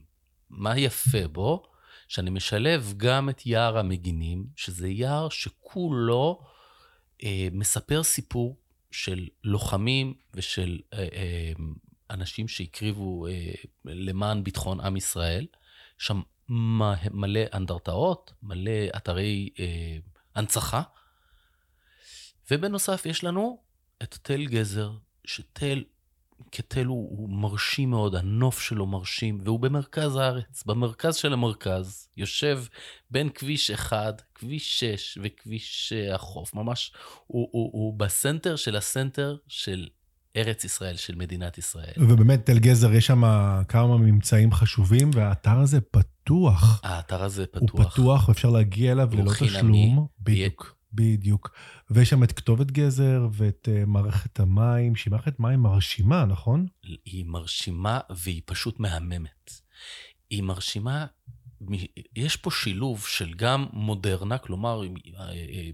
מה 0.49 0.79
יפה 0.79 1.27
בו? 1.27 1.63
שאני 2.07 2.29
משלב 2.29 2.93
גם 2.97 3.29
את 3.29 3.45
יער 3.45 3.77
המגינים, 3.77 4.47
שזה 4.55 4.87
יער 4.87 5.29
שכולו 5.29 6.41
אה, 7.23 7.47
מספר 7.51 8.03
סיפור 8.03 8.57
של 8.91 9.27
לוחמים 9.43 10.13
ושל 10.33 10.79
אה, 10.93 10.99
אה, 10.99 11.51
אנשים 12.09 12.47
שהקריבו 12.47 13.27
אה, 13.27 13.51
למען 13.85 14.43
ביטחון 14.43 14.79
עם 14.79 14.97
ישראל. 14.97 15.45
שם 15.97 16.21
מלא 16.49 17.39
אנדרטאות, 17.53 18.33
מלא 18.43 18.97
אתרי 18.97 19.49
אה, 19.59 19.97
הנצחה. 20.35 20.81
ובנוסף 22.51 23.05
יש 23.05 23.23
לנו 23.23 23.61
את 24.03 24.17
תל 24.21 24.45
גזר, 24.45 24.91
שתל 25.25 25.83
כתל 26.51 26.85
הוא, 26.85 27.17
הוא 27.17 27.29
מרשים 27.29 27.89
מאוד, 27.89 28.15
הנוף 28.15 28.61
שלו 28.61 28.85
מרשים, 28.85 29.39
והוא 29.43 29.59
במרכז 29.59 30.15
הארץ. 30.15 30.63
במרכז 30.63 31.15
של 31.15 31.33
המרכז 31.33 32.09
יושב 32.17 32.63
בין 33.11 33.29
כביש 33.29 33.71
1, 33.71 34.21
כביש 34.35 34.79
6 34.79 35.17
וכביש 35.23 35.93
החוף, 36.13 36.53
ממש, 36.53 36.91
הוא, 37.27 37.49
הוא, 37.51 37.69
הוא 37.73 37.93
בסנטר 37.93 38.55
של 38.55 38.75
הסנטר 38.75 39.37
של 39.47 39.87
ארץ 40.37 40.63
ישראל, 40.63 40.95
של 40.95 41.15
מדינת 41.15 41.57
ישראל. 41.57 41.93
ובאמת, 41.97 42.45
תל 42.45 42.59
גזר, 42.59 42.93
יש 42.93 43.05
שם 43.05 43.23
כמה 43.67 43.97
ממצאים 43.97 44.51
חשובים, 44.51 45.11
והאתר 45.13 45.59
הזה 45.59 45.81
פתוח. 45.81 46.81
האתר 46.83 47.23
הזה 47.23 47.45
פתוח. 47.45 47.71
הוא 47.71 47.83
פתוח, 47.83 48.27
ואפשר 48.27 48.49
להגיע 48.49 48.91
אליו 48.91 49.09
ללא 49.13 49.31
תשלום. 49.39 50.07
בדיוק. 50.19 50.77
בדיוק. 50.93 51.51
ויש 51.89 52.09
שם 52.09 52.23
את 52.23 52.31
כתובת 52.31 52.71
גזר 52.71 53.27
ואת 53.31 53.67
uh, 53.71 53.85
מערכת 53.85 54.39
המים, 54.39 54.95
שהיא 54.95 55.11
מערכת 55.11 55.39
מים 55.39 55.59
מרשימה, 55.59 56.25
נכון? 56.25 56.67
היא 57.05 57.25
מרשימה 57.25 57.99
והיא 58.09 58.41
פשוט 58.45 58.79
מהממת. 58.79 59.51
היא 60.29 60.43
מרשימה, 60.43 61.05
יש 62.15 62.35
פה 62.35 62.51
שילוב 62.51 63.05
של 63.07 63.33
גם 63.33 63.65
מודרנה, 63.73 64.37
כלומר, 64.37 64.81
אה, 64.83 65.31
אה, 65.31 65.69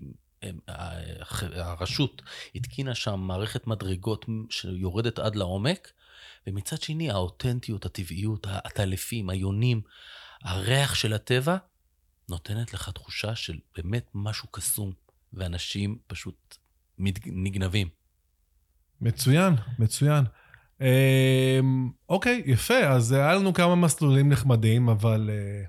הרשות 1.55 2.21
התקינה 2.55 2.95
שם 2.95 3.19
מערכת 3.19 3.67
מדרגות 3.67 4.25
שיורדת 4.49 5.19
עד 5.19 5.35
לעומק, 5.35 5.91
ומצד 6.47 6.81
שני 6.81 7.11
האותנטיות, 7.11 7.85
הטבעיות, 7.85 8.47
הטלפים, 8.49 9.29
היונים, 9.29 9.81
הריח 10.43 10.95
של 10.95 11.13
הטבע, 11.13 11.57
נותנת 12.29 12.73
לך 12.73 12.89
תחושה 12.89 13.35
של 13.35 13.57
באמת 13.75 14.05
משהו 14.13 14.47
קסום. 14.51 15.03
ואנשים 15.33 15.97
פשוט 16.07 16.57
נגנבים. 17.25 17.87
מצוין, 19.01 19.53
מצוין. 19.79 20.23
אמ, 20.81 21.89
אוקיי, 22.09 22.43
יפה, 22.45 22.79
אז 22.79 23.11
היה 23.11 23.33
לנו 23.33 23.53
כמה 23.53 23.75
מסלולים 23.75 24.29
נחמדים, 24.29 24.89
אבל 24.89 25.29
אה, 25.33 25.63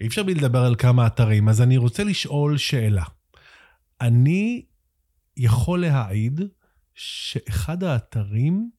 אי 0.00 0.06
אפשר 0.06 0.22
בלי 0.22 0.34
לדבר 0.34 0.64
על 0.64 0.76
כמה 0.76 1.06
אתרים, 1.06 1.48
אז 1.48 1.62
אני 1.62 1.76
רוצה 1.76 2.04
לשאול 2.04 2.56
שאלה. 2.56 3.04
אני 4.00 4.64
יכול 5.36 5.80
להעיד 5.80 6.40
שאחד 6.94 7.84
האתרים 7.84 8.70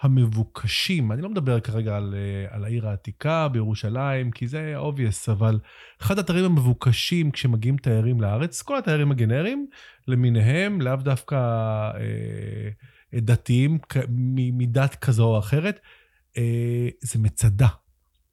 המבוקשים, 0.00 1.12
אני 1.12 1.22
לא 1.22 1.28
מדבר 1.28 1.60
כרגע 1.60 1.96
על, 1.96 2.14
אה, 2.16 2.56
על 2.56 2.64
העיר 2.64 2.88
העתיקה 2.88 3.48
בירושלים, 3.48 4.30
כי 4.30 4.48
זה 4.48 4.74
obvious, 4.78 5.32
אבל 5.32 5.58
אחד 6.02 6.18
האתרים 6.18 6.44
המבוקשים 6.44 7.30
כשמגיעים 7.30 7.76
תיירים 7.76 8.20
לארץ, 8.20 8.62
כל 8.62 8.78
התיירים 8.78 9.10
הגנריים 9.10 9.66
למיניהם, 10.08 10.80
לאו 10.80 10.96
דווקא 10.96 11.34
אה, 11.34 13.20
דתיים 13.20 13.78
מדת 14.28 14.94
כזו 14.94 15.24
או 15.24 15.38
אחרת, 15.38 15.80
אה, 16.36 16.88
זה 17.00 17.18
מצדה. 17.18 17.68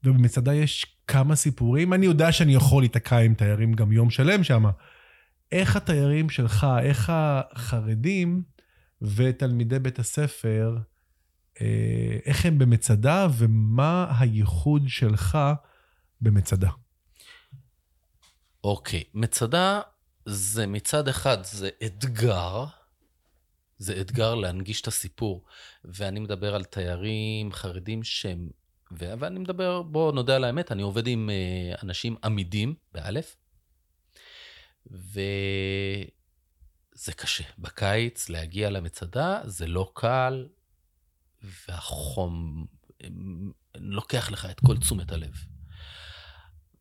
ובמצדה 0.03 0.53
יש 0.53 0.85
כמה 1.07 1.35
סיפורים. 1.35 1.93
אני 1.93 2.05
יודע 2.05 2.31
שאני 2.31 2.55
יכול 2.55 2.83
להיתקע 2.83 3.17
עם 3.17 3.33
תיירים 3.33 3.73
גם 3.73 3.91
יום 3.91 4.09
שלם 4.09 4.43
שם. 4.43 4.63
איך 5.53 5.75
התיירים 5.75 6.29
שלך, 6.29 6.67
איך 6.81 7.11
החרדים 7.13 8.43
ותלמידי 9.01 9.79
בית 9.79 9.99
הספר, 9.99 10.77
אה, 11.61 12.17
איך 12.25 12.45
הם 12.45 12.57
במצדה 12.57 13.27
ומה 13.37 14.13
הייחוד 14.19 14.81
שלך 14.87 15.37
במצדה. 16.21 16.69
אוקיי, 18.63 19.03
מצדה 19.13 19.81
זה 20.25 20.67
מצד 20.67 21.07
אחד, 21.07 21.37
זה 21.43 21.69
אתגר, 21.85 22.65
זה 23.77 24.01
אתגר 24.01 24.35
להנגיש 24.35 24.81
את 24.81 24.87
הסיפור. 24.87 25.45
ואני 25.85 26.19
מדבר 26.19 26.55
על 26.55 26.63
תיירים 26.63 27.51
חרדים 27.51 28.03
שהם, 28.03 28.49
ואני 28.91 29.39
מדבר, 29.39 29.81
בואו 29.81 30.11
נודה 30.11 30.35
על 30.35 30.43
האמת, 30.43 30.71
אני 30.71 30.81
עובד 30.81 31.07
עם 31.07 31.29
אה, 31.29 31.75
אנשים 31.83 32.15
עמידים, 32.23 32.75
באלף, 32.93 33.35
וזה 34.91 36.11
קשה. 37.15 37.43
בקיץ 37.57 38.29
להגיע 38.29 38.69
למצדה 38.69 39.39
זה 39.45 39.67
לא 39.67 39.91
קל, 39.95 40.47
והחום 41.67 42.65
לוקח 43.75 44.31
לך 44.31 44.45
את 44.45 44.59
כל 44.59 44.77
תשומת 44.77 45.11
הלב. 45.11 45.33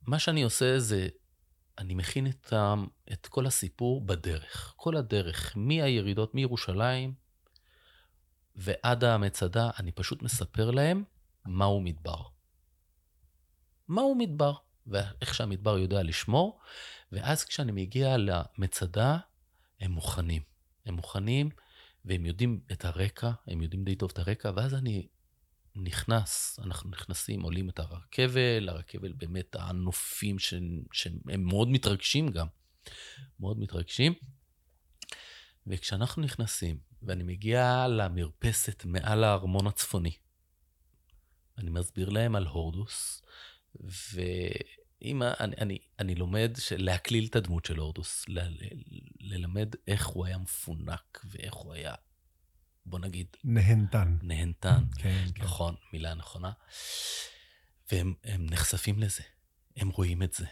מה 0.03 0.19
שאני 0.19 0.43
עושה 0.43 0.79
זה, 0.79 1.09
אני 1.79 1.95
מכין 1.95 2.27
את, 2.27 2.53
את 3.13 3.27
כל 3.27 3.47
הסיפור 3.47 4.07
בדרך. 4.07 4.75
כל 4.77 4.97
הדרך, 4.97 5.53
מהירידות 5.57 6.35
מירושלים 6.35 7.15
ועד 8.57 9.05
המצדה, 9.05 9.71
אני 9.79 9.93
פשוט 9.93 10.23
מספר 10.23 10.71
להם 10.71 11.05
מהו 11.47 11.81
מדבר. 11.81 12.23
מהו 13.89 14.15
מדבר, 14.15 14.55
ואיך 14.87 15.35
שהמדבר 15.35 15.79
יודע 15.79 16.03
לשמור, 16.03 16.61
ואז 17.13 17.45
כשאני 17.45 17.73
מגיע 17.73 18.17
למצדה, 18.17 19.19
הם 19.81 19.91
מוכנים. 19.91 20.43
הם 20.87 20.95
מוכנים, 20.95 21.51
והם 22.05 22.27
יודעים 22.27 22.61
את 22.73 22.85
הרקע, 22.85 23.31
הם 23.47 23.63
יודעים 23.63 23.85
די 23.85 23.95
טוב 23.95 24.11
את 24.13 24.19
הרקע, 24.19 24.51
ואז 24.57 24.75
אני 24.75 25.07
נכנס, 25.77 26.59
אנחנו 26.65 26.91
נכנסים, 26.91 27.43
עולים 27.43 27.69
את 27.69 27.79
הר 27.79 27.97
הכבל, 27.97 28.69
הר 28.69 28.79
הכבל 28.79 29.13
באמת 29.13 29.57
הנופים 29.59 30.39
ש... 30.39 30.55
שהם 30.93 31.19
מאוד 31.37 31.69
מתרגשים 31.69 32.29
גם, 32.29 32.47
מאוד 33.41 33.59
מתרגשים. 33.59 34.15
וכשאנחנו 35.67 36.23
נכנסים, 36.23 36.79
ואני 37.03 37.23
מגיע 37.23 37.87
למרפסת 37.89 38.85
מעל 38.85 39.25
הארמון 39.25 39.67
הצפוני, 39.67 40.13
אני 41.59 41.71
מסביר 41.71 42.09
להם 42.09 42.37
על 42.37 42.47
הורדוס, 42.47 43.23
ואם 43.81 45.23
אני, 45.23 45.55
אני, 45.59 45.79
אני 45.99 46.15
לומד 46.15 46.53
להקליל 46.77 47.27
את 47.27 47.37
הדמות 47.37 47.65
של 47.65 47.79
הורדוס, 47.79 48.25
ל, 48.29 48.41
ל, 48.41 48.69
ללמד 49.21 49.75
איך 49.87 50.07
הוא 50.07 50.27
היה 50.27 50.39
מפונק 50.39 51.25
ואיך 51.25 51.55
הוא 51.55 51.75
היה, 51.75 51.95
בוא 52.87 52.99
נגיד... 52.99 53.27
נהנתן. 53.45 54.17
נהנתן, 54.23 54.85
כן, 54.99 55.25
כן. 55.35 55.43
נכון, 55.43 55.75
מילה 55.93 56.15
נכונה. 56.15 56.53
והם 57.93 58.15
נחשפים 58.39 58.99
לזה, 58.99 59.23
הם 59.77 59.89
רואים 59.89 60.23
את 60.23 60.33
זה. 60.33 60.47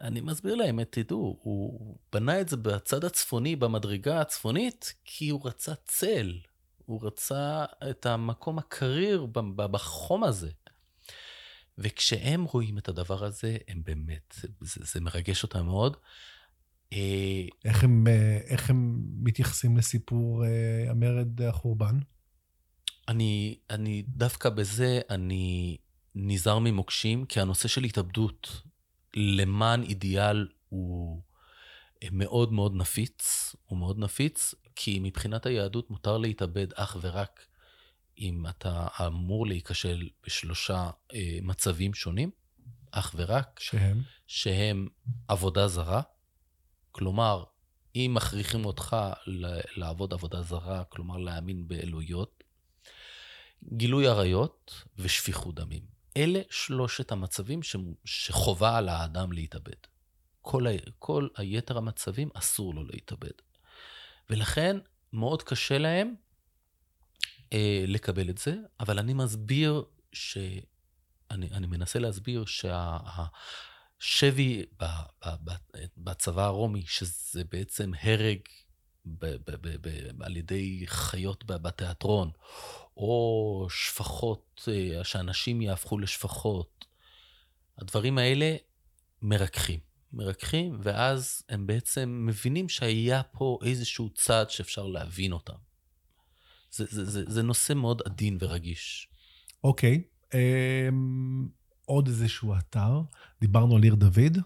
אני 0.00 0.20
מסביר 0.20 0.54
להם, 0.54 0.84
תדעו, 0.84 1.38
הוא 1.42 1.98
בנה 2.12 2.40
את 2.40 2.48
זה 2.48 2.56
בצד 2.56 3.04
הצפוני, 3.04 3.56
במדרגה 3.56 4.20
הצפונית, 4.20 4.94
כי 5.04 5.28
הוא 5.28 5.46
רצה 5.46 5.74
צל. 5.74 6.40
הוא 6.86 7.06
רצה 7.06 7.64
את 7.90 8.06
המקום 8.06 8.58
הקריר 8.58 9.26
בחום 9.56 10.24
הזה. 10.24 10.50
וכשהם 11.78 12.44
רואים 12.44 12.78
את 12.78 12.88
הדבר 12.88 13.24
הזה, 13.24 13.56
הם 13.68 13.82
באמת, 13.84 14.34
זה, 14.60 14.80
זה 14.84 15.00
מרגש 15.00 15.42
אותם 15.42 15.66
מאוד. 15.66 15.96
אה, 16.92 17.46
איך 17.64 17.84
הם, 17.84 18.06
אה, 18.06 18.38
איך 18.44 18.70
הם 18.70 19.02
מתייחסים 19.22 19.76
לסיפור 19.76 20.44
אה, 20.44 20.90
המרד 20.90 21.42
החורבן? 21.42 21.98
אני, 23.08 23.58
אני 23.70 24.04
דווקא 24.08 24.48
בזה, 24.48 25.00
אני 25.10 25.76
נזהר 26.14 26.58
ממוקשים, 26.58 27.24
כי 27.24 27.40
הנושא 27.40 27.68
של 27.68 27.84
התאבדות 27.84 28.62
למען 29.16 29.82
אידיאל 29.82 30.48
הוא 30.68 31.22
מאוד 32.12 32.52
מאוד 32.52 32.74
נפיץ, 32.74 33.54
הוא 33.66 33.78
מאוד 33.78 33.98
נפיץ, 33.98 34.54
כי 34.76 34.98
מבחינת 35.02 35.46
היהדות 35.46 35.90
מותר 35.90 36.18
להתאבד 36.18 36.72
אך 36.74 36.96
ורק 37.00 37.46
אם 38.18 38.46
אתה 38.46 38.86
אמור 39.06 39.46
להיכשל 39.46 40.08
בשלושה 40.26 40.90
אה, 41.14 41.38
מצבים 41.42 41.94
שונים, 41.94 42.30
אך 42.90 43.14
ורק. 43.16 43.60
שהם? 43.60 44.02
שהם 44.26 44.88
עבודה 45.28 45.68
זרה. 45.68 46.02
כלומר, 46.92 47.44
אם 47.94 48.12
מכריחים 48.14 48.64
אותך 48.64 48.96
לעבוד 49.76 50.12
עבודה 50.12 50.42
זרה, 50.42 50.84
כלומר 50.84 51.16
להאמין 51.16 51.68
באלוהיות, 51.68 52.44
גילוי 53.72 54.06
עריות 54.06 54.84
ושפיכות 54.98 55.54
דמים. 55.54 55.82
אלה 56.16 56.40
שלושת 56.50 57.12
המצבים 57.12 57.62
ש... 57.62 57.76
שחובה 58.04 58.78
על 58.78 58.88
האדם 58.88 59.32
להתאבד. 59.32 59.86
כל, 60.42 60.66
ה... 60.66 60.70
כל 60.98 61.28
היתר 61.36 61.78
המצבים 61.78 62.28
אסור 62.34 62.74
לו 62.74 62.84
להתאבד. 62.84 63.32
ולכן 64.30 64.76
מאוד 65.12 65.42
קשה 65.42 65.78
להם 65.78 66.14
אה, 67.52 67.84
לקבל 67.86 68.30
את 68.30 68.38
זה, 68.38 68.54
אבל 68.80 68.98
אני 68.98 69.14
מסביר 69.14 69.84
ש... 70.12 70.38
אני, 71.30 71.50
אני 71.50 71.66
מנסה 71.66 71.98
להסביר 71.98 72.44
שהשבי 73.98 74.64
בצבא 75.96 76.44
הרומי, 76.44 76.82
שזה 76.86 77.44
בעצם 77.44 77.92
הרג 78.02 78.38
ב, 79.06 79.26
ב, 79.26 79.50
ב, 79.60 79.76
ב, 79.80 79.88
על 80.22 80.36
ידי 80.36 80.82
חיות 80.86 81.44
בתיאטרון, 81.44 82.30
או 82.96 83.66
שפחות, 83.70 84.68
אה, 84.68 85.04
שאנשים 85.04 85.62
יהפכו 85.62 85.98
לשפחות, 85.98 86.84
הדברים 87.78 88.18
האלה 88.18 88.56
מרככים. 89.22 89.80
מרככים, 90.12 90.80
ואז 90.82 91.42
הם 91.48 91.66
בעצם 91.66 92.24
מבינים 92.26 92.68
שהיה 92.68 93.22
פה 93.22 93.58
איזשהו 93.64 94.10
צד 94.10 94.46
שאפשר 94.48 94.86
להבין 94.86 95.32
אותם. 95.32 95.67
זה, 96.70 96.84
זה, 96.90 97.04
זה, 97.04 97.24
זה 97.26 97.42
נושא 97.42 97.72
מאוד 97.72 98.02
עדין 98.04 98.38
ורגיש. 98.40 99.08
אוקיי, 99.64 100.02
okay. 100.04 100.32
um, 100.32 100.34
עוד 101.84 102.08
איזשהו 102.08 102.54
אתר, 102.58 103.02
דיברנו 103.40 103.76
על 103.76 103.82
עיר 103.82 103.94
דוד, 103.94 104.38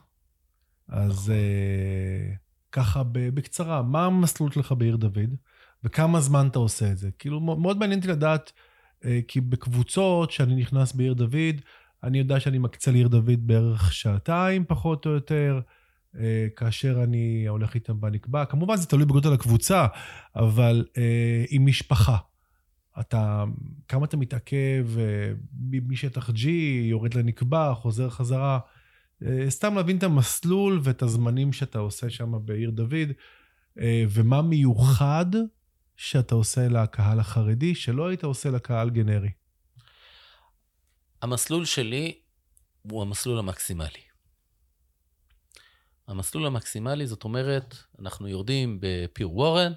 אז 0.89 1.33
uh, 1.33 2.37
ככה 2.73 3.03
בקצרה, 3.13 3.83
מה 3.83 4.07
המסלול 4.07 4.53
שלך 4.53 4.73
בעיר 4.73 4.97
דוד, 4.97 5.37
וכמה 5.85 6.21
זמן 6.21 6.49
אתה 6.51 6.59
עושה 6.59 6.93
את 6.93 6.99
זה? 6.99 7.11
כאילו, 7.19 7.41
מאוד 7.41 7.79
מעניין 7.79 7.99
אותי 7.99 8.09
לדעת, 8.09 8.53
uh, 9.01 9.07
כי 9.29 9.41
בקבוצות 9.41 10.31
שאני 10.31 10.55
נכנס 10.55 10.93
בעיר 10.93 11.15
דוד, 11.15 11.61
אני 12.03 12.19
יודע 12.19 12.41
שאני 12.41 12.59
מקצה 12.59 12.91
לעיר 12.91 13.09
דוד 13.09 13.47
בערך 13.47 13.93
שעתיים, 13.93 14.65
פחות 14.69 15.07
או 15.07 15.11
יותר. 15.11 15.61
אה, 16.19 16.47
כאשר 16.57 17.05
אני 17.05 17.47
הולך 17.49 17.75
איתם 17.75 18.01
בנקבע. 18.01 18.45
כמובן, 18.45 18.77
זה 18.77 18.87
תלוי 18.87 19.05
בגודל 19.05 19.33
הקבוצה, 19.33 19.87
אבל 20.37 20.85
אה, 20.97 21.45
עם 21.51 21.67
משפחה. 21.67 22.17
אתה, 23.01 23.45
כמה 23.89 24.05
אתה 24.05 24.17
מתעכב 24.17 24.87
אה, 24.99 25.33
משטח 25.71 26.31
G, 26.31 26.49
יורד 26.83 27.15
לנקבע, 27.15 27.75
חוזר 27.75 28.11
חזרה. 28.11 28.59
אה, 29.27 29.51
סתם 29.51 29.75
להבין 29.75 29.99
את 29.99 30.03
המסלול 30.03 30.81
ואת 30.83 31.03
הזמנים 31.03 31.53
שאתה 31.53 31.79
עושה 31.79 32.11
שם 32.11 32.33
בעיר 32.45 32.71
דוד, 32.71 33.13
אה, 33.81 34.05
ומה 34.11 34.43
מיוחד 34.43 35.27
שאתה 35.97 36.35
עושה 36.35 36.69
לקהל 36.69 37.21
החרדי, 37.21 37.75
שלא 37.75 38.07
היית 38.07 38.25
עושה 38.25 38.51
לקהל 38.51 38.91
גנרי. 38.91 39.31
המסלול 41.23 41.65
שלי 41.65 42.15
הוא 42.83 43.03
המסלול 43.03 43.39
המקסימלי. 43.39 44.12
המסלול 46.09 46.47
המקסימלי, 46.47 47.07
זאת 47.07 47.25
אומרת, 47.25 47.77
אנחנו 47.99 48.29
יורדים 48.29 48.79
בפיר 48.81 49.31
וורן, 49.31 49.73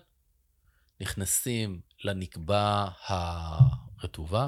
נכנסים 1.01 1.81
לנקבה 2.03 2.87
הרטובה, 3.07 4.47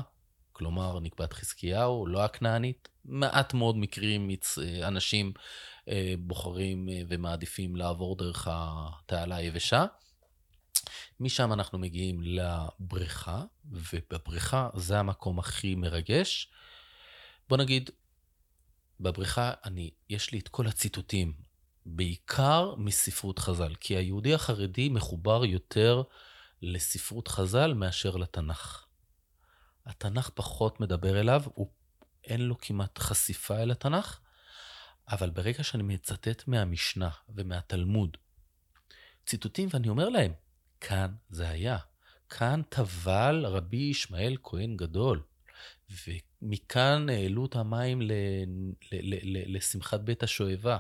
כלומר 0.52 1.00
נקבת 1.00 1.34
חזקיהו, 1.34 2.08
לא 2.08 2.26
הכנענית. 2.26 2.90
מעט 3.06 3.54
מאוד 3.54 3.78
מקרים 3.78 4.30
אנשים 4.84 5.34
אה, 5.90 6.14
בוחרים 6.20 6.90
אה, 6.90 7.02
ומעדיפים 7.08 7.76
לעבור 7.76 8.18
דרך 8.18 8.48
התעלה 8.52 9.36
היבשה. 9.36 9.86
משם 11.20 11.54
אנחנו 11.54 11.80
מגיעים 11.80 12.22
לבריכה, 12.22 13.44
ובבריכה 13.72 14.70
זה 14.76 15.00
המקום 15.00 15.40
הכי 15.40 15.76
מרגש. 15.76 16.48
בוא 17.50 17.58
נגיד, 17.58 17.90
בבריכה 19.00 19.54
אני, 19.66 19.92
יש 20.10 20.32
לי 20.32 20.40
את 20.40 20.48
כל 20.48 20.68
הציטוטים, 20.68 21.47
בעיקר 21.90 22.76
מספרות 22.78 23.40
חז"ל, 23.40 23.76
כי 23.76 23.98
היהודי 23.98 24.34
החרדי 24.34 24.90
מחובר 24.90 25.46
יותר 25.46 26.04
לספרות 26.62 27.28
חז"ל 27.28 27.74
מאשר 27.74 28.16
לתנ"ך. 28.16 28.86
התנ"ך 29.86 30.30
פחות 30.30 30.80
מדבר 30.80 31.20
אליו, 31.20 31.44
הוא, 31.54 31.72
אין 32.24 32.42
לו 32.42 32.58
כמעט 32.58 33.00
חשיפה 33.00 33.58
אל 33.58 33.72
התנ"ך, 33.72 34.20
אבל 35.10 35.30
ברגע 35.30 35.64
שאני 35.64 35.84
מצטט 35.84 36.48
מהמשנה 36.48 37.10
ומהתלמוד 37.30 38.18
ציטוטים, 39.26 39.70
ואני 39.72 39.90
אומר 39.90 40.10
להם, 40.10 40.34
כאן 40.82 41.16
זה 41.30 41.50
היה. 41.50 41.78
כאן 42.30 42.62
טבל 42.70 43.46
רבי 43.46 43.78
ישמעאל 43.78 44.38
כהן 44.44 44.78
גדול. 44.78 45.22
ומכאן 46.08 47.10
העלו 47.10 47.46
את 47.46 47.56
המים 47.56 48.02
ל, 48.02 48.12
ל, 48.12 48.12
ל, 48.92 49.16
ל, 49.24 49.56
לשמחת 49.56 50.00
בית 50.00 50.24
השואבה. 50.24 50.78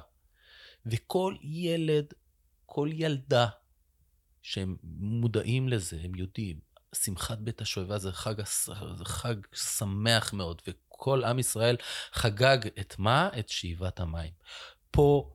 וכל 0.91 1.35
ילד, 1.41 2.13
כל 2.65 2.89
ילדה, 2.93 3.47
שהם 4.41 4.77
מודעים 4.99 5.69
לזה, 5.69 5.99
הם 6.03 6.15
יודעים, 6.15 6.59
שמחת 6.95 7.37
בית 7.37 7.61
השואבה 7.61 7.97
זה 7.97 8.11
חג, 8.11 8.35
זה 8.97 9.05
חג 9.05 9.35
שמח 9.53 10.33
מאוד, 10.33 10.61
וכל 10.67 11.23
עם 11.23 11.39
ישראל 11.39 11.75
חגג 12.11 12.57
את 12.79 12.95
מה? 12.99 13.29
את 13.39 13.49
שאיבת 13.49 13.99
המים. 13.99 14.33
פה, 14.91 15.33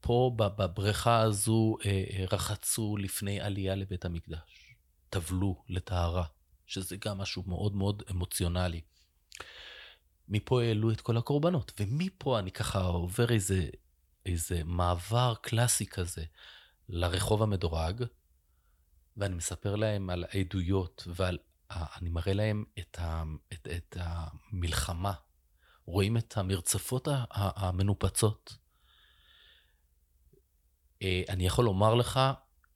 פה 0.00 0.32
בבריכה 0.36 1.20
הזו 1.20 1.76
אה, 1.84 2.04
אה, 2.10 2.24
רחצו 2.32 2.96
לפני 2.96 3.40
עלייה 3.40 3.74
לבית 3.74 4.04
המקדש, 4.04 4.74
טבלו 5.10 5.64
לטהרה. 5.68 6.24
שזה 6.66 6.96
גם 6.96 7.18
משהו 7.18 7.42
מאוד 7.46 7.74
מאוד 7.74 8.02
אמוציונלי. 8.10 8.80
מפה 10.28 10.62
העלו 10.62 10.90
את 10.90 11.00
כל 11.00 11.16
הקורבנות, 11.16 11.72
ומפה 11.80 12.38
אני 12.38 12.52
ככה 12.52 12.80
עובר 12.80 13.32
איזה, 13.32 13.66
איזה 14.26 14.64
מעבר 14.64 15.34
קלאסי 15.40 15.86
כזה 15.86 16.24
לרחוב 16.88 17.42
המדורג, 17.42 18.04
ואני 19.16 19.34
מספר 19.34 19.76
להם 19.76 20.10
על 20.10 20.24
העדויות 20.28 21.08
ועל... 21.14 21.38
אני 21.70 22.08
מראה 22.08 22.32
להם 22.32 22.64
את, 22.78 22.98
ה, 22.98 23.22
את, 23.52 23.68
את 23.76 23.96
המלחמה, 24.00 25.12
רואים 25.84 26.16
את 26.16 26.36
המרצפות 26.36 27.08
המנופצות. 27.30 28.56
אה, 31.02 31.22
אני 31.28 31.46
יכול 31.46 31.64
לומר 31.64 31.94
לך 31.94 32.20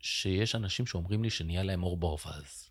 שיש 0.01 0.55
אנשים 0.55 0.86
שאומרים 0.86 1.22
לי 1.22 1.30
שנהיה 1.30 1.62
להם 1.62 1.82
אור 1.82 1.96
ברווז. 1.96 2.70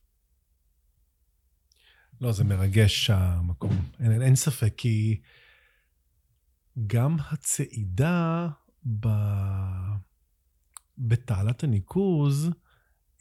לא, 2.22 2.32
זה 2.32 2.44
מרגש 2.44 3.10
המקום, 3.10 3.92
אין, 4.00 4.22
אין 4.22 4.36
ספק, 4.36 4.74
כי 4.78 5.22
גם 6.88 7.18
הצעידה 7.32 8.48
ב... 9.00 9.08
בתעלת 11.00 11.64
הניקוז, 11.64 12.50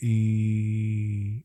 היא, 0.01 1.41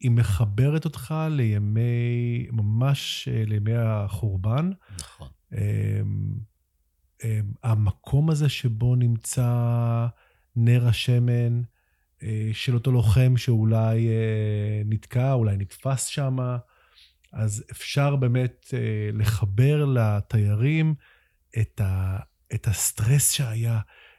היא 0.00 0.10
מחברת 0.10 0.84
אותך 0.84 1.14
לימי, 1.30 2.46
ממש 2.52 3.28
אה, 3.32 3.44
לימי 3.46 3.74
החורבן. 3.76 4.70
נכון. 4.98 5.28
אמ, 5.52 5.58
אמ, 7.24 7.52
המקום 7.62 8.30
הזה 8.30 8.48
שבו 8.48 8.96
נמצא 8.96 10.06
נר 10.56 10.88
השמן 10.88 11.62
אה, 12.22 12.50
של 12.52 12.74
אותו 12.74 12.92
לוחם 12.92 13.36
שאולי 13.36 14.08
אה, 14.08 14.82
נתקע, 14.84 15.32
אולי 15.32 15.56
נתפס 15.56 16.06
שם, 16.06 16.36
אז 17.32 17.64
אפשר 17.70 18.16
באמת 18.16 18.74
לחבר 19.12 19.84
לתיירים 19.84 20.94
את, 21.60 21.80
ה, 21.80 22.18
את 22.54 22.66
הסטרס 22.66 23.32
שהיה, 23.32 23.78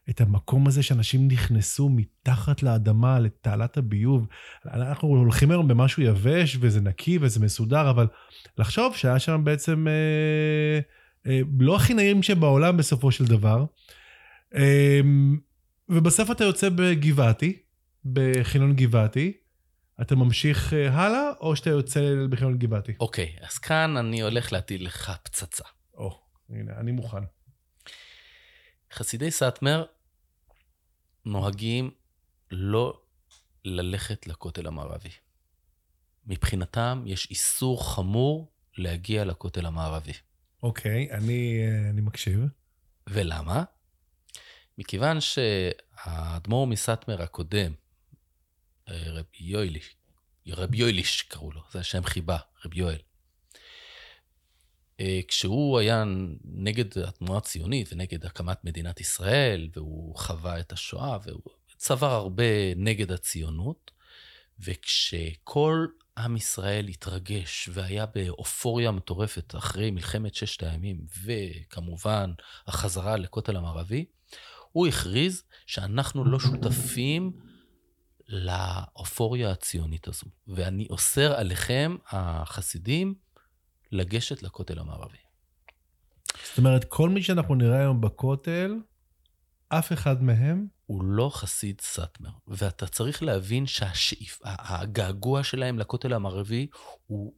את 0.09 0.21
המקום 0.21 0.67
הזה 0.67 0.83
שאנשים 0.83 1.27
נכנסו 1.27 1.89
מתחת 1.89 2.63
לאדמה 2.63 3.19
לתעלת 3.19 3.77
הביוב. 3.77 4.27
אנחנו 4.65 5.07
הולכים 5.07 5.51
היום 5.51 5.67
במשהו 5.67 6.03
יבש 6.03 6.57
וזה 6.59 6.81
נקי 6.81 7.17
וזה 7.21 7.39
מסודר, 7.39 7.89
אבל 7.89 8.07
לחשוב 8.57 8.95
שהיה 8.95 9.19
שם 9.19 9.41
בעצם 9.43 9.87
אה, 9.87 10.79
אה, 11.31 11.41
לא 11.59 11.75
הכי 11.75 11.93
נעים 11.93 12.23
שבעולם 12.23 12.77
בסופו 12.77 13.11
של 13.11 13.25
דבר. 13.25 13.65
אה, 14.55 14.99
ובסוף 15.89 16.31
אתה 16.31 16.43
יוצא 16.43 16.69
בגבעתי, 16.69 17.59
בחילון 18.05 18.75
גבעתי. 18.75 19.33
אתה 20.01 20.15
ממשיך 20.15 20.73
אה, 20.73 20.93
הלאה, 20.93 21.31
או 21.39 21.55
שאתה 21.55 21.69
יוצא 21.69 22.13
בחילון 22.29 22.57
גבעתי? 22.57 22.93
אוקיי, 22.99 23.35
אז 23.41 23.57
כאן 23.57 23.97
אני 23.97 24.21
הולך 24.21 24.53
להטיל 24.53 24.85
לך 24.85 25.11
פצצה. 25.23 25.63
או, 25.93 26.19
הנה, 26.49 26.71
אני 26.79 26.91
מוכן. 26.91 27.23
חסידי 28.93 29.31
סאטמר 29.31 29.85
נוהגים 31.25 31.91
לא 32.51 33.01
ללכת 33.65 34.27
לכותל 34.27 34.67
המערבי. 34.67 35.09
מבחינתם 36.25 37.03
יש 37.05 37.27
איסור 37.29 37.93
חמור 37.93 38.51
להגיע 38.77 39.25
לכותל 39.25 39.65
המערבי. 39.65 40.13
אוקיי, 40.63 41.11
אני, 41.11 41.61
אה, 41.61 41.89
אני 41.89 42.01
מקשיב. 42.01 42.39
ולמה? 43.07 43.63
מכיוון 44.77 45.17
שהאדמו"ר 45.21 46.67
מסאטמר 46.67 47.21
הקודם, 47.21 47.71
אה, 48.89 49.03
רבי 49.07 49.37
יויליש, 49.39 49.95
רבי 50.47 50.77
יויליש 50.77 51.21
קראו 51.21 51.51
לו, 51.51 51.61
זה 51.71 51.79
השם 51.79 52.03
חיבה, 52.03 52.37
רבי 52.65 52.79
יואל. 52.79 52.99
אה, 54.99 55.19
כשהוא 55.27 55.79
היה 55.79 56.03
נגד 56.45 56.97
התנועה 56.97 57.37
הציונית 57.37 57.89
ונגד 57.93 58.25
הקמת 58.25 58.63
מדינת 58.63 59.01
ישראל, 59.01 59.69
והוא 59.73 60.15
חווה 60.15 60.59
את 60.59 60.71
השואה, 60.71 61.17
והוא 61.23 61.41
צבר 61.77 62.11
הרבה 62.11 62.75
נגד 62.75 63.11
הציונות, 63.11 63.91
וכשכל 64.59 65.85
עם 66.17 66.37
ישראל 66.37 66.87
התרגש 66.87 67.69
והיה 67.73 68.05
באופוריה 68.05 68.91
מטורפת 68.91 69.55
אחרי 69.55 69.91
מלחמת 69.91 70.35
ששת 70.35 70.63
הימים, 70.63 71.05
וכמובן 71.23 72.33
החזרה 72.67 73.17
לכותל 73.17 73.57
המערבי, 73.57 74.05
הוא 74.71 74.87
הכריז 74.87 75.43
שאנחנו 75.65 76.25
לא 76.25 76.39
שותפים 76.39 77.31
לאופוריה 78.27 79.51
הציונית 79.51 80.07
הזו, 80.07 80.25
ואני 80.47 80.87
אוסר 80.89 81.33
עליכם, 81.33 81.95
החסידים, 82.07 83.15
לגשת 83.91 84.43
לכותל 84.43 84.79
המערבי. 84.79 85.17
זאת 86.49 86.57
אומרת, 86.57 86.83
כל 86.83 87.09
מי 87.09 87.23
שאנחנו 87.23 87.55
נראה 87.55 87.79
היום 87.79 88.01
בכותל, 88.01 88.75
אף 89.69 89.93
אחד 89.93 90.23
מהם 90.23 90.67
הוא 90.85 91.03
לא 91.03 91.31
חסיד 91.33 91.81
סאטמר, 91.81 92.29
ואתה 92.47 92.87
צריך 92.87 93.23
להבין 93.23 93.65
שהגעגוע 93.65 95.43
שלהם 95.43 95.79
לכותל 95.79 96.13
המערבי 96.13 96.67
הוא, 97.07 97.33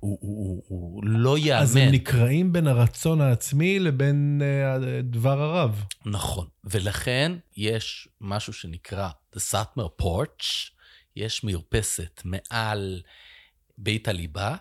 הוא, 0.00 0.18
הוא, 0.20 0.46
הוא, 0.46 0.62
הוא 0.68 1.04
לא 1.04 1.38
ייאמן. 1.38 1.62
אז 1.62 1.76
הם 1.76 1.92
נקרעים 1.92 2.52
בין 2.52 2.66
הרצון 2.66 3.20
העצמי 3.20 3.78
לבין 3.78 4.42
uh, 4.42 5.02
דבר 5.02 5.40
הרב. 5.42 5.84
נכון, 6.06 6.46
ולכן 6.64 7.32
יש 7.56 8.08
משהו 8.20 8.52
שנקרא 8.52 9.10
The 9.36 9.38
Satmar 9.52 10.02
Porch, 10.02 10.70
יש 11.16 11.44
מרפסת 11.44 12.22
מעל 12.24 13.02
בית 13.78 14.08
הליבה. 14.08 14.56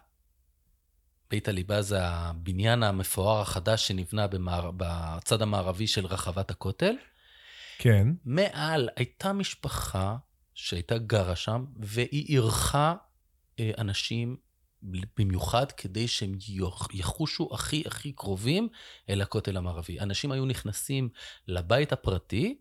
בית 1.36 1.48
הליבה 1.48 1.82
זה 1.82 1.98
הבניין 2.02 2.84
המפואר 2.84 3.42
החדש 3.42 3.88
שנבנה 3.88 4.28
במער... 4.28 4.72
בצד 4.78 5.42
המערבי 5.42 5.88
של 5.88 6.06
רחבת 6.06 6.52
הכותל. 6.52 6.96
כן. 7.78 8.08
מעל 8.26 8.90
הייתה 8.96 9.34
משפחה 9.34 10.18
שהייתה 10.54 10.98
גרה 10.98 11.36
שם, 11.36 11.66
והיא 11.80 12.26
אירחה 12.30 12.96
אה, 13.60 13.72
אנשים 13.78 14.38
במיוחד 15.18 15.72
כדי 15.72 16.08
שהם 16.08 16.38
יחושו 16.94 17.50
הכי 17.52 17.84
הכי 17.86 18.12
קרובים 18.12 18.68
אל 19.10 19.22
הכותל 19.22 19.58
המערבי. 19.58 20.00
אנשים 20.00 20.32
היו 20.32 20.46
נכנסים 20.46 21.10
לבית 21.48 21.92
הפרטי, 21.92 22.58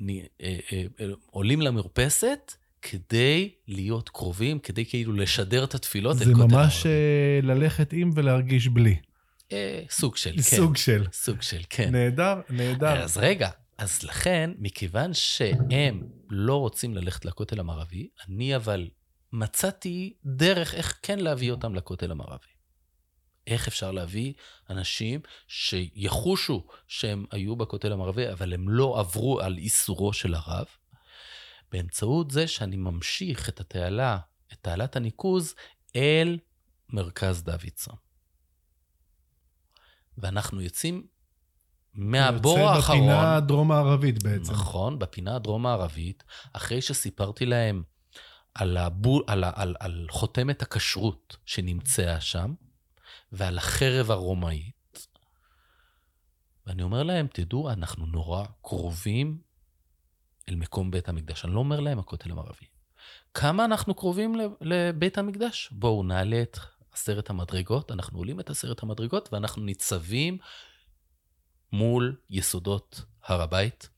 אה, 0.00 0.06
אה, 0.40 1.06
עולים 1.26 1.62
למרפסת, 1.62 2.52
כדי 2.82 3.54
להיות 3.68 4.08
קרובים, 4.08 4.58
כדי 4.58 4.84
כאילו 4.84 5.12
לשדר 5.12 5.64
את 5.64 5.74
התפילות. 5.74 6.16
זה 6.16 6.34
ממש 6.34 6.86
ללכת 7.42 7.92
עם 7.92 8.10
ולהרגיש 8.14 8.68
בלי. 8.68 8.96
אה, 9.52 9.82
סוג 9.90 10.16
של, 10.16 10.36
כן. 10.36 10.42
סוג 10.42 10.76
של. 10.76 11.06
סוג 11.12 11.42
של, 11.42 11.60
כן. 11.70 11.92
נהדר, 11.92 12.40
נהדר. 12.50 13.02
אז 13.02 13.16
רגע, 13.16 13.50
אז 13.78 14.02
לכן, 14.02 14.50
מכיוון 14.58 15.14
שהם 15.14 16.08
לא 16.30 16.56
רוצים 16.56 16.94
ללכת 16.94 17.24
לכותל 17.24 17.60
המערבי, 17.60 18.08
אני 18.28 18.56
אבל 18.56 18.88
מצאתי 19.32 20.14
דרך 20.24 20.74
איך 20.74 20.98
כן 21.02 21.18
להביא 21.18 21.50
אותם 21.50 21.74
לכותל 21.74 22.10
המערבי. 22.10 22.46
איך 23.46 23.68
אפשר 23.68 23.92
להביא 23.92 24.32
אנשים 24.70 25.20
שיחושו 25.48 26.66
שהם 26.88 27.24
היו 27.30 27.56
בכותל 27.56 27.92
המערבי, 27.92 28.32
אבל 28.32 28.54
הם 28.54 28.68
לא 28.68 29.00
עברו 29.00 29.40
על 29.40 29.58
איסורו 29.58 30.12
של 30.12 30.34
הרב, 30.34 30.66
באמצעות 31.72 32.30
זה 32.30 32.48
שאני 32.48 32.76
ממשיך 32.76 33.48
את 33.48 33.60
התעלה, 33.60 34.18
את 34.52 34.58
תעלת 34.60 34.96
הניקוז, 34.96 35.54
אל 35.96 36.38
מרכז 36.88 37.42
דוידסון. 37.42 37.96
ואנחנו 40.18 40.60
יוצאים 40.60 41.06
מהבור 41.94 42.58
האחרון. 42.58 42.76
יוצא 42.76 42.92
בפינה 42.92 43.36
הדרום-מערבית 43.36 44.22
בעצם. 44.22 44.52
נכון, 44.52 44.98
בפינה 44.98 45.36
הדרום-מערבית, 45.36 46.24
אחרי 46.52 46.82
שסיפרתי 46.82 47.46
להם 47.46 47.82
על, 48.54 48.76
הבול, 48.76 49.24
על, 49.26 49.44
על, 49.54 49.74
על 49.80 50.06
חותמת 50.10 50.62
הכשרות 50.62 51.36
שנמצאה 51.46 52.20
שם, 52.20 52.54
ועל 53.32 53.58
החרב 53.58 54.10
הרומאית, 54.10 55.06
ואני 56.66 56.82
אומר 56.82 57.02
להם, 57.02 57.26
תדעו, 57.32 57.70
אנחנו 57.70 58.06
נורא 58.06 58.44
קרובים 58.62 59.40
אל 60.48 60.54
מקום 60.54 60.90
בית 60.90 61.08
המקדש. 61.08 61.44
אני 61.44 61.54
לא 61.54 61.58
אומר 61.58 61.80
להם 61.80 61.98
הכותל 61.98 62.30
המערבי. 62.30 62.66
כמה 63.34 63.64
אנחנו 63.64 63.94
קרובים 63.94 64.34
לבית 64.60 65.18
המקדש? 65.18 65.68
בואו 65.72 66.02
נעלה 66.02 66.42
את 66.42 66.58
עשרת 66.92 67.30
המדרגות, 67.30 67.92
אנחנו 67.92 68.18
עולים 68.18 68.40
את 68.40 68.50
עשרת 68.50 68.82
המדרגות 68.82 69.32
ואנחנו 69.32 69.62
ניצבים 69.62 70.38
מול 71.72 72.16
יסודות 72.30 73.02
הר 73.24 73.42
הבית, 73.42 73.88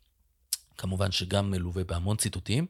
כמובן 0.77 1.13
שגם 1.13 1.51
מלווה 1.51 1.85
בהמון 1.85 2.17
ציטוטים, 2.17 2.67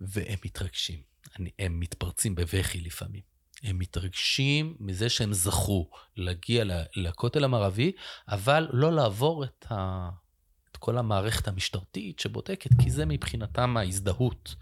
והם 0.00 0.38
מתרגשים. 0.44 1.02
אני, 1.38 1.50
הם 1.58 1.80
מתפרצים 1.80 2.34
בבכי 2.34 2.80
לפעמים. 2.80 3.22
הם 3.62 3.78
מתרגשים 3.78 4.76
מזה 4.80 5.08
שהם 5.08 5.32
זכו 5.32 5.90
להגיע 6.16 6.64
לכותל 6.96 7.44
המערבי, 7.44 7.92
אבל 8.28 8.68
לא 8.72 8.92
לעבור 8.92 9.44
את, 9.44 9.66
ה, 9.70 10.08
כל 10.78 10.98
המערכת 10.98 11.48
המשטרתית 11.48 12.18
שבודקת, 12.18 12.70
כי 12.82 12.90
זה 12.90 13.06
מבחינתם 13.06 13.76
ההזדהות. 13.76 14.54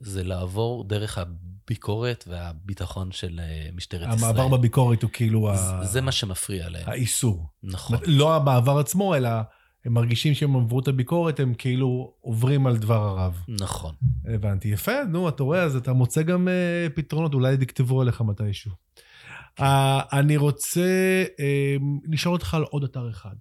זה 0.00 0.24
לעבור 0.24 0.84
דרך 0.84 1.18
הביקורת 1.18 2.24
והביטחון 2.28 3.12
של 3.12 3.40
אה, 3.42 3.68
משטרת 3.74 4.02
המעבר 4.02 4.16
ישראל. 4.16 4.30
המעבר 4.30 4.56
בביקורת 4.56 5.02
הוא 5.02 5.10
כאילו... 5.12 5.50
זה, 5.54 5.74
ה... 5.74 5.84
זה 5.84 6.00
מה 6.00 6.12
שמפריע 6.12 6.68
להם. 6.68 6.88
האיסור. 6.88 7.46
נכון. 7.62 7.98
לא 8.06 8.36
המעבר 8.36 8.78
עצמו, 8.78 9.14
אלא 9.14 9.30
הם 9.84 9.92
מרגישים 9.92 10.34
שהם 10.34 10.56
עברו 10.56 10.80
את 10.80 10.88
הביקורת, 10.88 11.40
הם 11.40 11.54
כאילו 11.54 12.14
עוברים 12.20 12.66
על 12.66 12.76
דבר 12.76 13.08
הרב. 13.08 13.44
נכון. 13.48 13.94
הבנתי. 14.34 14.68
יפה, 14.68 15.04
נו, 15.08 15.28
אתה 15.28 15.42
רואה, 15.42 15.62
אז 15.62 15.76
אתה 15.76 15.92
מוצא 15.92 16.22
גם 16.22 16.48
uh, 16.48 16.92
פתרונות, 16.96 17.34
אולי 17.34 17.56
יכתבו 17.60 18.00
עליך 18.00 18.20
מתישהו. 18.20 18.72
Uh, 19.60 19.62
אני 20.12 20.36
רוצה 20.36 21.24
uh, 21.24 21.82
לשאול 22.12 22.34
אותך 22.34 22.54
על 22.54 22.62
עוד 22.62 22.84
אתר 22.84 23.10
אחד. 23.10 23.34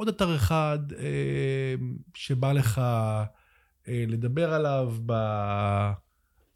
עוד 0.00 0.08
אתר 0.08 0.36
אחד 0.36 0.78
אה, 0.98 1.74
שבא 2.14 2.52
לך 2.52 2.78
אה, 3.88 4.04
לדבר 4.08 4.54
עליו 4.54 4.94
ב, 5.06 5.12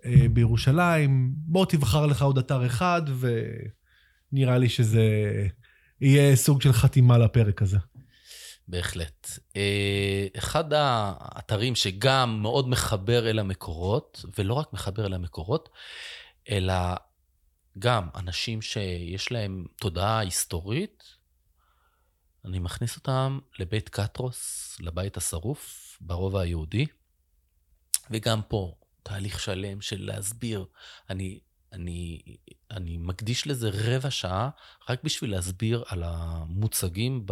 אה, 0.05 0.29
בירושלים, 0.33 1.33
בוא 1.37 1.67
תבחר 1.67 2.07
לך 2.07 2.23
עוד 2.23 2.39
אתר 2.39 2.67
אחד, 2.67 3.03
ונראה 4.33 4.59
לי 4.59 4.69
שזה 4.69 5.03
יהיה 6.01 6.37
סוג 6.37 6.63
של 6.63 6.73
חתימה 6.73 7.19
לפרק 7.19 7.63
הזה. 7.63 7.79
בהחלט. 8.69 9.29
אה, 9.57 10.27
אחד 10.39 10.73
האתרים 10.73 11.75
שגם 11.75 12.39
מאוד 12.43 12.69
מחבר 12.69 13.31
אל 13.31 13.39
המקורות, 13.39 14.25
ולא 14.39 14.55
רק 14.55 14.73
מחבר 14.73 15.07
אל 15.07 15.15
המקורות, 15.15 15.69
אלא 16.51 16.75
גם 17.79 18.09
אנשים 18.15 18.63
שיש 18.63 19.33
להם 19.33 19.65
תודעה 19.77 20.19
היסטורית, 20.19 21.14
אני 22.45 22.59
מכניס 22.59 22.97
אותם 22.97 23.39
לבית 23.59 23.89
קטרוס, 23.89 24.77
לבית 24.81 25.17
השרוף, 25.17 25.97
ברובע 26.01 26.41
היהודי, 26.41 26.87
וגם 28.11 28.43
פה 28.43 28.75
תהליך 29.03 29.41
שלם 29.41 29.81
של 29.81 30.05
להסביר. 30.05 30.67
אני, 31.11 31.41
אני, 31.73 32.23
אני 32.71 32.97
מקדיש 32.99 33.47
לזה 33.47 33.71
רבע 33.73 34.11
שעה 34.11 34.51
רק 34.89 35.05
בשביל 35.05 35.31
להסביר 35.31 35.85
על 35.89 36.03
המוצגים 36.07 37.27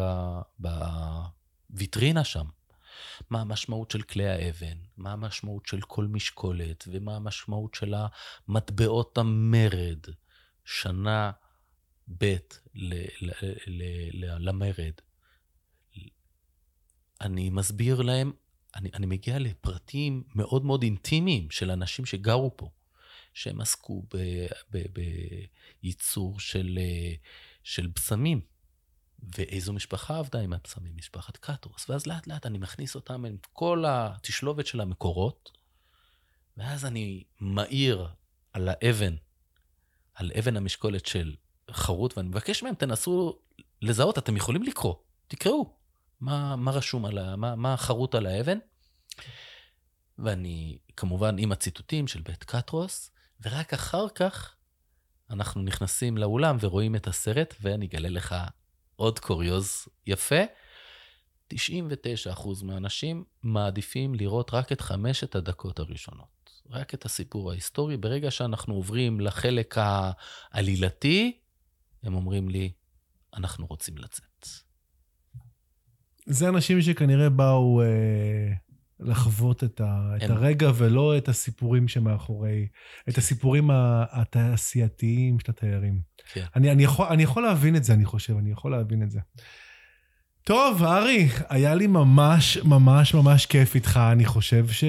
בוויטרינה 0.58 2.24
שם. 2.24 2.46
מה 3.30 3.40
המשמעות 3.40 3.90
של 3.90 4.02
כלי 4.02 4.28
האבן, 4.28 4.76
מה 4.96 5.12
המשמעות 5.12 5.66
של 5.66 5.80
כל 5.80 6.06
משקולת, 6.06 6.84
ומה 6.86 7.16
המשמעות 7.16 7.74
של 7.74 7.94
המטבעות 8.48 9.18
המרד, 9.18 9.98
שנה 10.64 11.30
ב' 12.18 12.36
למרד. 14.38 14.92
אני 17.20 17.50
מסביר 17.50 18.02
להם, 18.02 18.32
אני, 18.76 18.90
אני 18.94 19.06
מגיע 19.06 19.38
לפרטים 19.38 20.22
מאוד 20.34 20.64
מאוד 20.64 20.82
אינטימיים 20.82 21.50
של 21.50 21.70
אנשים 21.70 22.06
שגרו 22.06 22.56
פה, 22.56 22.70
שהם 23.34 23.60
עסקו 23.60 24.06
בייצור 25.82 26.40
של, 26.40 26.78
של 27.62 27.86
בשמים. 27.86 28.40
ואיזו 29.36 29.72
משפחה 29.72 30.18
עבדה 30.18 30.40
עם 30.40 30.52
הבשמים? 30.52 30.96
משפחת 30.96 31.36
קטרוס. 31.36 31.90
ואז 31.90 32.06
לאט 32.06 32.26
לאט 32.26 32.46
אני 32.46 32.58
מכניס 32.58 32.94
אותם 32.94 33.24
עם 33.24 33.36
כל 33.52 33.84
התשלובת 33.88 34.66
של 34.66 34.80
המקורות, 34.80 35.50
ואז 36.56 36.84
אני 36.84 37.24
מאיר 37.40 38.08
על 38.52 38.68
האבן, 38.68 39.16
על 40.14 40.32
אבן 40.38 40.56
המשקולת 40.56 41.06
של 41.06 41.34
חרוט, 41.72 42.16
ואני 42.18 42.28
מבקש 42.28 42.62
מהם, 42.62 42.74
תנסו 42.74 43.38
לזהות, 43.82 44.18
אתם 44.18 44.36
יכולים 44.36 44.62
לקרוא, 44.62 44.94
תקראו. 45.28 45.74
מה, 46.20 46.56
מה 46.56 46.70
רשום 46.70 47.04
על 47.04 47.18
ה... 47.18 47.36
מה, 47.36 47.54
מה 47.56 47.76
חרוט 47.76 48.14
על 48.14 48.26
האבן? 48.26 48.58
ואני, 50.18 50.78
כמובן, 50.96 51.38
עם 51.38 51.52
הציטוטים 51.52 52.06
של 52.08 52.20
בית 52.20 52.44
קטרוס, 52.44 53.10
ורק 53.44 53.72
אחר 53.72 54.08
כך 54.08 54.54
אנחנו 55.30 55.62
נכנסים 55.62 56.18
לאולם 56.18 56.56
ורואים 56.60 56.96
את 56.96 57.06
הסרט, 57.06 57.54
ואני 57.60 57.86
אגלה 57.86 58.08
לך 58.08 58.34
עוד 58.96 59.18
קוריוז 59.18 59.88
יפה. 60.06 60.42
99% 61.54 61.56
מהאנשים 62.62 63.24
מעדיפים 63.42 64.14
לראות 64.14 64.54
רק 64.54 64.72
את 64.72 64.80
חמשת 64.80 65.34
הדקות 65.34 65.78
הראשונות. 65.78 66.32
רק 66.70 66.94
את 66.94 67.04
הסיפור 67.04 67.50
ההיסטורי. 67.50 67.96
ברגע 67.96 68.30
שאנחנו 68.30 68.74
עוברים 68.74 69.20
לחלק 69.20 69.74
העלילתי, 69.78 71.40
הם 72.02 72.14
אומרים 72.14 72.48
לי, 72.48 72.72
אנחנו 73.36 73.66
רוצים 73.66 73.98
לצאת. 73.98 74.48
זה 76.26 76.48
אנשים 76.48 76.82
שכנראה 76.82 77.28
באו 77.30 77.82
אה, 77.82 78.52
לחוות 79.00 79.64
את, 79.64 79.80
ה, 79.80 80.14
את 80.16 80.30
הרגע 80.30 80.70
ולא 80.74 81.18
את 81.18 81.28
הסיפורים 81.28 81.88
שמאחורי, 81.88 82.66
את 83.08 83.18
הסיפורים 83.18 83.70
התעשייתיים 84.10 85.40
של 85.40 85.50
התיירים. 85.50 86.00
כן. 86.32 86.44
אני, 86.56 86.72
אני, 86.72 86.84
יכול, 86.84 87.06
אני 87.06 87.22
יכול 87.22 87.42
להבין 87.42 87.76
את 87.76 87.84
זה, 87.84 87.92
אני 87.94 88.04
חושב, 88.04 88.36
אני 88.36 88.50
יכול 88.50 88.70
להבין 88.70 89.02
את 89.02 89.10
זה. 89.10 89.20
טוב, 90.44 90.82
ארי, 90.82 91.28
היה 91.48 91.74
לי 91.74 91.86
ממש 91.86 92.56
ממש 92.56 93.14
ממש 93.14 93.46
כיף 93.46 93.74
איתך. 93.74 94.00
אני 94.12 94.24
חושב 94.24 94.68
ש... 94.68 94.84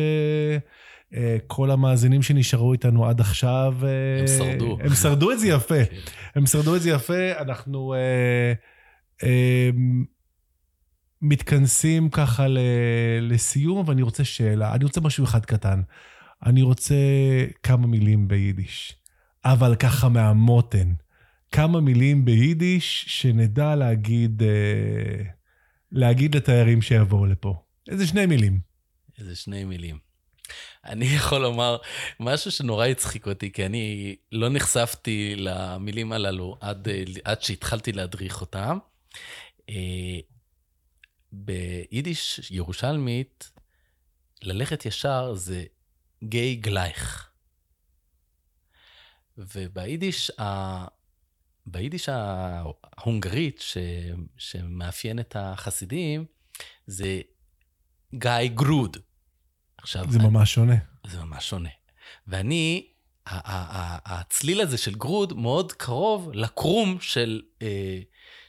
אה, 1.15 1.37
כל 1.47 1.71
המאזינים 1.71 2.21
שנשארו 2.21 2.73
איתנו 2.73 3.05
עד 3.05 3.21
עכשיו... 3.21 3.75
אה, 3.83 4.19
הם 4.19 4.27
שרדו. 4.27 4.77
הם 4.79 4.93
שרדו 4.93 5.31
את 5.31 5.39
זה 5.39 5.47
יפה. 5.47 5.85
כן. 5.85 5.95
הם 6.35 6.45
שרדו 6.45 6.75
את 6.75 6.81
זה 6.81 6.89
יפה. 6.89 7.31
אנחנו 7.39 7.93
אה, 7.93 9.69
מתכנסים 11.21 12.09
ככה 12.09 12.45
לסיום, 13.21 13.83
ואני 13.87 14.01
רוצה 14.01 14.23
שאלה. 14.23 14.75
אני 14.75 14.83
רוצה 14.83 15.01
משהו 15.01 15.23
אחד 15.23 15.45
קטן. 15.45 15.81
אני 16.45 16.61
רוצה 16.61 16.95
כמה 17.63 17.87
מילים 17.87 18.27
ביידיש, 18.27 18.95
אבל 19.45 19.75
ככה 19.75 20.09
מהמותן. 20.09 20.93
כמה 21.51 21.81
מילים 21.81 22.25
ביידיש 22.25 23.05
שנדע 23.07 23.75
להגיד, 23.75 24.43
להגיד 25.91 26.35
לתיירים 26.35 26.81
שיבואו 26.81 27.25
לפה. 27.25 27.63
איזה 27.89 28.07
שני 28.07 28.25
מילים. 28.25 28.59
איזה 29.19 29.35
שני 29.35 29.63
מילים. 29.63 30.12
אני 30.85 31.05
יכול 31.17 31.41
לומר 31.41 31.77
משהו 32.19 32.51
שנורא 32.51 32.87
הצחיק 32.87 33.27
אותי, 33.27 33.51
כי 33.51 33.65
אני 33.65 34.15
לא 34.31 34.49
נחשפתי 34.49 35.35
למילים 35.37 36.11
הללו 36.11 36.57
עד, 36.61 36.87
עד 37.23 37.41
שהתחלתי 37.41 37.91
להדריך 37.91 38.41
אותם. 38.41 38.77
אה, 39.69 40.19
ביידיש 41.31 42.51
ירושלמית, 42.51 43.51
ללכת 44.41 44.85
ישר 44.85 45.33
זה 45.33 45.63
גיי 46.23 46.55
גלייך. 46.55 47.29
וביידיש 49.37 50.31
ה... 50.39 50.85
ביידיש 51.65 52.09
ההונגרית, 52.09 53.61
ש... 53.61 53.77
שמאפיין 54.37 55.19
את 55.19 55.35
החסידים, 55.39 56.25
זה 56.87 57.21
גיי 58.15 58.47
גרוד. 58.47 58.97
עכשיו... 59.83 60.11
זה 60.11 60.19
אני... 60.19 60.27
ממש 60.27 60.53
שונה. 60.53 60.75
זה 61.07 61.23
ממש 61.23 61.49
שונה. 61.49 61.69
ואני, 62.27 62.87
הצליל 63.25 64.61
הזה 64.61 64.77
של 64.77 64.95
גרוד 64.95 65.33
מאוד 65.33 65.71
קרוב 65.71 66.29
לקרום 66.33 66.97
של, 67.01 67.41
אה, 67.61 67.99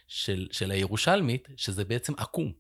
של, 0.09 0.49
של 0.53 0.71
הירושלמית, 0.71 1.49
שזה 1.57 1.85
בעצם 1.85 2.13
עקום. 2.17 2.53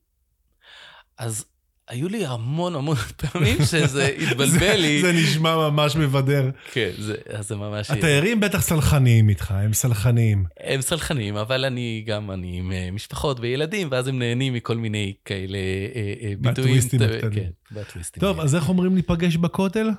אז 1.18 1.44
היו 1.88 2.08
לי 2.08 2.26
המון 2.26 2.74
המון 2.74 2.96
פעמים 3.22 3.58
שזה 3.64 4.06
התבלבל 4.22 4.76
לי. 4.76 5.02
זה 5.02 5.12
נשמע 5.12 5.56
ממש 5.56 5.96
מבדר. 5.96 6.50
כן, 6.72 6.90
זה, 6.98 7.14
זה 7.40 7.56
ממש... 7.56 7.90
התיירים 7.90 8.40
בטח 8.40 8.62
סלחניים 8.62 9.28
איתך, 9.28 9.50
הם 9.50 9.72
סלחניים. 9.72 10.44
הם 10.60 10.80
סלחניים, 10.80 11.36
אבל 11.36 11.64
אני 11.64 12.04
גם, 12.06 12.30
אני 12.30 12.58
עם 12.58 12.72
אה, 12.72 12.90
משפחות 12.92 13.40
וילדים, 13.40 13.88
ואז 13.90 14.08
הם 14.08 14.18
נהנים 14.18 14.54
מכל 14.54 14.76
מיני 14.76 15.14
כאלה 15.24 15.58
אה, 15.58 16.12
אה, 16.22 16.32
ביטויים. 16.38 16.78
בטוויסטים 16.78 17.02
הקטנים. 17.02 17.32
כן, 17.32 17.50
בטוויסטים. 17.72 18.20
טוב, 18.20 18.40
אז 18.40 18.54
איך 18.54 18.68
אומרים 18.68 18.94
להיפגש 18.94 19.36
בכותל? 19.36 19.90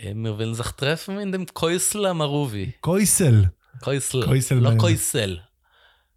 In 0.00 1.30
dem 1.34 1.44
Käusel 1.54 2.04
am 2.06 2.20
Aruvi. 2.20 2.80
קויסל. 2.80 3.44
קויסל. 3.80 4.54
לא 4.54 4.70
קויסל. 4.78 5.36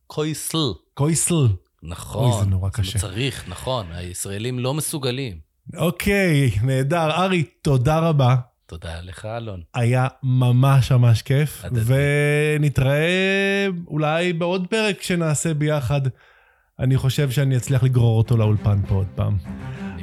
קויסל. 0.07 0.73
קויסל. 0.93 1.62
נכון. 1.83 2.31
אוי, 2.31 2.39
זה 2.39 2.49
נורא 2.49 2.69
קשה. 2.69 2.99
צריך, 2.99 3.49
נכון, 3.49 3.85
הישראלים 3.91 4.59
לא 4.59 4.73
מסוגלים. 4.73 5.37
אוקיי, 5.77 6.51
נהדר. 6.63 7.11
ארי, 7.11 7.43
תודה 7.61 7.99
רבה. 7.99 8.35
תודה 8.65 9.01
לך, 9.01 9.25
אלון. 9.25 9.61
היה 9.73 10.07
ממש 10.23 10.91
ממש 10.91 11.21
כיף, 11.21 11.63
ונתראה 11.85 13.67
אולי 13.87 14.33
בעוד 14.33 14.67
פרק 14.67 15.01
שנעשה 15.01 15.53
ביחד. 15.53 16.01
אני 16.79 16.97
חושב 16.97 17.31
שאני 17.31 17.57
אצליח 17.57 17.83
לגרור 17.83 18.17
אותו 18.17 18.37
לאולפן 18.37 18.81
פה 18.87 18.95
עוד 18.95 19.07
פעם. 19.15 19.37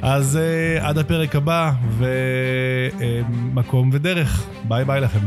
אז 0.01 0.39
uh, 0.39 0.83
עד 0.83 0.97
הפרק 0.97 1.35
הבא, 1.35 1.71
ומקום 1.97 3.89
ודרך. 3.93 4.47
ביי 4.67 4.85
ביי 4.85 5.01
לכם. 5.01 5.19